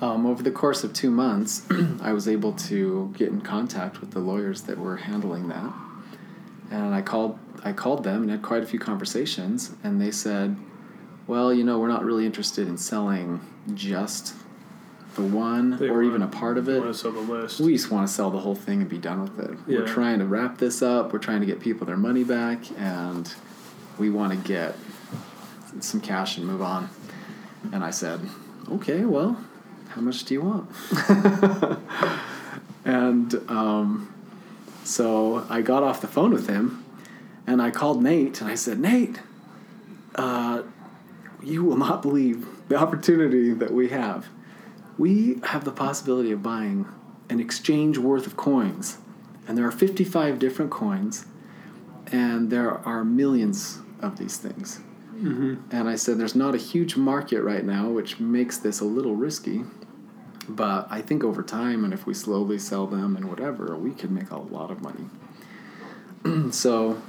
um, 0.00 0.26
over 0.26 0.42
the 0.42 0.50
course 0.50 0.84
of 0.84 0.92
two 0.92 1.10
months, 1.10 1.66
I 2.00 2.12
was 2.12 2.28
able 2.28 2.52
to 2.52 3.14
get 3.16 3.28
in 3.28 3.40
contact 3.40 4.00
with 4.00 4.10
the 4.10 4.20
lawyers 4.20 4.62
that 4.62 4.78
were 4.78 4.96
handling 4.96 5.48
that, 5.48 5.72
and 6.70 6.94
I 6.94 7.02
called 7.02 7.38
I 7.64 7.72
called 7.72 8.04
them 8.04 8.22
and 8.22 8.30
had 8.30 8.42
quite 8.42 8.62
a 8.62 8.66
few 8.66 8.78
conversations, 8.78 9.74
and 9.82 10.00
they 10.00 10.10
said, 10.10 10.56
"Well, 11.26 11.52
you 11.52 11.64
know, 11.64 11.78
we're 11.78 11.88
not 11.88 12.04
really 12.04 12.26
interested 12.26 12.68
in 12.68 12.76
selling 12.76 13.40
just 13.74 14.34
the 15.16 15.22
one 15.22 15.76
They 15.78 15.88
or 15.88 15.94
want- 15.94 16.06
even 16.06 16.22
a 16.22 16.28
part 16.28 16.56
of 16.58 16.68
it. 16.68 16.78
want 16.80 16.92
to 16.92 16.98
sell 16.98 17.10
the 17.12 17.20
list. 17.20 17.60
We 17.60 17.72
just 17.72 17.90
want 17.90 18.06
to 18.06 18.12
sell 18.12 18.30
the 18.30 18.38
whole 18.38 18.54
thing 18.54 18.80
and 18.80 18.88
be 18.88 18.98
done 18.98 19.22
with 19.22 19.38
it. 19.40 19.58
Yeah. 19.66 19.78
We're 19.80 19.86
trying 19.86 20.20
to 20.20 20.26
wrap 20.26 20.58
this 20.58 20.82
up. 20.82 21.12
We're 21.12 21.18
trying 21.18 21.40
to 21.40 21.46
get 21.46 21.58
people 21.60 21.86
their 21.86 21.96
money 21.96 22.22
back, 22.24 22.60
and 22.78 23.32
we 23.98 24.10
want 24.10 24.32
to 24.32 24.38
get 24.48 24.76
some 25.80 26.00
cash 26.00 26.36
and 26.38 26.46
move 26.46 26.62
on." 26.62 26.88
And 27.72 27.82
I 27.82 27.90
said, 27.90 28.20
"Okay, 28.70 29.04
well, 29.04 29.36
how 29.88 30.00
much 30.00 30.24
do 30.24 30.34
you 30.34 30.42
want?" 30.42 30.68
and 32.84 33.34
um, 33.48 34.12
so 34.84 35.44
I 35.48 35.62
got 35.62 35.82
off 35.82 36.00
the 36.00 36.06
phone 36.06 36.32
with 36.32 36.48
him, 36.48 36.84
and 37.46 37.60
I 37.60 37.70
called 37.70 38.02
Nate, 38.02 38.40
and 38.40 38.50
I 38.50 38.54
said, 38.54 38.78
"Nate, 38.78 39.20
uh, 40.14 40.62
you 41.42 41.64
will 41.64 41.76
not 41.76 42.02
believe 42.02 42.46
the 42.68 42.76
opportunity 42.76 43.52
that 43.52 43.72
we 43.72 43.88
have. 43.88 44.26
We 44.98 45.40
have 45.44 45.64
the 45.64 45.72
possibility 45.72 46.32
of 46.32 46.42
buying 46.42 46.86
an 47.28 47.40
exchange 47.40 47.98
worth 47.98 48.26
of 48.26 48.36
coins, 48.36 48.98
and 49.46 49.56
there 49.56 49.66
are 49.66 49.72
55 49.72 50.38
different 50.38 50.70
coins, 50.70 51.26
and 52.10 52.50
there 52.50 52.70
are 52.70 53.04
millions 53.04 53.80
of 54.00 54.18
these 54.18 54.36
things." 54.36 54.80
Mm-hmm. 55.16 55.54
And 55.70 55.88
I 55.88 55.96
said, 55.96 56.18
there's 56.18 56.34
not 56.34 56.54
a 56.54 56.58
huge 56.58 56.96
market 56.96 57.40
right 57.42 57.64
now, 57.64 57.88
which 57.88 58.20
makes 58.20 58.58
this 58.58 58.80
a 58.80 58.84
little 58.84 59.16
risky. 59.16 59.64
But 60.48 60.86
I 60.90 61.00
think 61.00 61.24
over 61.24 61.42
time, 61.42 61.84
and 61.84 61.92
if 61.92 62.06
we 62.06 62.14
slowly 62.14 62.58
sell 62.58 62.86
them 62.86 63.16
and 63.16 63.28
whatever, 63.28 63.76
we 63.76 63.92
could 63.92 64.10
make 64.10 64.30
a 64.30 64.38
lot 64.38 64.70
of 64.70 64.82
money. 64.82 66.50
so 66.52 67.00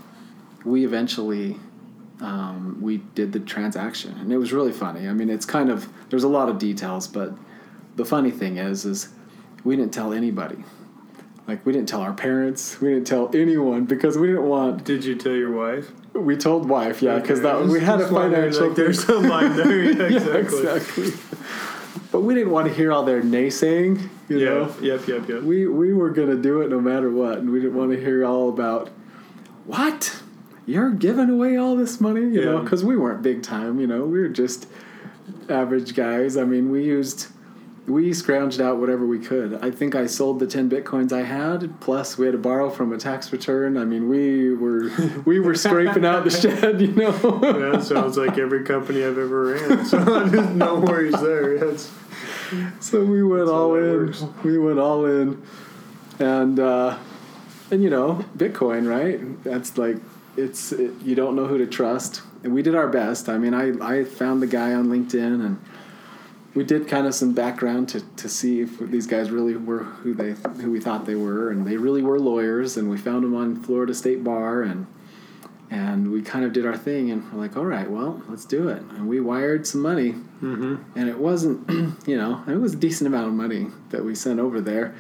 we 0.64 0.86
eventually 0.86 1.58
um, 2.20 2.80
we 2.82 2.98
did 2.98 3.34
the 3.34 3.40
transaction, 3.40 4.18
and 4.20 4.32
it 4.32 4.38
was 4.38 4.52
really 4.52 4.72
funny. 4.72 5.08
I 5.08 5.14
mean, 5.14 5.30
it's 5.30 5.46
kind 5.46 5.70
of 5.70 5.88
there's 6.10 6.24
a 6.24 6.28
lot 6.28 6.50
of 6.50 6.58
details, 6.58 7.08
but 7.08 7.34
the 7.98 8.06
funny 8.06 8.32
thing 8.32 8.58
is, 8.58 8.86
is 8.86 9.10
we 9.66 9.76
didn't 9.76 9.94
tell 9.94 10.14
anybody. 10.14 10.64
Like 11.48 11.66
we 11.66 11.74
didn't 11.74 11.90
tell 11.90 12.02
our 12.02 12.14
parents, 12.14 12.80
we 12.82 12.90
didn't 12.90 13.08
tell 13.08 13.30
anyone 13.36 13.86
because 13.86 14.18
we 14.18 14.28
didn't 14.28 14.48
want. 14.48 14.84
Did 14.86 15.04
you 15.06 15.16
tell 15.16 15.34
your 15.34 15.52
wife? 15.52 15.92
We 16.14 16.36
told 16.36 16.68
wife, 16.68 17.02
yeah, 17.02 17.20
because 17.20 17.40
Okay, 17.40 17.48
that 17.50 17.60
was 17.62 17.72
we 17.72 17.80
had 17.80 18.02
a 18.02 18.08
financial. 18.08 18.68
Like, 18.68 18.76
there's 18.76 19.04
some 19.06 19.24
line 19.28 19.56
there. 19.56 19.84
Yeah, 19.84 20.08
Yeah, 20.20 20.36
exactly. 20.38 21.08
exactly. 21.08 21.12
But 22.12 22.22
we 22.22 22.34
didn't 22.34 22.52
want 22.52 22.68
to 22.68 22.74
hear 22.74 22.92
all 22.92 23.04
their 23.04 23.22
naysaying, 23.22 24.10
you 24.30 24.40
Yeah. 24.40 24.46
know. 24.50 24.76
Yep. 24.82 25.08
Yep. 25.08 25.30
Yep. 25.30 25.44
We 25.44 25.68
we 25.68 25.94
were 25.94 26.10
gonna 26.10 26.36
do 26.36 26.62
it 26.62 26.70
no 26.70 26.80
matter 26.82 27.10
what, 27.12 27.38
and 27.40 27.50
we 27.50 27.60
didn't 27.62 27.76
want 27.76 27.92
to 27.92 28.00
hear 28.00 28.26
all 28.26 28.50
about 28.50 28.90
what 29.66 30.22
you're 30.66 30.92
giving 30.92 31.30
away 31.30 31.56
all 31.56 31.76
this 31.78 32.02
money, 32.02 32.22
you 32.22 32.44
know, 32.44 32.60
because 32.62 32.84
we 32.84 32.98
weren't 32.98 33.22
big 33.22 33.42
time, 33.42 33.80
you 33.80 33.88
know. 33.88 34.04
We 34.06 34.20
were 34.20 34.28
just 34.30 34.68
average 35.50 35.96
guys. 35.96 36.36
I 36.36 36.44
mean, 36.44 36.70
we 36.72 36.84
used 36.84 37.28
we 37.88 38.10
scrounged 38.12 38.60
out 38.60 38.78
whatever 38.80 39.06
we 39.06 39.18
could. 39.18 39.60
I 39.64 39.72
think 39.72 39.96
I 39.96 40.06
sold 40.08 40.40
the 40.40 40.48
ten 40.48 40.70
bitcoins 40.70 41.14
I 41.14 41.24
had, 41.24 41.80
plus 41.80 42.18
we 42.18 42.26
had 42.26 42.34
to 42.34 42.38
borrow 42.38 42.70
from 42.70 42.92
a 42.92 42.98
tax 42.98 43.32
return. 43.32 43.78
I 43.78 43.86
mean, 43.86 44.10
we 44.10 44.54
were 44.54 44.92
we 45.26 45.40
were 45.40 45.56
scraping 45.56 46.06
out 46.06 46.26
the 46.26 46.30
shed, 46.30 46.82
you 46.82 46.92
know. 46.94 47.12
That 47.72 47.84
sounds 47.84 48.18
like 48.18 48.38
every 48.38 48.64
company 48.64 49.04
I've 49.06 49.18
ever 49.18 49.54
ran. 49.54 49.86
So 49.86 50.04
no 50.54 50.80
worries 50.80 51.20
there. 51.22 51.58
That's 51.60 51.90
So 52.80 53.04
we 53.04 53.24
went 53.24 53.50
all 53.50 53.76
in. 53.76 53.84
works. 53.84 54.24
We 54.44 54.58
went 54.58 54.80
all 54.80 55.06
in, 55.06 55.42
and 56.20 56.60
uh, 56.60 56.98
and 57.72 57.82
you 57.82 57.90
know 57.90 58.26
Bitcoin, 58.38 58.88
right? 58.90 59.44
That's 59.44 59.78
like 59.78 59.98
it's 60.36 60.72
it, 60.74 60.92
you 61.04 61.16
don't 61.16 61.36
know 61.38 61.46
who 61.48 61.58
to 61.58 61.66
trust, 61.68 62.22
and 62.44 62.54
we 62.54 62.62
did 62.62 62.76
our 62.76 62.88
best. 62.90 63.30
I 63.30 63.38
mean, 63.38 63.54
I 63.54 63.72
I 63.80 64.04
found 64.04 64.42
the 64.42 64.48
guy 64.48 64.74
on 64.74 64.88
LinkedIn, 64.88 65.46
and 65.46 65.60
we 66.58 66.64
did 66.64 66.88
kind 66.88 67.08
of 67.08 67.14
some 67.14 67.34
background 67.34 67.90
to, 67.90 68.02
to 68.16 68.28
see 68.28 68.62
if 68.62 68.80
these 68.80 69.08
guys 69.08 69.30
really 69.30 69.56
were 69.56 69.84
who 69.84 70.14
they 70.14 70.32
who 70.62 70.72
we 70.72 70.80
thought 70.80 71.06
they 71.06 71.16
were, 71.16 71.52
and 71.52 71.66
they 71.66 71.78
really 71.78 72.02
were 72.02 72.20
lawyers, 72.20 72.78
and 72.78 72.90
we 72.90 72.98
found 72.98 73.24
them 73.24 73.36
on 73.36 73.62
Florida 73.64 73.94
State 73.94 74.24
Bar, 74.24 74.64
and 74.64 74.88
and 75.70 76.12
we 76.12 76.22
kind 76.22 76.46
of 76.46 76.54
did 76.54 76.66
our 76.66 76.78
thing, 76.78 77.12
and 77.12 77.32
we're 77.32 77.40
like, 77.40 77.56
all 77.58 77.66
right, 77.66 77.90
well, 77.90 78.22
let's 78.28 78.46
do 78.46 78.70
it, 78.70 78.82
and 78.82 79.08
we 79.08 79.20
wired 79.20 79.68
some 79.68 79.82
money 79.82 80.16
mm-hmm. 80.42 80.76
and 80.96 81.10
it 81.10 81.18
wasn't 81.18 81.70
you 82.08 82.18
know 82.18 82.44
it 82.48 82.56
was 82.56 82.74
a 82.74 82.78
decent 82.78 83.08
amount 83.08 83.28
of 83.28 83.34
money 83.34 83.68
that 83.90 84.04
we 84.04 84.16
sent 84.16 84.40
over 84.40 84.62
there 84.62 84.96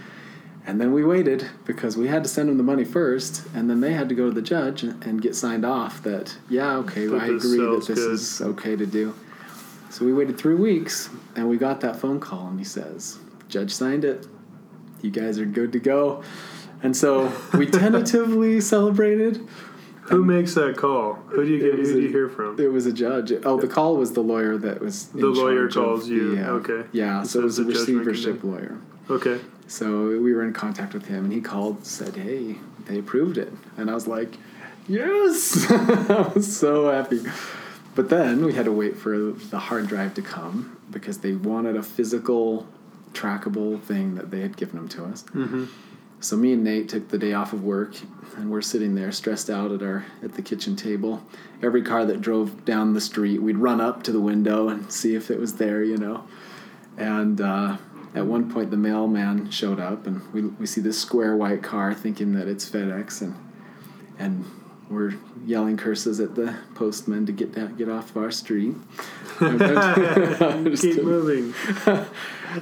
and 0.65 0.81
then 0.81 0.91
we 0.91 1.03
waited 1.03 1.47
because 1.65 1.95
we 1.95 2.07
had 2.07 2.23
to 2.23 2.29
send 2.29 2.49
them 2.49 2.57
the 2.57 2.63
money 2.63 2.83
first 2.83 3.43
and 3.53 3.69
then 3.69 3.79
they 3.79 3.93
had 3.93 4.09
to 4.09 4.15
go 4.15 4.27
to 4.27 4.33
the 4.33 4.41
judge 4.41 4.83
and, 4.83 5.03
and 5.05 5.21
get 5.21 5.35
signed 5.35 5.65
off 5.65 6.01
that 6.03 6.37
yeah 6.49 6.77
okay 6.77 7.07
That 7.07 7.21
i 7.21 7.25
agree 7.27 7.57
that 7.57 7.85
this 7.87 7.99
good. 7.99 8.11
is 8.11 8.41
okay 8.41 8.75
to 8.75 8.85
do 8.85 9.13
so 9.89 10.05
we 10.05 10.13
waited 10.13 10.37
three 10.37 10.55
weeks 10.55 11.09
and 11.35 11.47
we 11.49 11.57
got 11.57 11.81
that 11.81 11.95
phone 11.95 12.19
call 12.19 12.47
and 12.47 12.59
he 12.59 12.65
says 12.65 13.17
judge 13.47 13.71
signed 13.71 14.03
it 14.05 14.27
you 15.01 15.09
guys 15.11 15.39
are 15.39 15.45
good 15.45 15.71
to 15.71 15.79
go 15.79 16.23
and 16.83 16.95
so 16.95 17.31
we 17.53 17.65
tentatively 17.83 18.59
celebrated 18.61 19.39
Who 20.03 20.23
makes 20.23 20.53
that 20.53 20.77
call? 20.77 21.15
Who 21.29 21.43
do 21.43 21.51
you 21.51 21.59
get? 21.59 21.75
Who 21.75 21.83
do 21.83 21.97
a- 21.99 22.01
you 22.03 22.07
hear 22.09 22.29
from? 22.29 22.57
It 22.59 22.71
was 22.71 22.85
a 22.85 22.93
judge. 22.93 23.33
Oh, 23.43 23.59
the 23.59 23.67
call 23.67 23.97
was 23.97 24.13
the 24.13 24.21
lawyer 24.21 24.57
that 24.57 24.79
was. 24.79 25.07
The 25.09 25.25
lawyer 25.27 25.67
calls 25.69 26.07
you. 26.07 26.37
the, 26.37 26.47
uh, 26.47 26.51
Okay. 26.59 26.87
Yeah, 26.93 27.23
so 27.23 27.39
it 27.39 27.43
was 27.43 27.59
a 27.59 27.65
says 27.65 27.67
the 27.67 27.73
judgment 27.73 28.05
receivership 28.07 28.41
lawyer. 28.43 28.77
Okay. 29.09 29.41
So 29.67 30.07
we 30.21 30.33
were 30.33 30.43
in 30.45 30.53
contact 30.53 30.93
with 30.93 31.07
him, 31.07 31.25
and 31.25 31.33
he 31.33 31.41
called, 31.41 31.85
said, 31.85 32.15
"Hey, 32.15 32.55
they 32.85 32.99
approved 32.99 33.37
it," 33.37 33.51
and 33.75 33.91
I 33.91 33.93
was 33.95 34.07
like, 34.07 34.37
"Yes!" 34.87 35.65
I 35.71 36.31
was 36.33 36.55
so 36.57 36.89
happy. 36.89 37.19
But 37.97 38.09
then 38.09 38.45
we 38.45 38.53
had 38.53 38.65
to 38.65 38.71
wait 38.71 38.95
for 38.95 39.17
the 39.17 39.57
hard 39.57 39.87
drive 39.87 40.13
to 40.13 40.21
come 40.21 40.77
because 40.91 41.17
they 41.17 41.33
wanted 41.33 41.75
a 41.75 41.81
physical, 41.81 42.67
trackable 43.13 43.81
thing 43.81 44.13
that 44.13 44.29
they 44.29 44.41
had 44.41 44.55
given 44.55 44.75
them 44.75 44.87
to 44.89 45.05
us. 45.05 45.23
Mm-hmm. 45.23 45.65
So 46.19 46.37
me 46.37 46.53
and 46.53 46.63
Nate 46.63 46.89
took 46.89 47.09
the 47.09 47.17
day 47.17 47.33
off 47.33 47.53
of 47.53 47.63
work, 47.63 47.95
and 48.35 48.51
we're 48.51 48.61
sitting 48.61 48.93
there 48.93 49.11
stressed 49.11 49.49
out 49.49 49.71
at 49.71 49.81
our 49.81 50.05
at 50.21 50.35
the 50.35 50.43
kitchen 50.43 50.75
table. 50.75 51.25
Every 51.63 51.81
car 51.81 52.05
that 52.05 52.21
drove 52.21 52.65
down 52.65 52.93
the 52.93 53.01
street, 53.01 53.41
we'd 53.41 53.57
run 53.57 53.81
up 53.81 54.03
to 54.03 54.11
the 54.11 54.21
window 54.21 54.69
and 54.69 54.91
see 54.91 55.15
if 55.15 55.31
it 55.31 55.39
was 55.39 55.55
there, 55.55 55.83
you 55.83 55.97
know. 55.97 56.23
And 56.97 57.41
uh, 57.41 57.77
at 58.13 58.27
one 58.27 58.51
point, 58.51 58.69
the 58.69 58.77
mailman 58.77 59.49
showed 59.49 59.79
up, 59.79 60.05
and 60.05 60.21
we 60.31 60.43
we 60.43 60.67
see 60.67 60.81
this 60.81 61.01
square 61.01 61.35
white 61.35 61.63
car, 61.63 61.95
thinking 61.95 62.33
that 62.33 62.47
it's 62.47 62.69
FedEx, 62.69 63.23
and 63.23 63.35
and 64.19 64.45
we're 64.89 65.13
yelling 65.45 65.75
curses 65.77 66.19
at 66.19 66.35
the 66.35 66.55
postman 66.75 67.25
to 67.25 67.31
get 67.31 67.53
down, 67.53 67.75
get 67.75 67.89
off 67.89 68.15
our 68.15 68.31
street. 68.31 68.75
Keep 69.39 71.03
moving. 71.03 71.53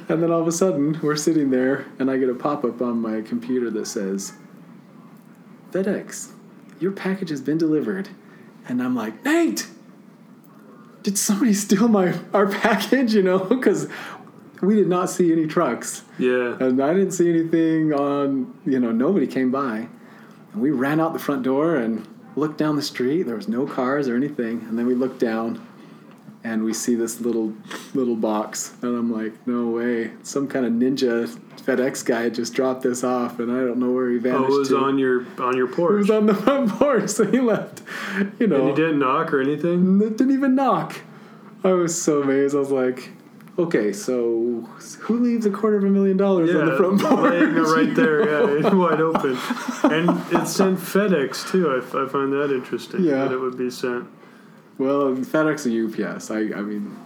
And 0.10 0.22
then 0.22 0.32
all 0.32 0.42
of 0.42 0.48
a 0.48 0.52
sudden, 0.52 1.00
we're 1.04 1.16
sitting 1.16 1.52
there, 1.52 1.86
and 2.00 2.10
I 2.10 2.18
get 2.18 2.28
a 2.28 2.34
pop 2.34 2.66
up 2.66 2.82
on 2.82 3.00
my 3.02 3.22
computer 3.22 3.70
that 3.70 3.86
says, 3.86 4.34
FedEx, 5.72 6.32
your 6.80 6.92
package 6.92 7.30
has 7.30 7.40
been 7.40 7.60
delivered. 7.60 8.10
And 8.68 8.82
I'm 8.82 8.96
like, 8.96 9.24
Nate, 9.24 9.68
did 11.04 11.20
somebody 11.20 11.54
steal 11.54 11.88
my 11.88 12.18
our 12.34 12.48
package? 12.48 13.14
You 13.14 13.22
know, 13.22 13.38
because 13.46 13.88
we 14.60 14.74
did 14.76 14.88
not 14.88 15.10
see 15.12 15.32
any 15.32 15.46
trucks, 15.46 16.02
Yeah. 16.18 16.58
and 16.60 16.82
I 16.82 16.94
didn't 16.94 17.12
see 17.12 17.30
anything 17.30 17.94
on. 17.94 18.58
You 18.66 18.80
know, 18.80 18.92
nobody 18.92 19.28
came 19.28 19.52
by, 19.52 19.88
and 20.52 20.62
we 20.62 20.72
ran 20.72 21.00
out 21.00 21.14
the 21.14 21.20
front 21.20 21.44
door 21.44 21.76
and 21.76 22.08
looked 22.36 22.58
down 22.58 22.76
the 22.76 22.82
street. 22.82 23.24
There 23.24 23.36
was 23.36 23.48
no 23.48 23.66
cars 23.66 24.08
or 24.08 24.16
anything, 24.16 24.66
and 24.70 24.78
then 24.78 24.86
we 24.86 24.94
looked 24.96 25.20
down, 25.20 25.66
and 26.44 26.64
we 26.64 26.74
see 26.74 26.96
this 26.96 27.20
little 27.22 27.54
little 27.94 28.16
box, 28.16 28.74
and 28.82 28.96
I'm 28.98 29.12
like, 29.12 29.34
no 29.48 29.68
way, 29.68 30.12
some 30.24 30.48
kind 30.48 30.66
of 30.66 30.72
ninja 30.74 31.28
FedEx 31.58 32.06
guy 32.06 32.30
just 32.30 32.54
dropped 32.54 32.84
this 32.84 33.04
off, 33.04 33.40
and 33.40 33.52
I 33.52 33.56
don't 33.62 33.78
know 33.80 33.92
where 33.92 34.10
he 34.12 34.18
Oh, 34.18 34.22
vanished 34.22 34.52
it 34.52 34.58
was 34.60 34.70
to. 34.70 34.78
on 34.78 35.00
your 35.00 35.26
on 35.40 35.58
your 35.58 35.68
porch. 35.68 35.94
It 35.94 35.98
was 35.98 36.12
on 36.12 36.26
the 36.28 36.36
front 36.36 36.70
porch, 36.80 37.10
so 37.10 37.26
he 37.26 37.40
left. 37.40 37.82
You 38.40 38.48
know, 38.48 38.58
and 38.68 38.68
you 38.70 38.76
didn't 38.76 39.00
knock 39.00 39.34
or 39.34 39.42
anything. 39.42 39.98
didn't 40.00 40.32
even 40.32 40.56
knock. 40.56 40.96
I 41.64 41.74
was 41.74 42.00
so 42.00 42.22
amazed. 42.22 42.56
I 42.56 42.60
was 42.60 42.70
like, 42.70 43.10
okay, 43.58 43.94
so 43.94 44.68
who 45.02 45.20
leaves 45.20 45.46
a 45.46 45.50
quarter 45.52 45.78
of 45.78 45.84
a 45.84 45.90
million 45.90 46.18
dollars 46.18 46.54
on 46.56 46.66
the 46.66 46.76
front 46.78 47.02
porch? 47.02 47.32
laying 47.32 47.56
it 47.56 47.60
right 47.60 47.96
there, 47.96 48.60
yeah, 48.62 48.74
wide 48.74 49.02
open. 49.02 49.38
And 49.84 50.10
it's 50.34 50.52
sent 50.52 50.78
FedEx 50.80 51.50
too. 51.52 51.72
I 51.76 51.82
find 52.10 52.34
that 52.34 52.52
interesting. 52.54 53.04
Yeah. 53.04 53.26
that 53.26 53.32
it 53.32 53.38
would 53.40 53.58
be 53.58 53.70
sent. 53.70 54.08
Well, 54.78 55.16
FedEx 55.16 55.66
or 55.66 56.06
UPS. 56.08 56.32
I, 56.32 56.40
I 56.58 56.62
mean, 56.62 56.98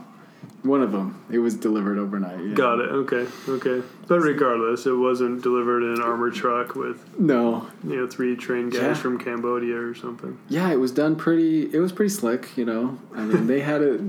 one 0.63 0.81
of 0.81 0.91
them. 0.91 1.23
It 1.29 1.37
was 1.39 1.53
delivered 1.55 1.97
overnight. 1.99 2.43
yeah. 2.43 2.53
Got 2.55 2.79
it. 2.79 2.89
Okay. 2.89 3.27
Okay. 3.47 3.85
But 4.07 4.21
regardless, 4.21 4.85
it 4.87 4.93
wasn't 4.93 5.43
delivered 5.43 5.83
in 5.83 5.93
an 5.93 6.01
armored 6.01 6.33
truck 6.33 6.75
with 6.75 7.07
No. 7.19 7.67
you 7.83 7.95
know 7.97 8.07
three 8.07 8.35
trained 8.35 8.71
guys 8.73 8.81
Yeah. 8.81 8.93
from 8.95 9.19
Cambodia 9.19 9.75
or 9.77 9.93
something. 9.93 10.37
Yeah, 10.49 10.71
it 10.71 10.77
was 10.77 10.91
done 10.91 11.15
pretty. 11.15 11.73
It 11.73 11.79
was 11.79 11.91
pretty 11.91 12.09
slick. 12.09 12.57
You 12.57 12.65
know, 12.65 12.97
I 13.15 13.21
mean, 13.21 13.45
they 13.47 13.59
had 13.61 13.81
it. 13.83 14.01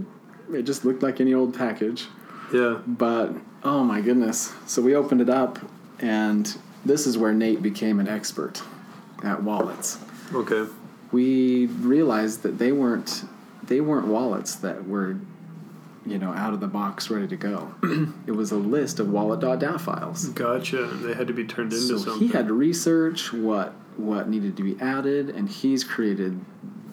It 0.55 0.63
just 0.63 0.85
looked 0.87 1.03
like 1.03 1.21
any 1.21 1.35
old 1.35 1.55
package. 1.57 2.07
Yeah. 2.53 2.79
But 2.87 3.33
oh 3.63 3.85
my 3.85 4.01
goodness! 4.01 4.53
So 4.67 4.83
we 4.83 4.95
opened 4.95 5.21
it 5.21 5.31
up, 5.31 5.59
and 5.99 6.57
this 6.85 7.07
is 7.07 7.17
where 7.19 7.33
Nate 7.33 7.63
became 7.63 8.01
an 8.01 8.09
expert 8.09 8.63
at 9.23 9.43
wallets. 9.43 9.99
Okay. 10.33 10.67
we 11.13 11.67
realized 11.67 12.43
that 12.45 12.59
they 12.59 12.71
weren't 12.73 13.25
they 13.65 13.81
weren't 13.81 14.07
wallets 14.07 14.55
that 14.57 14.87
were 14.87 15.17
you 16.07 16.19
know 16.19 16.33
out 16.33 16.55
of 16.55 16.61
the 16.61 16.69
box 16.69 17.11
ready 17.11 17.27
to 17.27 17.37
go 17.37 17.75
it 18.27 18.31
was 18.31 18.53
a 18.53 18.57
list 18.57 19.01
of 19.01 19.11
wallet.dat 19.11 19.81
files 19.81 20.27
Gotcha. 20.29 20.85
They 20.87 21.15
had 21.15 21.27
to 21.27 21.33
be 21.35 21.45
turned 21.45 21.73
into 21.73 21.85
so 21.85 21.99
something. 21.99 22.29
he 22.29 22.33
had 22.33 22.47
to 22.47 22.55
research 22.55 23.33
what 23.33 23.73
what 23.97 24.29
needed 24.29 24.57
to 24.57 24.63
be 24.63 24.81
added 24.81 25.29
and 25.31 25.49
he's 25.49 25.83
created 25.83 26.41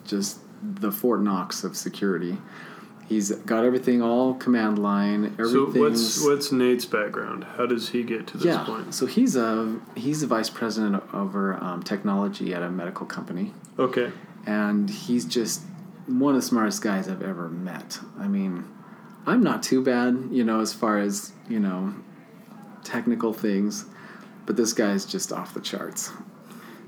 just 0.04 0.40
the 0.62 0.90
fort 0.90 1.22
knox 1.22 1.62
of 1.64 1.76
security 1.76 2.36
he's 3.08 3.30
got 3.30 3.64
everything 3.64 4.02
all 4.02 4.34
command 4.34 4.78
line 4.78 5.34
so 5.38 5.66
what's 5.66 6.22
what's 6.24 6.52
Nate's 6.52 6.84
background? 6.84 7.44
How 7.56 7.66
does 7.66 7.88
he 7.90 8.02
get 8.02 8.26
to 8.28 8.36
this 8.38 8.46
yeah 8.46 8.64
point? 8.64 8.94
so 8.94 9.06
he's 9.06 9.34
a 9.36 9.78
he's 9.96 10.22
a 10.22 10.26
vice 10.26 10.50
president 10.50 11.02
over 11.14 11.54
um, 11.62 11.82
technology 11.82 12.54
at 12.54 12.62
a 12.62 12.70
medical 12.70 13.06
company 13.06 13.52
Okay. 13.78 14.12
and 14.46 14.88
he's 14.90 15.24
just 15.24 15.62
one 16.06 16.34
of 16.34 16.40
the 16.40 16.46
smartest 16.46 16.82
guys 16.82 17.06
I've 17.08 17.20
ever 17.22 17.48
met. 17.50 17.98
I 18.18 18.28
mean, 18.28 18.64
I'm 19.26 19.42
not 19.42 19.62
too 19.62 19.82
bad, 19.84 20.28
you 20.30 20.42
know, 20.42 20.60
as 20.60 20.72
far 20.72 20.98
as 20.98 21.32
you 21.48 21.60
know, 21.60 21.92
technical 22.84 23.32
things, 23.32 23.84
but 24.46 24.56
this 24.56 24.72
guy's 24.72 25.04
just 25.04 25.32
off 25.32 25.52
the 25.54 25.60
charts. 25.60 26.10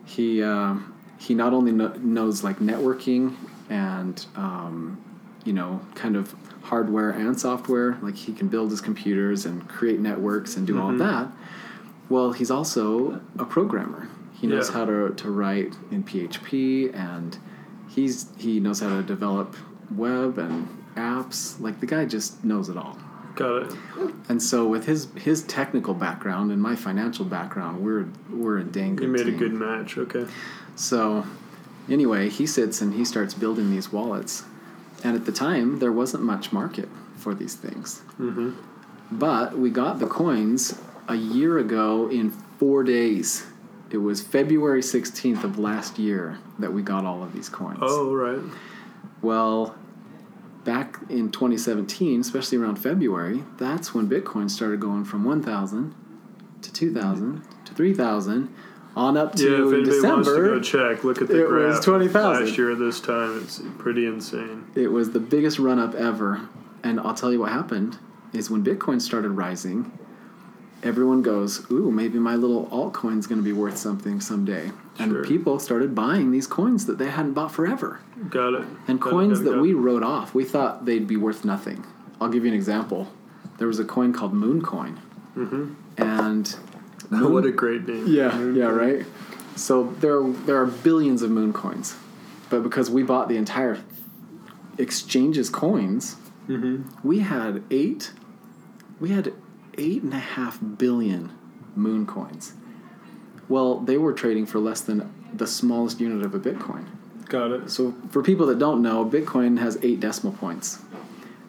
He 0.06 0.42
uh, 0.42 0.76
he 1.18 1.34
not 1.34 1.52
only 1.52 1.72
kno- 1.72 1.94
knows 1.98 2.42
like 2.42 2.58
networking 2.60 3.34
and 3.68 4.24
um, 4.36 5.02
you 5.44 5.52
know, 5.52 5.80
kind 5.94 6.16
of 6.16 6.34
hardware 6.62 7.10
and 7.10 7.38
software. 7.38 7.98
Like 8.02 8.16
he 8.16 8.32
can 8.32 8.48
build 8.48 8.70
his 8.70 8.80
computers 8.80 9.46
and 9.46 9.66
create 9.68 10.00
networks 10.00 10.56
and 10.56 10.66
do 10.66 10.80
all 10.80 10.88
mm-hmm. 10.88 10.98
that. 10.98 11.28
Well, 12.08 12.32
he's 12.32 12.50
also 12.50 13.20
a 13.38 13.44
programmer. 13.44 14.08
He 14.32 14.46
knows 14.46 14.68
Yeah. 14.68 14.74
how 14.74 14.84
to, 14.86 15.10
to 15.14 15.30
write 15.30 15.74
in 15.90 16.02
PHP 16.02 16.94
and 16.94 17.38
he's 17.88 18.26
he 18.38 18.60
knows 18.60 18.80
how 18.80 18.88
to 18.88 19.02
develop 19.02 19.56
web 19.94 20.38
and 20.38 20.68
apps. 20.96 21.60
Like 21.60 21.80
the 21.80 21.86
guy 21.86 22.04
just 22.04 22.44
knows 22.44 22.68
it 22.68 22.76
all. 22.76 22.98
Got 23.36 23.62
it. 23.62 23.74
And 24.28 24.42
so 24.42 24.66
with 24.66 24.86
his 24.86 25.08
his 25.14 25.42
technical 25.42 25.94
background 25.94 26.50
and 26.50 26.60
my 26.60 26.74
financial 26.76 27.24
background, 27.24 27.84
we're 27.84 28.08
we're 28.30 28.58
a 28.58 28.64
dang 28.64 28.96
good 28.96 29.04
You 29.04 29.12
made 29.12 29.28
a 29.28 29.32
good 29.32 29.52
match. 29.52 29.96
Okay. 29.96 30.26
So, 30.76 31.26
anyway, 31.88 32.28
he 32.28 32.46
sits 32.46 32.80
and 32.80 32.94
he 32.94 33.04
starts 33.04 33.34
building 33.34 33.70
these 33.70 33.92
wallets. 33.92 34.44
And 35.02 35.16
at 35.16 35.24
the 35.24 35.32
time, 35.32 35.78
there 35.78 35.92
wasn't 35.92 36.22
much 36.22 36.52
market 36.52 36.88
for 37.16 37.34
these 37.34 37.54
things. 37.54 38.02
Mm-hmm. 38.18 38.52
But 39.12 39.58
we 39.58 39.70
got 39.70 39.98
the 39.98 40.06
coins 40.06 40.78
a 41.08 41.16
year 41.16 41.58
ago 41.58 42.08
in 42.08 42.30
four 42.30 42.84
days. 42.84 43.46
It 43.90 43.98
was 43.98 44.22
February 44.22 44.82
16th 44.82 45.42
of 45.42 45.58
last 45.58 45.98
year 45.98 46.38
that 46.58 46.72
we 46.72 46.82
got 46.82 47.04
all 47.04 47.22
of 47.22 47.32
these 47.32 47.48
coins. 47.48 47.78
Oh 47.82 48.14
right. 48.14 48.38
Well, 49.20 49.74
back 50.64 50.98
in 51.08 51.30
2017, 51.30 52.20
especially 52.20 52.58
around 52.58 52.76
February, 52.76 53.42
that's 53.58 53.92
when 53.92 54.08
Bitcoin 54.08 54.48
started 54.48 54.80
going 54.80 55.04
from 55.04 55.24
1,000 55.24 55.94
to 56.62 56.72
2,000 56.72 57.42
to 57.64 57.74
3,000 57.74 58.54
on 58.96 59.16
up 59.16 59.34
to 59.36 59.42
yeah. 59.72 59.78
If 59.78 59.84
December. 59.84 60.08
wants 60.16 60.28
to 60.28 60.34
go 60.34 60.60
check, 60.94 61.04
look 61.04 61.22
at 61.22 61.28
the 61.28 61.44
it 61.44 61.48
graph. 61.48 61.76
was 61.76 61.84
20,000. 61.84 62.44
Last 62.46 62.58
year 62.58 62.72
at 62.72 62.78
this 62.78 63.00
time, 63.00 63.40
it's 63.42 63.60
pretty 63.78 64.06
insane. 64.06 64.66
It 64.74 64.88
was 64.88 65.10
the 65.12 65.20
biggest 65.20 65.58
run 65.58 65.78
up 65.78 65.94
ever. 65.94 66.40
And 66.82 66.98
I'll 67.00 67.14
tell 67.14 67.32
you 67.32 67.40
what 67.40 67.52
happened 67.52 67.98
is 68.32 68.50
when 68.50 68.64
Bitcoin 68.64 69.00
started 69.00 69.30
rising, 69.30 69.92
everyone 70.82 71.22
goes, 71.22 71.70
Ooh, 71.70 71.90
maybe 71.90 72.18
my 72.18 72.34
little 72.36 72.66
altcoin's 72.66 73.26
going 73.26 73.38
to 73.40 73.44
be 73.44 73.52
worth 73.52 73.76
something 73.76 74.20
someday. 74.20 74.70
And 74.98 75.12
Sure. 75.12 75.24
people 75.24 75.58
started 75.58 75.94
buying 75.94 76.30
these 76.30 76.46
coins 76.46 76.86
that 76.86 76.98
they 76.98 77.08
hadn't 77.10 77.32
bought 77.34 77.52
forever. 77.52 78.00
Got 78.28 78.54
it. 78.54 78.64
And 78.88 79.00
Got 79.00 79.08
it, 79.08 79.10
coins 79.12 79.38
got 79.38 79.46
it, 79.46 79.50
that 79.50 79.58
it. 79.58 79.60
we 79.62 79.72
wrote 79.74 80.02
off, 80.02 80.34
we 80.34 80.44
thought 80.44 80.84
they'd 80.84 81.06
be 81.06 81.16
worth 81.16 81.44
nothing. 81.44 81.84
I'll 82.20 82.28
give 82.28 82.44
you 82.44 82.50
an 82.50 82.56
example. 82.56 83.08
There 83.58 83.66
was 83.68 83.78
a 83.78 83.84
coin 83.84 84.12
called 84.12 84.32
Mooncoin. 84.34 84.96
Mm-hmm. 85.36 85.74
And 85.98 86.56
Oh, 87.12 87.28
what 87.32 87.44
a 87.44 87.52
great 87.52 87.86
name. 87.88 88.06
yeah, 88.06 88.38
yeah, 88.50 88.64
right. 88.66 89.04
So 89.56 89.94
there 90.00 90.22
there 90.22 90.56
are 90.60 90.66
billions 90.66 91.22
of 91.22 91.30
moon 91.30 91.52
coins, 91.52 91.94
but 92.48 92.62
because 92.62 92.90
we 92.90 93.02
bought 93.02 93.28
the 93.28 93.36
entire 93.36 93.78
exchange's 94.78 95.50
coins, 95.50 96.16
Mm-hmm. 96.48 97.06
we 97.06 97.20
had 97.20 97.62
eight. 97.70 98.12
We 98.98 99.10
had 99.10 99.32
eight 99.78 100.02
and 100.02 100.12
a 100.12 100.18
half 100.18 100.58
billion 100.78 101.30
moon 101.76 102.06
coins. 102.06 102.54
Well, 103.48 103.78
they 103.78 103.96
were 103.96 104.12
trading 104.12 104.46
for 104.46 104.58
less 104.58 104.80
than 104.80 105.12
the 105.32 105.46
smallest 105.46 106.00
unit 106.00 106.24
of 106.24 106.34
a 106.34 106.40
Bitcoin. 106.40 106.86
Got 107.28 107.52
it. 107.52 107.70
So 107.70 107.94
for 108.10 108.20
people 108.22 108.46
that 108.46 108.58
don't 108.58 108.82
know, 108.82 109.04
Bitcoin 109.04 109.58
has 109.60 109.78
eight 109.82 110.00
decimal 110.00 110.32
points. 110.32 110.80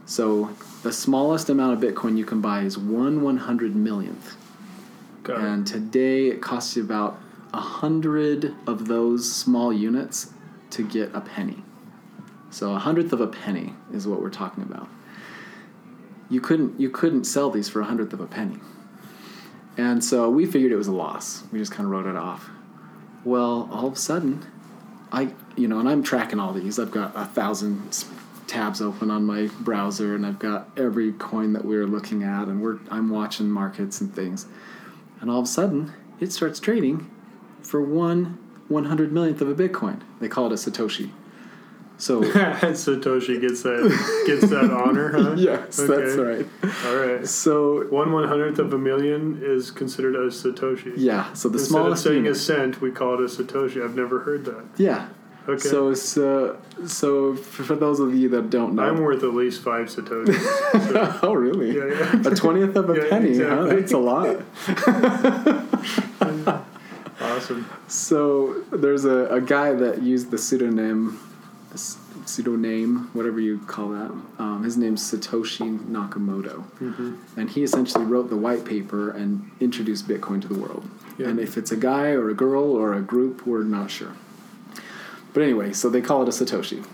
So 0.05 0.51
the 0.83 0.91
smallest 0.93 1.49
amount 1.49 1.73
of 1.83 1.89
Bitcoin 1.93 2.15
you 2.15 2.25
can 2.25 2.39
buy 2.41 2.61
is 2.61 2.77
one 2.77 3.21
one 3.23 3.37
hundred 3.37 3.75
millionth. 3.75 4.35
Got 5.23 5.39
it. 5.39 5.43
And 5.43 5.67
today 5.67 6.27
it 6.27 6.41
costs 6.41 6.75
you 6.75 6.83
about 6.83 7.19
a 7.53 7.59
hundred 7.59 8.55
of 8.65 8.87
those 8.87 9.31
small 9.31 9.73
units 9.73 10.33
to 10.71 10.87
get 10.87 11.13
a 11.13 11.21
penny. 11.21 11.63
So 12.49 12.73
a 12.73 12.79
hundredth 12.79 13.13
of 13.13 13.21
a 13.21 13.27
penny 13.27 13.73
is 13.93 14.07
what 14.07 14.21
we're 14.21 14.29
talking 14.29 14.63
about. 14.63 14.89
You 16.29 16.41
couldn't 16.41 16.79
you 16.79 16.89
couldn't 16.89 17.25
sell 17.25 17.49
these 17.49 17.69
for 17.69 17.81
a 17.81 17.85
hundredth 17.85 18.13
of 18.13 18.21
a 18.21 18.27
penny. 18.27 18.59
And 19.77 20.03
so 20.03 20.29
we 20.29 20.45
figured 20.45 20.71
it 20.71 20.77
was 20.77 20.87
a 20.87 20.93
loss. 20.93 21.43
We 21.51 21.59
just 21.59 21.71
kind 21.71 21.85
of 21.85 21.91
wrote 21.91 22.05
it 22.05 22.15
off. 22.15 22.49
Well, 23.23 23.69
all 23.71 23.87
of 23.87 23.93
a 23.93 23.97
sudden, 23.97 24.45
I 25.11 25.33
you 25.55 25.67
know, 25.67 25.79
and 25.79 25.89
I'm 25.89 26.03
tracking 26.03 26.39
all 26.39 26.53
these. 26.53 26.79
I've 26.79 26.91
got 26.91 27.13
a 27.15 27.25
thousand 27.25 28.05
tabs 28.47 28.81
open 28.81 29.09
on 29.09 29.25
my 29.25 29.49
browser, 29.59 30.13
and 30.15 30.25
I've 30.25 30.39
got 30.39 30.69
every 30.75 31.13
coin 31.13 31.53
that 31.53 31.63
we 31.63 31.77
are 31.77 31.87
looking 31.87 32.23
at, 32.23 32.47
and 32.47 32.61
we're 32.61 32.79
I'm 32.89 33.09
watching 33.09 33.49
markets 33.49 34.01
and 34.01 34.13
things. 34.13 34.45
And 35.21 35.29
all 35.29 35.39
of 35.39 35.45
a 35.45 35.47
sudden, 35.47 35.93
it 36.19 36.31
starts 36.33 36.59
trading 36.59 37.09
for 37.61 37.81
one 37.81 38.37
one 38.67 38.85
hundred 38.85 39.11
millionth 39.11 39.41
of 39.41 39.49
a 39.49 39.55
Bitcoin. 39.55 40.01
They 40.19 40.27
call 40.27 40.47
it 40.47 40.51
a 40.51 40.55
Satoshi. 40.55 41.11
So 41.97 42.21
Satoshi 42.23 43.39
gets 43.39 43.61
that 43.61 44.23
gets 44.25 44.49
that 44.49 44.71
honor, 44.71 45.11
huh? 45.11 45.35
yes, 45.37 45.77
that's 45.77 46.15
right. 46.15 46.47
All 46.87 46.95
right. 46.95 47.27
So 47.27 47.85
One 47.89 48.11
one 48.11 48.27
hundredth 48.27 48.57
of 48.59 48.73
a 48.73 48.77
million 48.77 49.39
is 49.43 49.69
considered 49.69 50.15
a 50.15 50.27
Satoshi. 50.29 50.93
yeah, 50.97 51.31
so 51.33 51.47
the 51.49 51.59
Instead 51.59 51.75
of 51.77 51.81
smallest 51.83 52.03
saying 52.03 52.15
unit- 52.25 52.31
a 52.31 52.35
cent, 52.35 52.81
we 52.81 52.89
call 52.91 53.13
it 53.13 53.19
a 53.19 53.23
Satoshi. 53.43 53.83
I've 53.83 53.95
never 53.95 54.19
heard 54.21 54.45
that. 54.45 54.63
Yeah. 54.77 55.09
Okay. 55.49 55.57
So, 55.57 55.95
so, 55.95 56.55
so 56.85 57.35
for 57.35 57.63
for 57.63 57.75
those 57.75 57.99
of 57.99 58.13
you 58.13 58.29
that 58.29 58.51
don't 58.51 58.75
know, 58.75 58.83
I'm 58.83 59.01
worth 59.01 59.23
at 59.23 59.33
least 59.33 59.63
five 59.63 59.87
satoshis. 59.87 60.39
So, 60.91 61.19
oh 61.23 61.33
really? 61.33 61.75
yeah, 61.75 61.85
yeah. 61.87 62.21
A 62.31 62.35
twentieth 62.35 62.75
of 62.75 62.91
a 62.91 62.95
Yeah, 62.95 63.09
penny, 63.09 63.35
huh? 63.37 63.65
exactly. 63.65 63.81
That's 63.81 63.93
a 63.93 63.97
lot. 63.97 64.37
awesome. 67.21 67.65
So 67.87 68.61
there's 68.71 69.05
a, 69.05 69.25
a 69.27 69.41
guy 69.41 69.73
that 69.73 70.01
used 70.03 70.29
the 70.31 70.37
pseudonym, 70.37 71.19
pseudonym, 72.25 73.09
whatever 73.13 73.39
you 73.39 73.59
call 73.59 73.89
that. 73.89 74.11
Um, 74.39 74.63
his 74.63 74.77
name's 74.77 75.01
Satoshi 75.01 75.79
Nakamoto, 75.87 76.63
hmm 76.77 77.15
and 77.37 77.49
he 77.49 77.63
essentially 77.63 78.05
wrote 78.05 78.29
the 78.29 78.37
white 78.37 78.63
paper 78.65 79.09
and 79.09 79.49
introduced 79.59 80.07
Bitcoin 80.07 80.39
to 80.43 80.47
the 80.47 80.59
world. 80.59 80.87
Yeah. 81.17 81.29
And 81.29 81.39
if 81.39 81.57
it's 81.57 81.71
a 81.71 81.77
guy 81.77 82.09
or 82.09 82.29
a 82.29 82.33
girl 82.35 82.63
or 82.75 82.93
a 82.93 83.01
group, 83.01 83.45
we're 83.47 83.63
not 83.63 83.89
sure. 83.91 84.13
But 85.33 85.43
anyway, 85.43 85.71
so 85.73 85.89
they 85.89 86.01
call 86.01 86.23
it 86.23 86.27
a 86.27 86.31
Satoshi. 86.31 86.85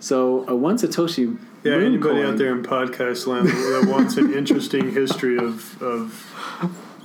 So 0.00 0.44
a 0.48 0.56
one 0.56 0.76
Satoshi. 0.76 1.38
Yeah, 1.62 1.72
moon 1.76 1.84
anybody 1.86 2.14
coin- 2.22 2.26
out 2.26 2.38
there 2.38 2.52
in 2.56 2.62
podcast 2.62 3.26
land 3.26 3.48
that 3.48 3.86
wants 3.90 4.16
an 4.16 4.32
interesting 4.32 4.92
history 4.92 5.36
of 5.38 5.80
of 5.82 6.26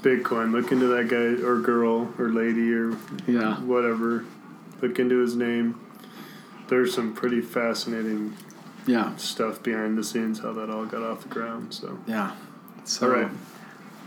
Bitcoin, 0.01 0.51
look 0.51 0.71
into 0.71 0.87
that 0.87 1.07
guy 1.07 1.43
or 1.45 1.59
girl 1.59 2.13
or 2.19 2.29
lady 2.29 2.71
or 2.73 2.95
Yeah. 3.27 3.55
whatever. 3.61 4.23
Look 4.81 4.99
into 4.99 5.17
his 5.19 5.35
name. 5.35 5.75
There's 6.67 6.93
some 6.93 7.13
pretty 7.13 7.41
fascinating 7.41 8.33
Yeah. 8.85 9.15
stuff 9.17 9.61
behind 9.63 9.97
the 9.97 10.03
scenes 10.03 10.39
how 10.39 10.53
that 10.53 10.69
all 10.69 10.85
got 10.85 11.01
off 11.01 11.21
the 11.23 11.29
ground. 11.29 11.73
So, 11.73 11.97
Yeah. 12.07 12.31
So, 12.83 13.07
all 13.07 13.13
right, 13.13 13.31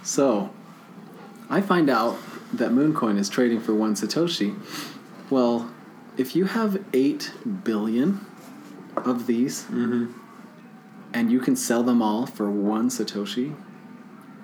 So, 0.03 0.51
I 1.51 1.61
find 1.61 1.91
out 1.91 2.17
that 2.53 2.71
Mooncoin 2.71 3.19
is 3.19 3.29
trading 3.29 3.61
for 3.61 3.75
one 3.75 3.95
Satoshi. 3.95 4.55
Well, 5.31 5.69
if 6.19 6.35
you 6.37 6.45
have 6.47 6.85
8 6.93 7.33
billion 7.65 8.21
of 8.97 9.27
these 9.27 9.63
mm-hmm. 9.63 10.13
and 11.15 11.31
you 11.31 11.41
can 11.41 11.57
sell 11.57 11.83
them 11.83 12.03
all 12.03 12.27
for 12.27 12.51
one 12.51 12.91
Satoshi, 12.91 13.55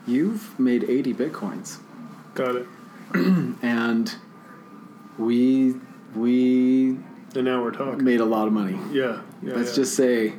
you've 0.07 0.59
made 0.59 0.85
80 0.85 1.12
Bitcoins. 1.14 1.79
got 2.35 2.57
it. 2.57 2.66
And 3.62 4.14
we 5.18 5.75
we 6.14 6.99
And 7.35 7.45
now 7.45 7.62
we're 7.62 7.70
talking. 7.72 8.03
made 8.05 8.20
a 8.20 8.25
lot 8.25 8.47
of 8.47 8.53
money. 8.53 8.79
Yeah, 8.93 9.20
yeah. 9.43 9.55
Let's 9.55 9.70
yeah. 9.70 9.77
just 9.77 9.97
say 9.97 10.35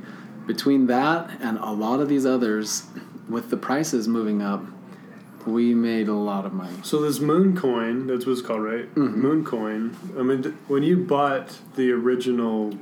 between 0.47 0.87
that 0.87 1.29
and 1.41 1.57
a 1.57 1.71
lot 1.71 1.99
of 1.99 2.07
these 2.09 2.25
others 2.25 2.85
with 3.29 3.49
the 3.49 3.57
prices 3.57 4.07
moving 4.07 4.41
up, 4.41 4.63
we 5.45 5.73
made 5.73 6.07
a 6.07 6.13
lot 6.13 6.45
of 6.45 6.53
money. 6.53 6.75
So 6.83 7.01
this 7.01 7.19
moon 7.19 7.55
coin, 7.55 8.07
that's 8.07 8.25
what 8.25 8.33
it's 8.33 8.41
called, 8.41 8.63
right? 8.63 8.93
Mhm. 8.95 9.15
Moon 9.15 9.43
coin. 9.45 9.95
I 10.17 10.23
mean, 10.23 10.43
when 10.67 10.83
you 10.83 10.97
bought 10.97 11.57
the 11.75 11.91
original 11.91 12.73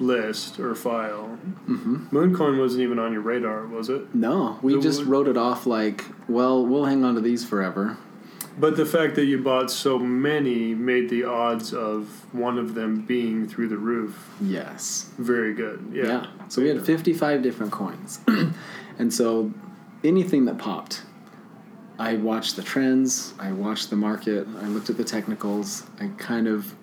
list 0.00 0.58
or 0.58 0.74
file, 0.74 1.38
hmm 1.66 2.04
moon 2.10 2.34
coin 2.34 2.58
wasn't 2.58 2.82
even 2.82 2.98
on 2.98 3.12
your 3.12 3.22
radar, 3.22 3.66
was 3.66 3.88
it? 3.88 4.12
No, 4.14 4.58
we 4.62 4.72
So 4.74 4.80
just 4.80 5.00
what- 5.00 5.08
wrote 5.08 5.28
it 5.28 5.36
off 5.36 5.66
like, 5.66 6.04
well, 6.28 6.64
we'll 6.66 6.84
hang 6.86 7.04
on 7.04 7.14
to 7.14 7.20
these 7.20 7.44
forever. 7.44 7.96
But 8.58 8.76
the 8.76 8.86
fact 8.86 9.16
that 9.16 9.24
you 9.24 9.38
bought 9.38 9.68
so 9.70 9.98
many 9.98 10.74
made 10.74 11.10
the 11.10 11.24
odds 11.24 11.72
of 11.74 12.24
one 12.32 12.56
of 12.56 12.74
them 12.74 13.00
being 13.00 13.46
through 13.48 13.66
the 13.68 13.76
roof 13.76 14.30
Yes. 14.40 15.10
very 15.18 15.52
good. 15.54 15.84
Yeah. 15.92 16.06
Yeah. 16.06 16.26
So 16.48 16.62
we 16.62 16.68
had 16.68 16.80
55 16.84 17.42
different 17.42 17.72
coins. 17.72 18.20
and 18.98 19.12
so 19.12 19.52
anything 20.04 20.44
that 20.44 20.56
popped, 20.58 21.02
I 21.98 22.16
watched 22.16 22.56
the 22.56 22.62
trends, 22.62 23.34
I 23.38 23.52
watched 23.52 23.90
the 23.90 23.96
market, 23.96 24.46
I 24.60 24.66
looked 24.66 24.90
at 24.90 24.96
the 24.96 25.04
technicals, 25.04 25.84
I 26.00 26.08
kind 26.18 26.48
of, 26.48 26.74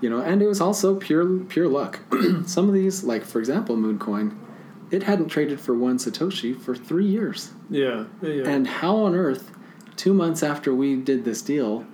you 0.00 0.08
know, 0.08 0.20
and 0.20 0.40
it 0.40 0.46
was 0.46 0.60
also 0.60 0.96
pure 0.96 1.40
pure 1.40 1.68
luck. 1.68 2.00
Some 2.46 2.68
of 2.68 2.74
these, 2.74 3.04
like 3.04 3.24
for 3.24 3.38
example, 3.40 3.76
Mooncoin, 3.76 4.34
it 4.90 5.02
hadn't 5.02 5.28
traded 5.28 5.60
for 5.60 5.74
one 5.74 5.98
Satoshi 5.98 6.58
for 6.58 6.74
three 6.74 7.06
years. 7.06 7.52
Yeah. 7.68 8.04
Yeah. 8.22 8.48
And 8.48 8.66
how 8.66 8.96
on 8.96 9.14
earth, 9.14 9.50
two 9.96 10.14
months 10.14 10.42
after 10.42 10.74
we 10.74 10.96
did 10.96 11.24
this 11.24 11.42
deal, 11.42 11.86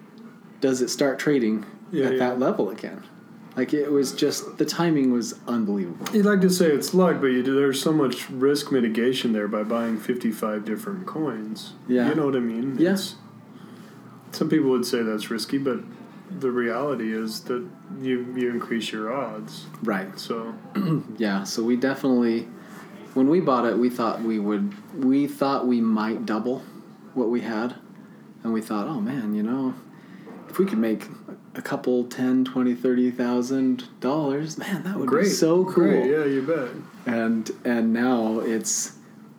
does 0.60 0.80
it 0.82 0.88
start 0.90 1.18
trading 1.18 1.64
Yeah, 1.90 2.06
at 2.06 2.12
yeah. 2.12 2.18
that 2.18 2.38
level 2.38 2.70
again? 2.70 3.02
Like 3.60 3.74
it 3.74 3.92
was 3.92 4.14
just 4.14 4.56
the 4.56 4.64
timing 4.64 5.12
was 5.12 5.34
unbelievable. 5.46 6.06
You'd 6.16 6.24
like 6.24 6.40
to 6.40 6.48
say 6.48 6.68
it's 6.68 6.94
luck, 6.94 7.20
but 7.20 7.26
you 7.26 7.42
do, 7.42 7.54
there's 7.54 7.78
so 7.82 7.92
much 7.92 8.30
risk 8.30 8.72
mitigation 8.72 9.34
there 9.34 9.48
by 9.48 9.64
buying 9.64 9.98
55 9.98 10.64
different 10.64 11.04
coins. 11.04 11.74
Yeah. 11.86 12.08
You 12.08 12.14
know 12.14 12.24
what 12.24 12.36
I 12.36 12.40
mean? 12.40 12.78
Yeah. 12.78 12.96
Some 14.32 14.48
people 14.48 14.70
would 14.70 14.86
say 14.86 15.02
that's 15.02 15.30
risky, 15.30 15.58
but 15.58 15.80
the 16.30 16.50
reality 16.50 17.12
is 17.12 17.42
that 17.42 17.68
you, 18.00 18.32
you 18.34 18.48
increase 18.48 18.92
your 18.92 19.12
odds. 19.12 19.66
Right. 19.82 20.18
So, 20.18 20.54
Yeah. 21.18 21.44
So 21.44 21.62
we 21.62 21.76
definitely, 21.76 22.48
when 23.12 23.28
we 23.28 23.40
bought 23.40 23.66
it, 23.66 23.76
we 23.76 23.90
thought 23.90 24.22
we 24.22 24.38
would, 24.38 24.72
we 24.94 25.26
thought 25.26 25.66
we 25.66 25.82
might 25.82 26.24
double 26.24 26.60
what 27.12 27.28
we 27.28 27.42
had, 27.42 27.74
and 28.42 28.54
we 28.54 28.62
thought, 28.62 28.86
oh 28.86 29.02
man, 29.02 29.34
you 29.34 29.42
know, 29.42 29.74
if 30.48 30.58
we 30.58 30.64
could 30.64 30.78
make 30.78 31.19
a 31.54 31.62
couple, 31.62 32.04
ten, 32.04 32.44
twenty, 32.44 32.74
thirty 32.74 33.10
thousand 33.10 33.84
dollars, 34.00 34.56
man, 34.58 34.82
that 34.84 34.96
would 34.96 35.08
great. 35.08 35.24
be 35.24 35.28
so 35.30 35.64
cool. 35.64 35.72
Great. 35.84 36.10
Yeah, 36.10 36.24
you 36.24 36.42
bet. 36.42 36.68
and 37.12 37.50
and 37.64 37.92
now 37.92 38.38
it's 38.40 38.96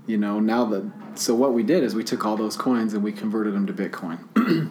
you 0.08 0.18
know 0.18 0.40
now 0.40 0.66
that 0.66 0.92
so 1.16 1.34
what 1.36 1.54
we 1.54 1.64
did 1.64 1.84
is 1.84 1.94
we 1.96 2.04
took 2.04 2.26
all 2.26 2.36
those 2.36 2.58
coins 2.58 2.94
and 2.94 3.04
we 3.04 3.12
converted 3.12 3.54
them 3.54 3.68
to 3.68 3.74
bitcoin 3.74 4.18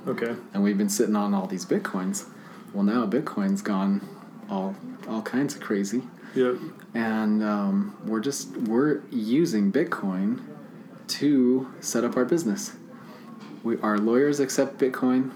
Okay. 0.09 0.35
and 0.53 0.63
we've 0.63 0.77
been 0.77 0.89
sitting 0.89 1.15
on 1.15 1.33
all 1.35 1.47
these 1.47 1.65
bitcoins 1.65 2.27
well 2.75 2.83
now 2.83 3.07
bitcoin's 3.07 3.63
gone 3.63 4.07
all 4.51 4.75
all 5.09 5.23
kinds 5.23 5.55
of 5.55 5.61
crazy 5.61 6.03
Yep. 6.35 6.57
and 6.95 7.43
um, 7.45 7.97
we're 8.07 8.21
just 8.21 8.57
we're 8.57 9.03
using 9.11 9.71
bitcoin 9.71 10.43
to 11.09 11.71
set 11.81 12.03
up 12.05 12.17
our 12.17 12.25
business 12.25 12.73
we 13.63 13.79
our 13.83 13.99
lawyers 13.99 14.41
accept 14.41 14.79
bitcoin 14.79 15.31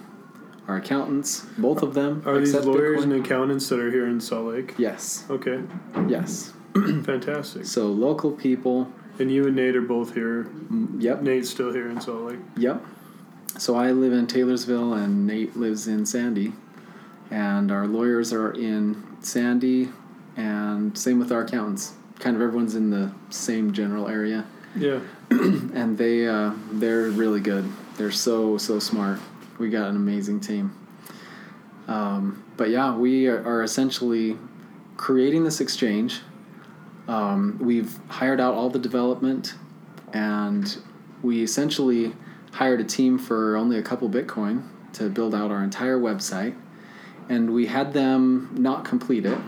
our 0.68 0.76
accountants 0.76 1.46
both 1.58 1.82
of 1.82 1.94
them 1.94 2.22
Are 2.26 2.38
these 2.38 2.54
lawyers 2.54 3.00
bitcoin. 3.00 3.12
and 3.14 3.24
accountants 3.26 3.68
that 3.68 3.78
are 3.78 3.90
here 3.90 4.06
in 4.06 4.20
Salt 4.20 4.46
Lake? 4.46 4.74
yes 4.78 5.24
Okay. 5.30 5.60
yes 6.08 6.52
Fantastic. 6.74 7.64
so 7.66 7.86
local 7.86 8.32
people 8.32 8.90
And 9.18 9.30
you 9.30 9.46
and 9.46 9.56
Nate 9.56 9.76
are 9.76 9.80
both 9.82 10.14
here. 10.14 10.44
mm, 10.70 11.00
yep 11.02 11.22
Nate's 11.22 11.50
still 11.50 11.72
here 11.72 11.88
in 11.88 12.00
Salt 12.00 12.22
Lake. 12.22 12.38
Yep. 12.56 12.82
So 13.58 13.76
I 13.76 13.92
live 13.92 14.12
in 14.12 14.26
Taylorsville 14.26 14.94
and 14.94 15.26
Nate 15.28 15.56
lives 15.56 15.86
in 15.86 16.04
Sandy. 16.06 16.52
And 17.30 17.70
our 17.70 17.86
lawyers 17.86 18.32
are 18.32 18.50
in 18.50 19.02
Sandy 19.20 19.90
and 20.36 20.98
same 20.98 21.20
with 21.20 21.30
our 21.30 21.42
accountants. 21.42 21.92
Kind 22.18 22.34
of 22.36 22.42
everyone's 22.42 22.74
in 22.74 22.90
the 22.90 23.12
same 23.30 23.72
general 23.72 24.08
area. 24.08 24.44
Yeah. 24.76 25.00
And 25.30 25.96
they 25.98 26.26
uh, 26.26 26.52
they're 26.72 27.08
really 27.10 27.40
good. 27.40 27.64
They're 27.96 28.10
so 28.10 28.58
so 28.58 28.78
smart. 28.80 29.20
We 29.58 29.70
got 29.70 29.88
an 29.88 29.96
amazing 29.96 30.40
team. 30.40 30.76
Um, 31.86 32.44
but 32.56 32.70
yeah, 32.70 32.96
we 32.96 33.26
are, 33.28 33.42
are 33.44 33.62
essentially 33.62 34.36
creating 34.96 35.44
this 35.44 35.60
exchange. 35.60 36.20
Um, 37.08 37.58
we've 37.60 37.98
hired 38.08 38.40
out 38.40 38.54
all 38.54 38.70
the 38.70 38.78
development, 38.78 39.54
and 40.12 40.76
we 41.22 41.42
essentially 41.42 42.14
hired 42.52 42.80
a 42.80 42.84
team 42.84 43.18
for 43.18 43.56
only 43.56 43.78
a 43.78 43.82
couple 43.82 44.08
Bitcoin 44.08 44.62
to 44.94 45.08
build 45.08 45.34
out 45.34 45.50
our 45.50 45.62
entire 45.62 45.98
website. 45.98 46.54
And 47.28 47.52
we 47.52 47.66
had 47.66 47.92
them 47.92 48.50
not 48.56 48.84
complete 48.84 49.26
it. 49.26 49.38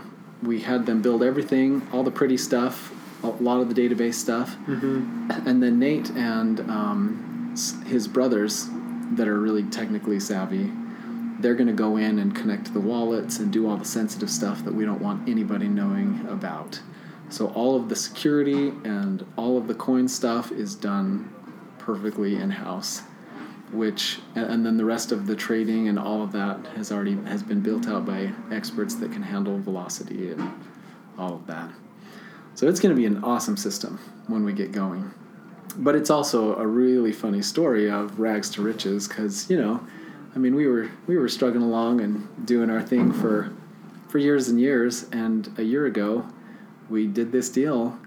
We 0.43 0.61
had 0.61 0.85
them 0.85 1.01
build 1.01 1.23
everything, 1.23 1.87
all 1.91 2.03
the 2.03 2.11
pretty 2.11 2.37
stuff, 2.37 2.93
a 3.23 3.27
lot 3.27 3.59
of 3.61 3.73
the 3.73 3.79
database 3.89 4.15
stuff, 4.15 4.55
Mm-hmm. 4.67 5.31
and 5.47 5.63
then 5.63 5.79
Nate 5.79 6.11
and 6.11 6.59
um, 6.69 7.55
his 7.87 8.07
brothers 8.07 8.67
that 9.11 9.27
are 9.27 9.39
really 9.39 9.63
technically 9.63 10.19
savvy, 10.19 10.71
they're 11.39 11.55
going 11.55 11.67
to 11.67 11.73
go 11.73 11.97
in 11.97 12.19
and 12.19 12.35
connect 12.35 12.73
the 12.73 12.79
wallets 12.79 13.39
and 13.39 13.51
do 13.51 13.69
all 13.69 13.77
the 13.77 13.85
sensitive 13.85 14.29
stuff 14.29 14.63
that 14.65 14.73
we 14.73 14.85
don't 14.85 15.01
want 15.01 15.29
anybody 15.29 15.67
knowing 15.67 16.25
about. 16.29 16.79
So 17.29 17.47
all 17.49 17.75
of 17.75 17.89
the 17.89 17.95
security 17.95 18.69
and 18.83 19.25
all 19.37 19.57
of 19.57 19.67
the 19.67 19.75
coin 19.75 20.07
stuff 20.07 20.51
is 20.51 20.75
done 20.75 21.33
perfectly 21.77 22.35
in 22.35 22.49
house, 22.49 23.01
which 23.71 24.19
and, 24.35 24.65
then 24.65 24.77
the 24.77 24.85
rest 24.85 25.11
of 25.11 25.27
the 25.27 25.35
trading 25.35 25.89
and 25.89 25.99
all 25.99 26.23
of 26.23 26.31
that 26.31 26.65
has 26.75 26.91
already 26.91 27.15
has 27.25 27.43
been 27.43 27.61
built 27.61 27.87
out 27.87 28.05
by 28.05 28.31
experts 28.51 28.95
that 28.95 29.11
can 29.11 29.21
handle 29.21 29.59
velocity 29.59 30.31
and 30.31 30.51
all 31.17 31.33
of 31.35 31.47
that. 31.47 31.69
So 32.55 32.67
it's 32.67 32.79
going 32.79 32.95
to 32.95 32.99
be 32.99 33.05
an 33.05 33.23
awesome 33.23 33.57
system 33.57 33.99
when 34.27 34.43
we 34.43 34.53
get 34.53 34.71
going. 34.71 35.13
But 35.75 35.95
it's 35.95 36.09
also 36.09 36.55
a 36.55 36.65
really 36.65 37.11
funny 37.11 37.41
story 37.41 37.89
of 37.89 38.19
rags 38.19 38.49
to 38.51 38.61
riches 38.61 39.07
because 39.07 39.49
you 39.49 39.57
know, 39.57 39.85
I 40.35 40.39
mean, 40.39 40.55
we 40.55 40.67
were 40.67 40.89
we 41.07 41.17
were 41.17 41.29
struggling 41.29 41.63
along 41.63 42.01
and 42.01 42.27
doing 42.45 42.69
our 42.69 42.81
thing 42.81 43.11
for 43.11 43.51
for 44.07 44.17
years 44.17 44.47
and 44.49 44.59
years, 44.59 45.05
and 45.11 45.51
a 45.57 45.63
year 45.63 45.85
ago, 45.85 46.25
we 46.89 47.07
did 47.07 47.31
this 47.31 47.49
deal, 47.49 47.99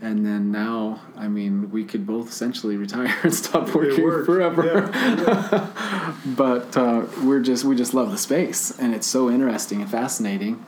and 0.00 0.24
then 0.24 0.50
now, 0.50 1.00
I 1.16 1.28
mean, 1.28 1.70
we 1.70 1.84
could 1.84 2.06
both 2.06 2.28
essentially 2.28 2.76
retire 2.86 3.14
and 3.22 3.34
stop 3.34 3.74
working 3.74 4.24
forever. 4.24 4.90
Yeah, 4.92 6.14
but 6.26 6.76
uh, 6.76 7.06
we're 7.22 7.40
just 7.42 7.64
we 7.64 7.76
just 7.76 7.94
love 7.94 8.10
the 8.10 8.18
space, 8.18 8.76
and 8.78 8.94
it's 8.94 9.06
so 9.06 9.30
interesting 9.30 9.80
and 9.82 9.90
fascinating. 9.90 10.64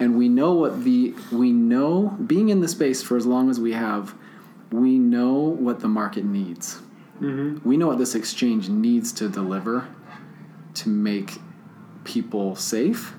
and 0.00 0.16
we 0.18 0.28
know 0.28 0.54
what 0.54 0.82
the 0.84 1.14
we 1.30 1.52
know 1.52 2.16
being 2.26 2.48
in 2.48 2.60
the 2.60 2.68
space 2.68 3.02
for 3.02 3.16
as 3.16 3.26
long 3.26 3.50
as 3.50 3.60
we 3.60 3.72
have, 3.72 4.14
we 4.80 4.98
know 4.98 5.34
what 5.34 5.80
the 5.80 5.88
market 5.88 6.24
needs. 6.24 6.80
Mm-hmm. 7.20 7.66
We 7.68 7.76
know 7.76 7.86
what 7.86 7.98
this 7.98 8.14
exchange 8.14 8.68
needs 8.68 9.12
to 9.14 9.28
deliver 9.28 9.88
to 10.74 10.88
make 10.88 11.38
people 12.02 12.56
safe 12.56 13.14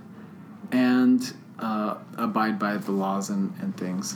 and 0.71 1.33
uh, 1.59 1.95
abide 2.17 2.59
by 2.59 2.77
the 2.77 2.91
laws 2.91 3.29
and, 3.29 3.53
and 3.61 3.75
things. 3.77 4.15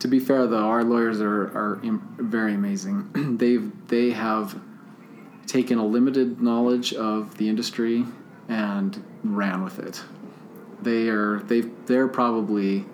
To 0.00 0.08
be 0.08 0.18
fair, 0.18 0.46
though, 0.46 0.68
our 0.68 0.82
lawyers 0.82 1.20
are, 1.20 1.44
are 1.56 1.80
im- 1.84 2.16
very 2.18 2.54
amazing. 2.54 3.36
They've 3.38 3.70
they 3.88 4.10
have 4.10 4.58
taken 5.46 5.78
a 5.78 5.84
limited 5.84 6.40
knowledge 6.40 6.94
of 6.94 7.36
the 7.36 7.48
industry 7.48 8.06
and 8.48 9.02
ran 9.22 9.62
with 9.62 9.78
it. 9.78 10.02
They 10.82 11.08
are 11.08 11.40
they 11.40 11.60
they're 11.60 12.08
probably 12.08 12.86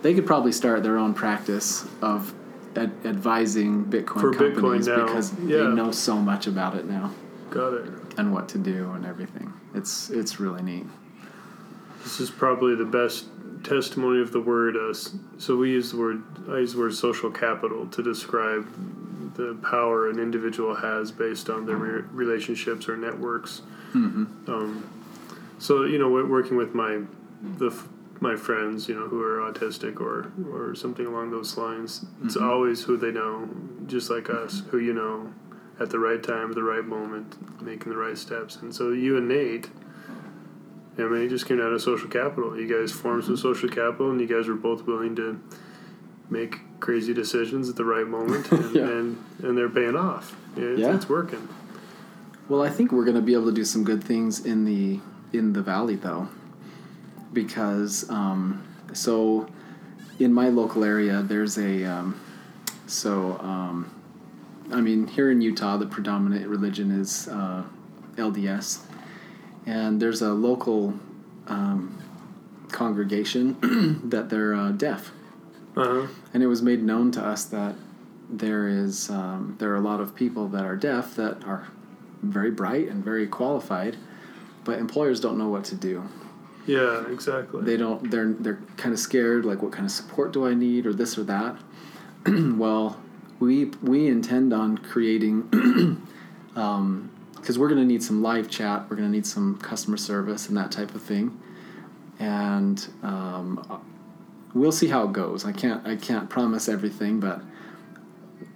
they 0.00 0.14
could 0.14 0.26
probably 0.26 0.52
start 0.52 0.82
their 0.82 0.98
own 0.98 1.14
practice 1.14 1.86
of 2.00 2.34
ad- 2.76 2.92
advising 3.04 3.84
Bitcoin 3.84 4.20
For 4.20 4.32
Bitcoin 4.32 4.54
companies 4.54 4.86
now, 4.86 5.06
because 5.06 5.32
yeah. 5.40 5.58
they 5.58 5.68
know 5.68 5.90
so 5.90 6.16
much 6.16 6.46
about 6.46 6.76
it 6.76 6.86
now 6.86 7.12
Got 7.50 7.74
it. 7.74 7.88
and 8.18 8.32
what 8.32 8.48
to 8.50 8.58
do 8.58 8.90
and 8.92 9.04
everything. 9.06 9.52
It's 9.74 10.10
it's 10.10 10.40
really 10.40 10.62
neat. 10.62 10.86
This 12.02 12.20
is 12.20 12.30
probably 12.30 12.74
the 12.74 12.84
best 12.84 13.26
testimony 13.64 14.20
of 14.20 14.32
the 14.32 14.40
word. 14.40 14.76
Uh, 14.76 14.94
so 15.38 15.56
we 15.56 15.70
use 15.70 15.92
the 15.92 15.98
word. 15.98 16.22
I 16.48 16.58
use 16.58 16.72
the 16.72 16.80
word 16.80 16.94
social 16.94 17.30
capital 17.30 17.86
to 17.86 18.02
describe 18.02 18.66
the 19.34 19.54
power 19.62 20.10
an 20.10 20.18
individual 20.18 20.74
has 20.74 21.10
based 21.10 21.48
on 21.48 21.64
their 21.64 21.76
re- 21.76 22.02
relationships 22.12 22.88
or 22.88 22.96
networks. 22.96 23.62
Mm-hmm. 23.94 24.50
Um, 24.50 24.90
so 25.58 25.84
you 25.84 25.98
know, 25.98 26.10
working 26.10 26.56
with 26.56 26.74
my 26.74 27.00
the 27.58 27.70
my 28.28 28.36
friends, 28.36 28.88
you 28.88 28.94
know, 28.94 29.08
who 29.08 29.20
are 29.20 29.38
autistic 29.52 30.00
or 30.00 30.32
or 30.54 30.74
something 30.74 31.06
along 31.06 31.30
those 31.32 31.56
lines, 31.58 32.06
it's 32.24 32.36
Mhm. 32.36 32.42
always 32.50 32.84
who 32.84 32.96
they 32.96 33.10
know, 33.20 33.48
just 33.86 34.08
like 34.10 34.30
us, 34.30 34.62
who 34.70 34.78
you 34.78 34.94
know, 34.94 35.32
at 35.80 35.90
the 35.90 35.98
right 35.98 36.22
time, 36.22 36.50
at 36.50 36.54
the 36.54 36.62
right 36.74 36.86
moment, 36.86 37.28
making 37.60 37.90
the 37.92 37.98
right 37.98 38.16
steps. 38.16 38.52
And 38.62 38.72
so 38.74 38.90
you 38.92 39.16
and 39.16 39.26
Nate. 39.28 39.68
I 40.98 41.02
mean, 41.04 41.22
you 41.22 41.28
just 41.28 41.46
came 41.46 41.58
out 41.60 41.72
of 41.72 41.80
social 41.80 42.08
capital. 42.08 42.48
You 42.60 42.68
guys 42.68 42.92
formed 42.92 43.24
some 43.24 43.36
social 43.38 43.68
capital, 43.70 44.10
and 44.10 44.20
you 44.20 44.26
guys 44.26 44.46
were 44.46 44.54
both 44.68 44.86
willing 44.86 45.16
to 45.16 45.38
make 46.28 46.60
crazy 46.80 47.14
decisions 47.14 47.68
at 47.70 47.76
the 47.76 47.84
right 47.84 48.06
moment, 48.06 48.52
and 48.52 48.74
Yeah. 48.74 48.88
and, 48.88 49.16
and 49.42 49.56
they're 49.56 49.70
paying 49.80 49.96
off. 49.96 50.36
It's, 50.56 50.80
Yeah. 50.80 50.94
it's 50.94 51.08
working. 51.08 51.48
Well, 52.48 52.60
I 52.62 52.68
think 52.68 52.92
we're 52.92 53.04
going 53.04 53.16
to 53.16 53.22
be 53.22 53.32
able 53.34 53.46
to 53.46 53.52
do 53.62 53.64
some 53.64 53.84
good 53.84 54.04
things 54.04 54.44
in 54.44 54.64
the 54.64 55.00
in 55.32 55.54
the 55.54 55.62
valley, 55.62 55.96
though, 55.96 56.28
because 57.32 58.08
um, 58.10 58.62
so 58.92 59.48
in 60.18 60.32
my 60.32 60.48
local 60.48 60.84
area, 60.84 61.22
there's 61.22 61.58
a 61.58 61.84
um, 61.84 62.20
so 62.86 63.38
um, 63.40 63.92
I 64.70 64.80
mean 64.80 65.06
here 65.06 65.30
in 65.30 65.40
Utah, 65.40 65.76
the 65.76 65.86
predominant 65.86 66.46
religion 66.46 66.90
is 66.90 67.28
uh, 67.28 67.64
LDS, 68.16 68.80
and 69.66 70.00
there's 70.00 70.22
a 70.22 70.32
local 70.32 70.94
um, 71.48 71.98
congregation 72.70 74.00
that 74.10 74.30
they're 74.30 74.54
uh, 74.54 74.70
deaf 74.72 75.10
Uh 75.76 75.84
huh. 75.84 76.06
and 76.32 76.42
it 76.42 76.46
was 76.46 76.62
made 76.62 76.82
known 76.82 77.10
to 77.12 77.22
us 77.24 77.44
that 77.46 77.74
there 78.30 78.66
is 78.68 79.10
um, 79.10 79.56
there 79.58 79.70
are 79.72 79.76
a 79.76 79.80
lot 79.80 80.00
of 80.00 80.14
people 80.14 80.48
that 80.48 80.64
are 80.64 80.76
deaf 80.76 81.14
that 81.16 81.44
are 81.44 81.68
very 82.22 82.50
bright 82.50 82.88
and 82.88 83.04
very 83.04 83.26
qualified, 83.26 83.96
but 84.64 84.78
employers 84.78 85.20
don't 85.20 85.36
know 85.36 85.48
what 85.48 85.64
to 85.64 85.74
do. 85.74 86.08
Yeah, 86.66 87.06
exactly. 87.08 87.62
They 87.62 87.76
don't. 87.76 88.10
They're 88.10 88.32
they're 88.32 88.60
kind 88.76 88.92
of 88.92 88.98
scared. 88.98 89.44
Like, 89.44 89.62
what 89.62 89.72
kind 89.72 89.84
of 89.84 89.90
support 89.90 90.32
do 90.32 90.46
I 90.46 90.54
need, 90.54 90.86
or 90.86 90.92
this 90.92 91.18
or 91.18 91.24
that? 91.24 91.56
well, 92.26 93.00
we 93.40 93.66
we 93.82 94.08
intend 94.08 94.52
on 94.52 94.78
creating. 94.78 95.48
because 96.54 97.58
we're 97.58 97.68
going 97.68 97.80
to 97.80 97.86
need 97.86 98.02
some 98.02 98.22
live 98.22 98.48
chat, 98.48 98.88
we're 98.88 98.96
going 98.96 99.08
to 99.08 99.12
need 99.12 99.26
some 99.26 99.58
customer 99.58 99.96
service 99.96 100.48
and 100.48 100.56
that 100.56 100.70
type 100.70 100.94
of 100.94 101.02
thing, 101.02 101.40
and 102.20 102.88
um, 103.02 103.82
we'll 104.54 104.70
see 104.70 104.86
how 104.86 105.04
it 105.04 105.12
goes. 105.12 105.44
I 105.44 105.52
can't 105.52 105.84
I 105.86 105.96
can't 105.96 106.30
promise 106.30 106.68
everything, 106.68 107.18
but 107.18 107.42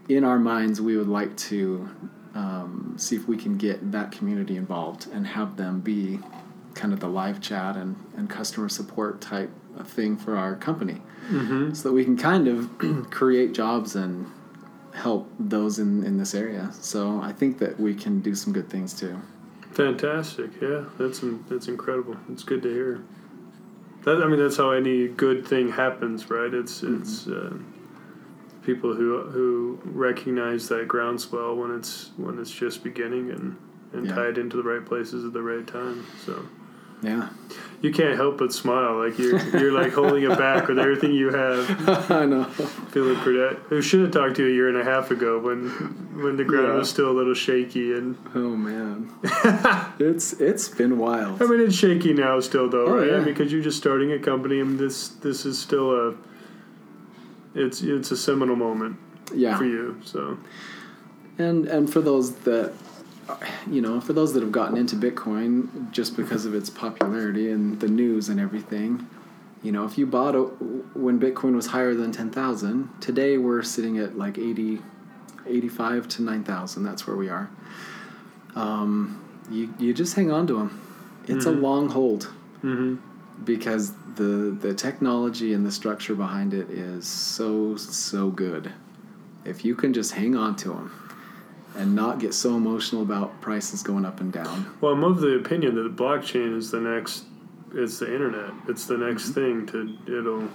in 0.08 0.22
our 0.22 0.38
minds, 0.38 0.80
we 0.80 0.96
would 0.96 1.08
like 1.08 1.36
to 1.36 1.88
um, 2.34 2.94
see 2.96 3.16
if 3.16 3.26
we 3.26 3.36
can 3.36 3.56
get 3.56 3.90
that 3.92 4.12
community 4.12 4.56
involved 4.56 5.08
and 5.12 5.26
have 5.26 5.56
them 5.56 5.80
be 5.80 6.20
kind 6.76 6.92
of 6.92 7.00
the 7.00 7.08
live 7.08 7.40
chat 7.40 7.76
and, 7.76 7.96
and 8.16 8.30
customer 8.30 8.68
support 8.68 9.20
type 9.20 9.50
of 9.76 9.88
thing 9.88 10.16
for 10.16 10.36
our 10.36 10.54
company 10.54 11.02
mm-hmm. 11.28 11.72
so 11.74 11.88
that 11.88 11.94
we 11.94 12.04
can 12.04 12.16
kind 12.16 12.46
of 12.46 12.70
create 13.10 13.52
jobs 13.52 13.96
and 13.96 14.26
help 14.94 15.30
those 15.38 15.78
in, 15.78 16.04
in 16.04 16.16
this 16.18 16.34
area. 16.34 16.70
So 16.72 17.20
I 17.20 17.32
think 17.32 17.58
that 17.58 17.78
we 17.78 17.94
can 17.94 18.20
do 18.20 18.34
some 18.34 18.52
good 18.52 18.70
things 18.70 18.94
too. 18.94 19.20
Fantastic. 19.72 20.50
Yeah, 20.62 20.84
that's 20.98 21.22
that's 21.50 21.68
incredible. 21.68 22.16
It's 22.30 22.44
good 22.44 22.62
to 22.62 22.72
hear. 22.72 23.02
That 24.04 24.22
I 24.22 24.26
mean, 24.26 24.38
that's 24.38 24.56
how 24.56 24.70
any 24.70 25.08
good 25.08 25.46
thing 25.46 25.70
happens, 25.70 26.30
right? 26.30 26.52
It's 26.54 26.82
it's 26.82 27.26
uh, 27.26 27.52
people 28.62 28.94
who 28.94 29.20
who 29.24 29.78
recognize 29.84 30.68
that 30.68 30.88
groundswell 30.88 31.56
when 31.56 31.74
it's 31.76 32.10
when 32.16 32.38
it's 32.38 32.50
just 32.50 32.82
beginning 32.82 33.30
and 33.30 33.56
and 33.92 34.06
Yeah. 34.06 34.14
tie 34.14 34.28
it 34.28 34.38
into 34.38 34.56
the 34.56 34.62
right 34.62 34.84
places 34.84 35.24
at 35.26 35.34
the 35.34 35.42
right 35.42 35.66
time. 35.66 36.06
So 36.24 36.46
Yeah. 37.02 37.28
you 37.82 37.92
can't 37.92 38.16
help 38.16 38.38
but 38.38 38.52
smile, 38.52 38.96
like 38.98 39.18
you're 39.18 39.38
you're 39.58 39.72
like 39.72 39.92
holding 39.92 40.24
it 40.24 40.36
back 40.38 40.66
with 40.68 40.78
everything 40.78 41.12
you 41.12 41.30
have. 41.30 42.10
I 42.10 42.24
know. 42.24 42.44
Feeling 42.90 43.16
pretty. 43.16 43.56
I 43.70 43.80
should 43.80 44.00
have 44.00 44.10
talked 44.12 44.36
to 44.36 44.42
you 44.44 44.48
a 44.50 44.54
year 44.54 44.68
and 44.68 44.78
a 44.78 44.84
half 44.84 45.10
ago 45.10 45.38
when 45.38 45.68
when 46.22 46.36
the 46.36 46.44
ground 46.44 46.68
Yeah. 46.68 46.78
was 46.78 46.88
still 46.88 47.10
a 47.10 47.16
little 47.20 47.34
shaky 47.34 47.92
and 47.92 48.16
Oh 48.34 48.56
man. 48.56 49.12
it's 49.98 50.32
it's 50.40 50.68
been 50.68 50.98
wild. 50.98 51.42
I 51.42 51.46
mean, 51.46 51.60
it's 51.60 51.76
shaky 51.76 52.12
now 52.14 52.40
still, 52.40 52.68
though, 52.68 52.86
Oh, 52.86 52.98
right? 52.98 53.10
yeah. 53.10 53.20
Because 53.20 53.52
you're 53.52 53.62
just 53.62 53.76
starting 53.78 54.10
a 54.12 54.18
company, 54.18 54.58
and 54.60 54.78
this 54.78 55.08
this 55.08 55.44
is 55.44 55.58
still 55.58 55.90
a 56.08 56.14
it's 57.54 57.82
it's 57.82 58.10
a 58.10 58.16
seminal 58.16 58.56
moment 58.56 58.96
Yeah. 59.34 59.56
for 59.58 59.64
you. 59.64 59.96
So 60.02 60.38
And 61.38 61.66
and 61.66 61.92
for 61.92 62.00
those 62.00 62.34
that 62.48 62.72
you 63.70 63.80
know, 63.80 64.00
for 64.00 64.12
those 64.12 64.32
that 64.34 64.42
have 64.42 64.52
gotten 64.52 64.76
into 64.76 64.96
Bitcoin 64.96 65.90
just 65.90 66.16
because 66.16 66.44
of 66.46 66.54
its 66.54 66.70
popularity 66.70 67.50
and 67.50 67.80
the 67.80 67.88
news 67.88 68.28
and 68.28 68.38
everything, 68.38 69.06
you 69.62 69.72
know, 69.72 69.84
if 69.84 69.98
you 69.98 70.06
bought 70.06 70.34
it 70.34 70.44
when 70.96 71.18
Bitcoin 71.18 71.54
was 71.54 71.66
higher 71.68 71.94
than 71.94 72.12
10,000, 72.12 72.88
today 73.00 73.36
we're 73.38 73.62
sitting 73.62 73.98
at 73.98 74.16
like 74.16 74.38
80 74.38 74.80
85 75.46 76.08
to 76.08 76.22
9,000. 76.22 76.82
That's 76.82 77.06
where 77.06 77.16
we 77.16 77.28
are. 77.28 77.48
Um, 78.54 79.22
you 79.50 79.72
you 79.78 79.94
just 79.94 80.14
hang 80.14 80.30
on 80.30 80.46
to 80.48 80.54
them. 80.54 80.80
It's 81.28 81.46
a 81.46 81.50
Mhm. 81.50 81.62
long 81.62 81.88
hold 81.88 82.24
hmm 82.62 82.96
because 83.44 83.92
the 84.14 84.56
the 84.60 84.72
technology 84.72 85.52
and 85.52 85.66
the 85.66 85.70
structure 85.70 86.14
behind 86.14 86.54
it 86.54 86.70
is 86.70 87.06
so 87.06 87.76
so 87.76 88.30
good. 88.30 88.72
If 89.44 89.64
you 89.64 89.74
can 89.74 89.92
just 89.92 90.12
hang 90.12 90.34
on 90.34 90.56
to 90.56 90.68
them 90.70 90.90
and 91.76 91.94
not 91.94 92.18
get 92.18 92.34
so 92.34 92.56
emotional 92.56 93.02
about 93.02 93.40
prices 93.40 93.82
going 93.82 94.04
up 94.04 94.20
and 94.20 94.32
down. 94.32 94.74
well, 94.80 94.92
I'm 94.92 95.04
of 95.04 95.20
the 95.20 95.36
opinion 95.36 95.74
that 95.76 95.82
the 95.82 96.02
blockchain 96.04 96.56
is 96.56 96.70
the 96.70 96.80
next. 96.80 97.24
It's 97.74 97.98
the 97.98 98.12
internet. 98.12 98.52
It's 98.68 98.86
the 98.86 98.96
next 98.96 99.30
mm-hmm. 99.30 99.66
thing 99.66 99.96
to 100.06 100.18
it'll. 100.18 100.48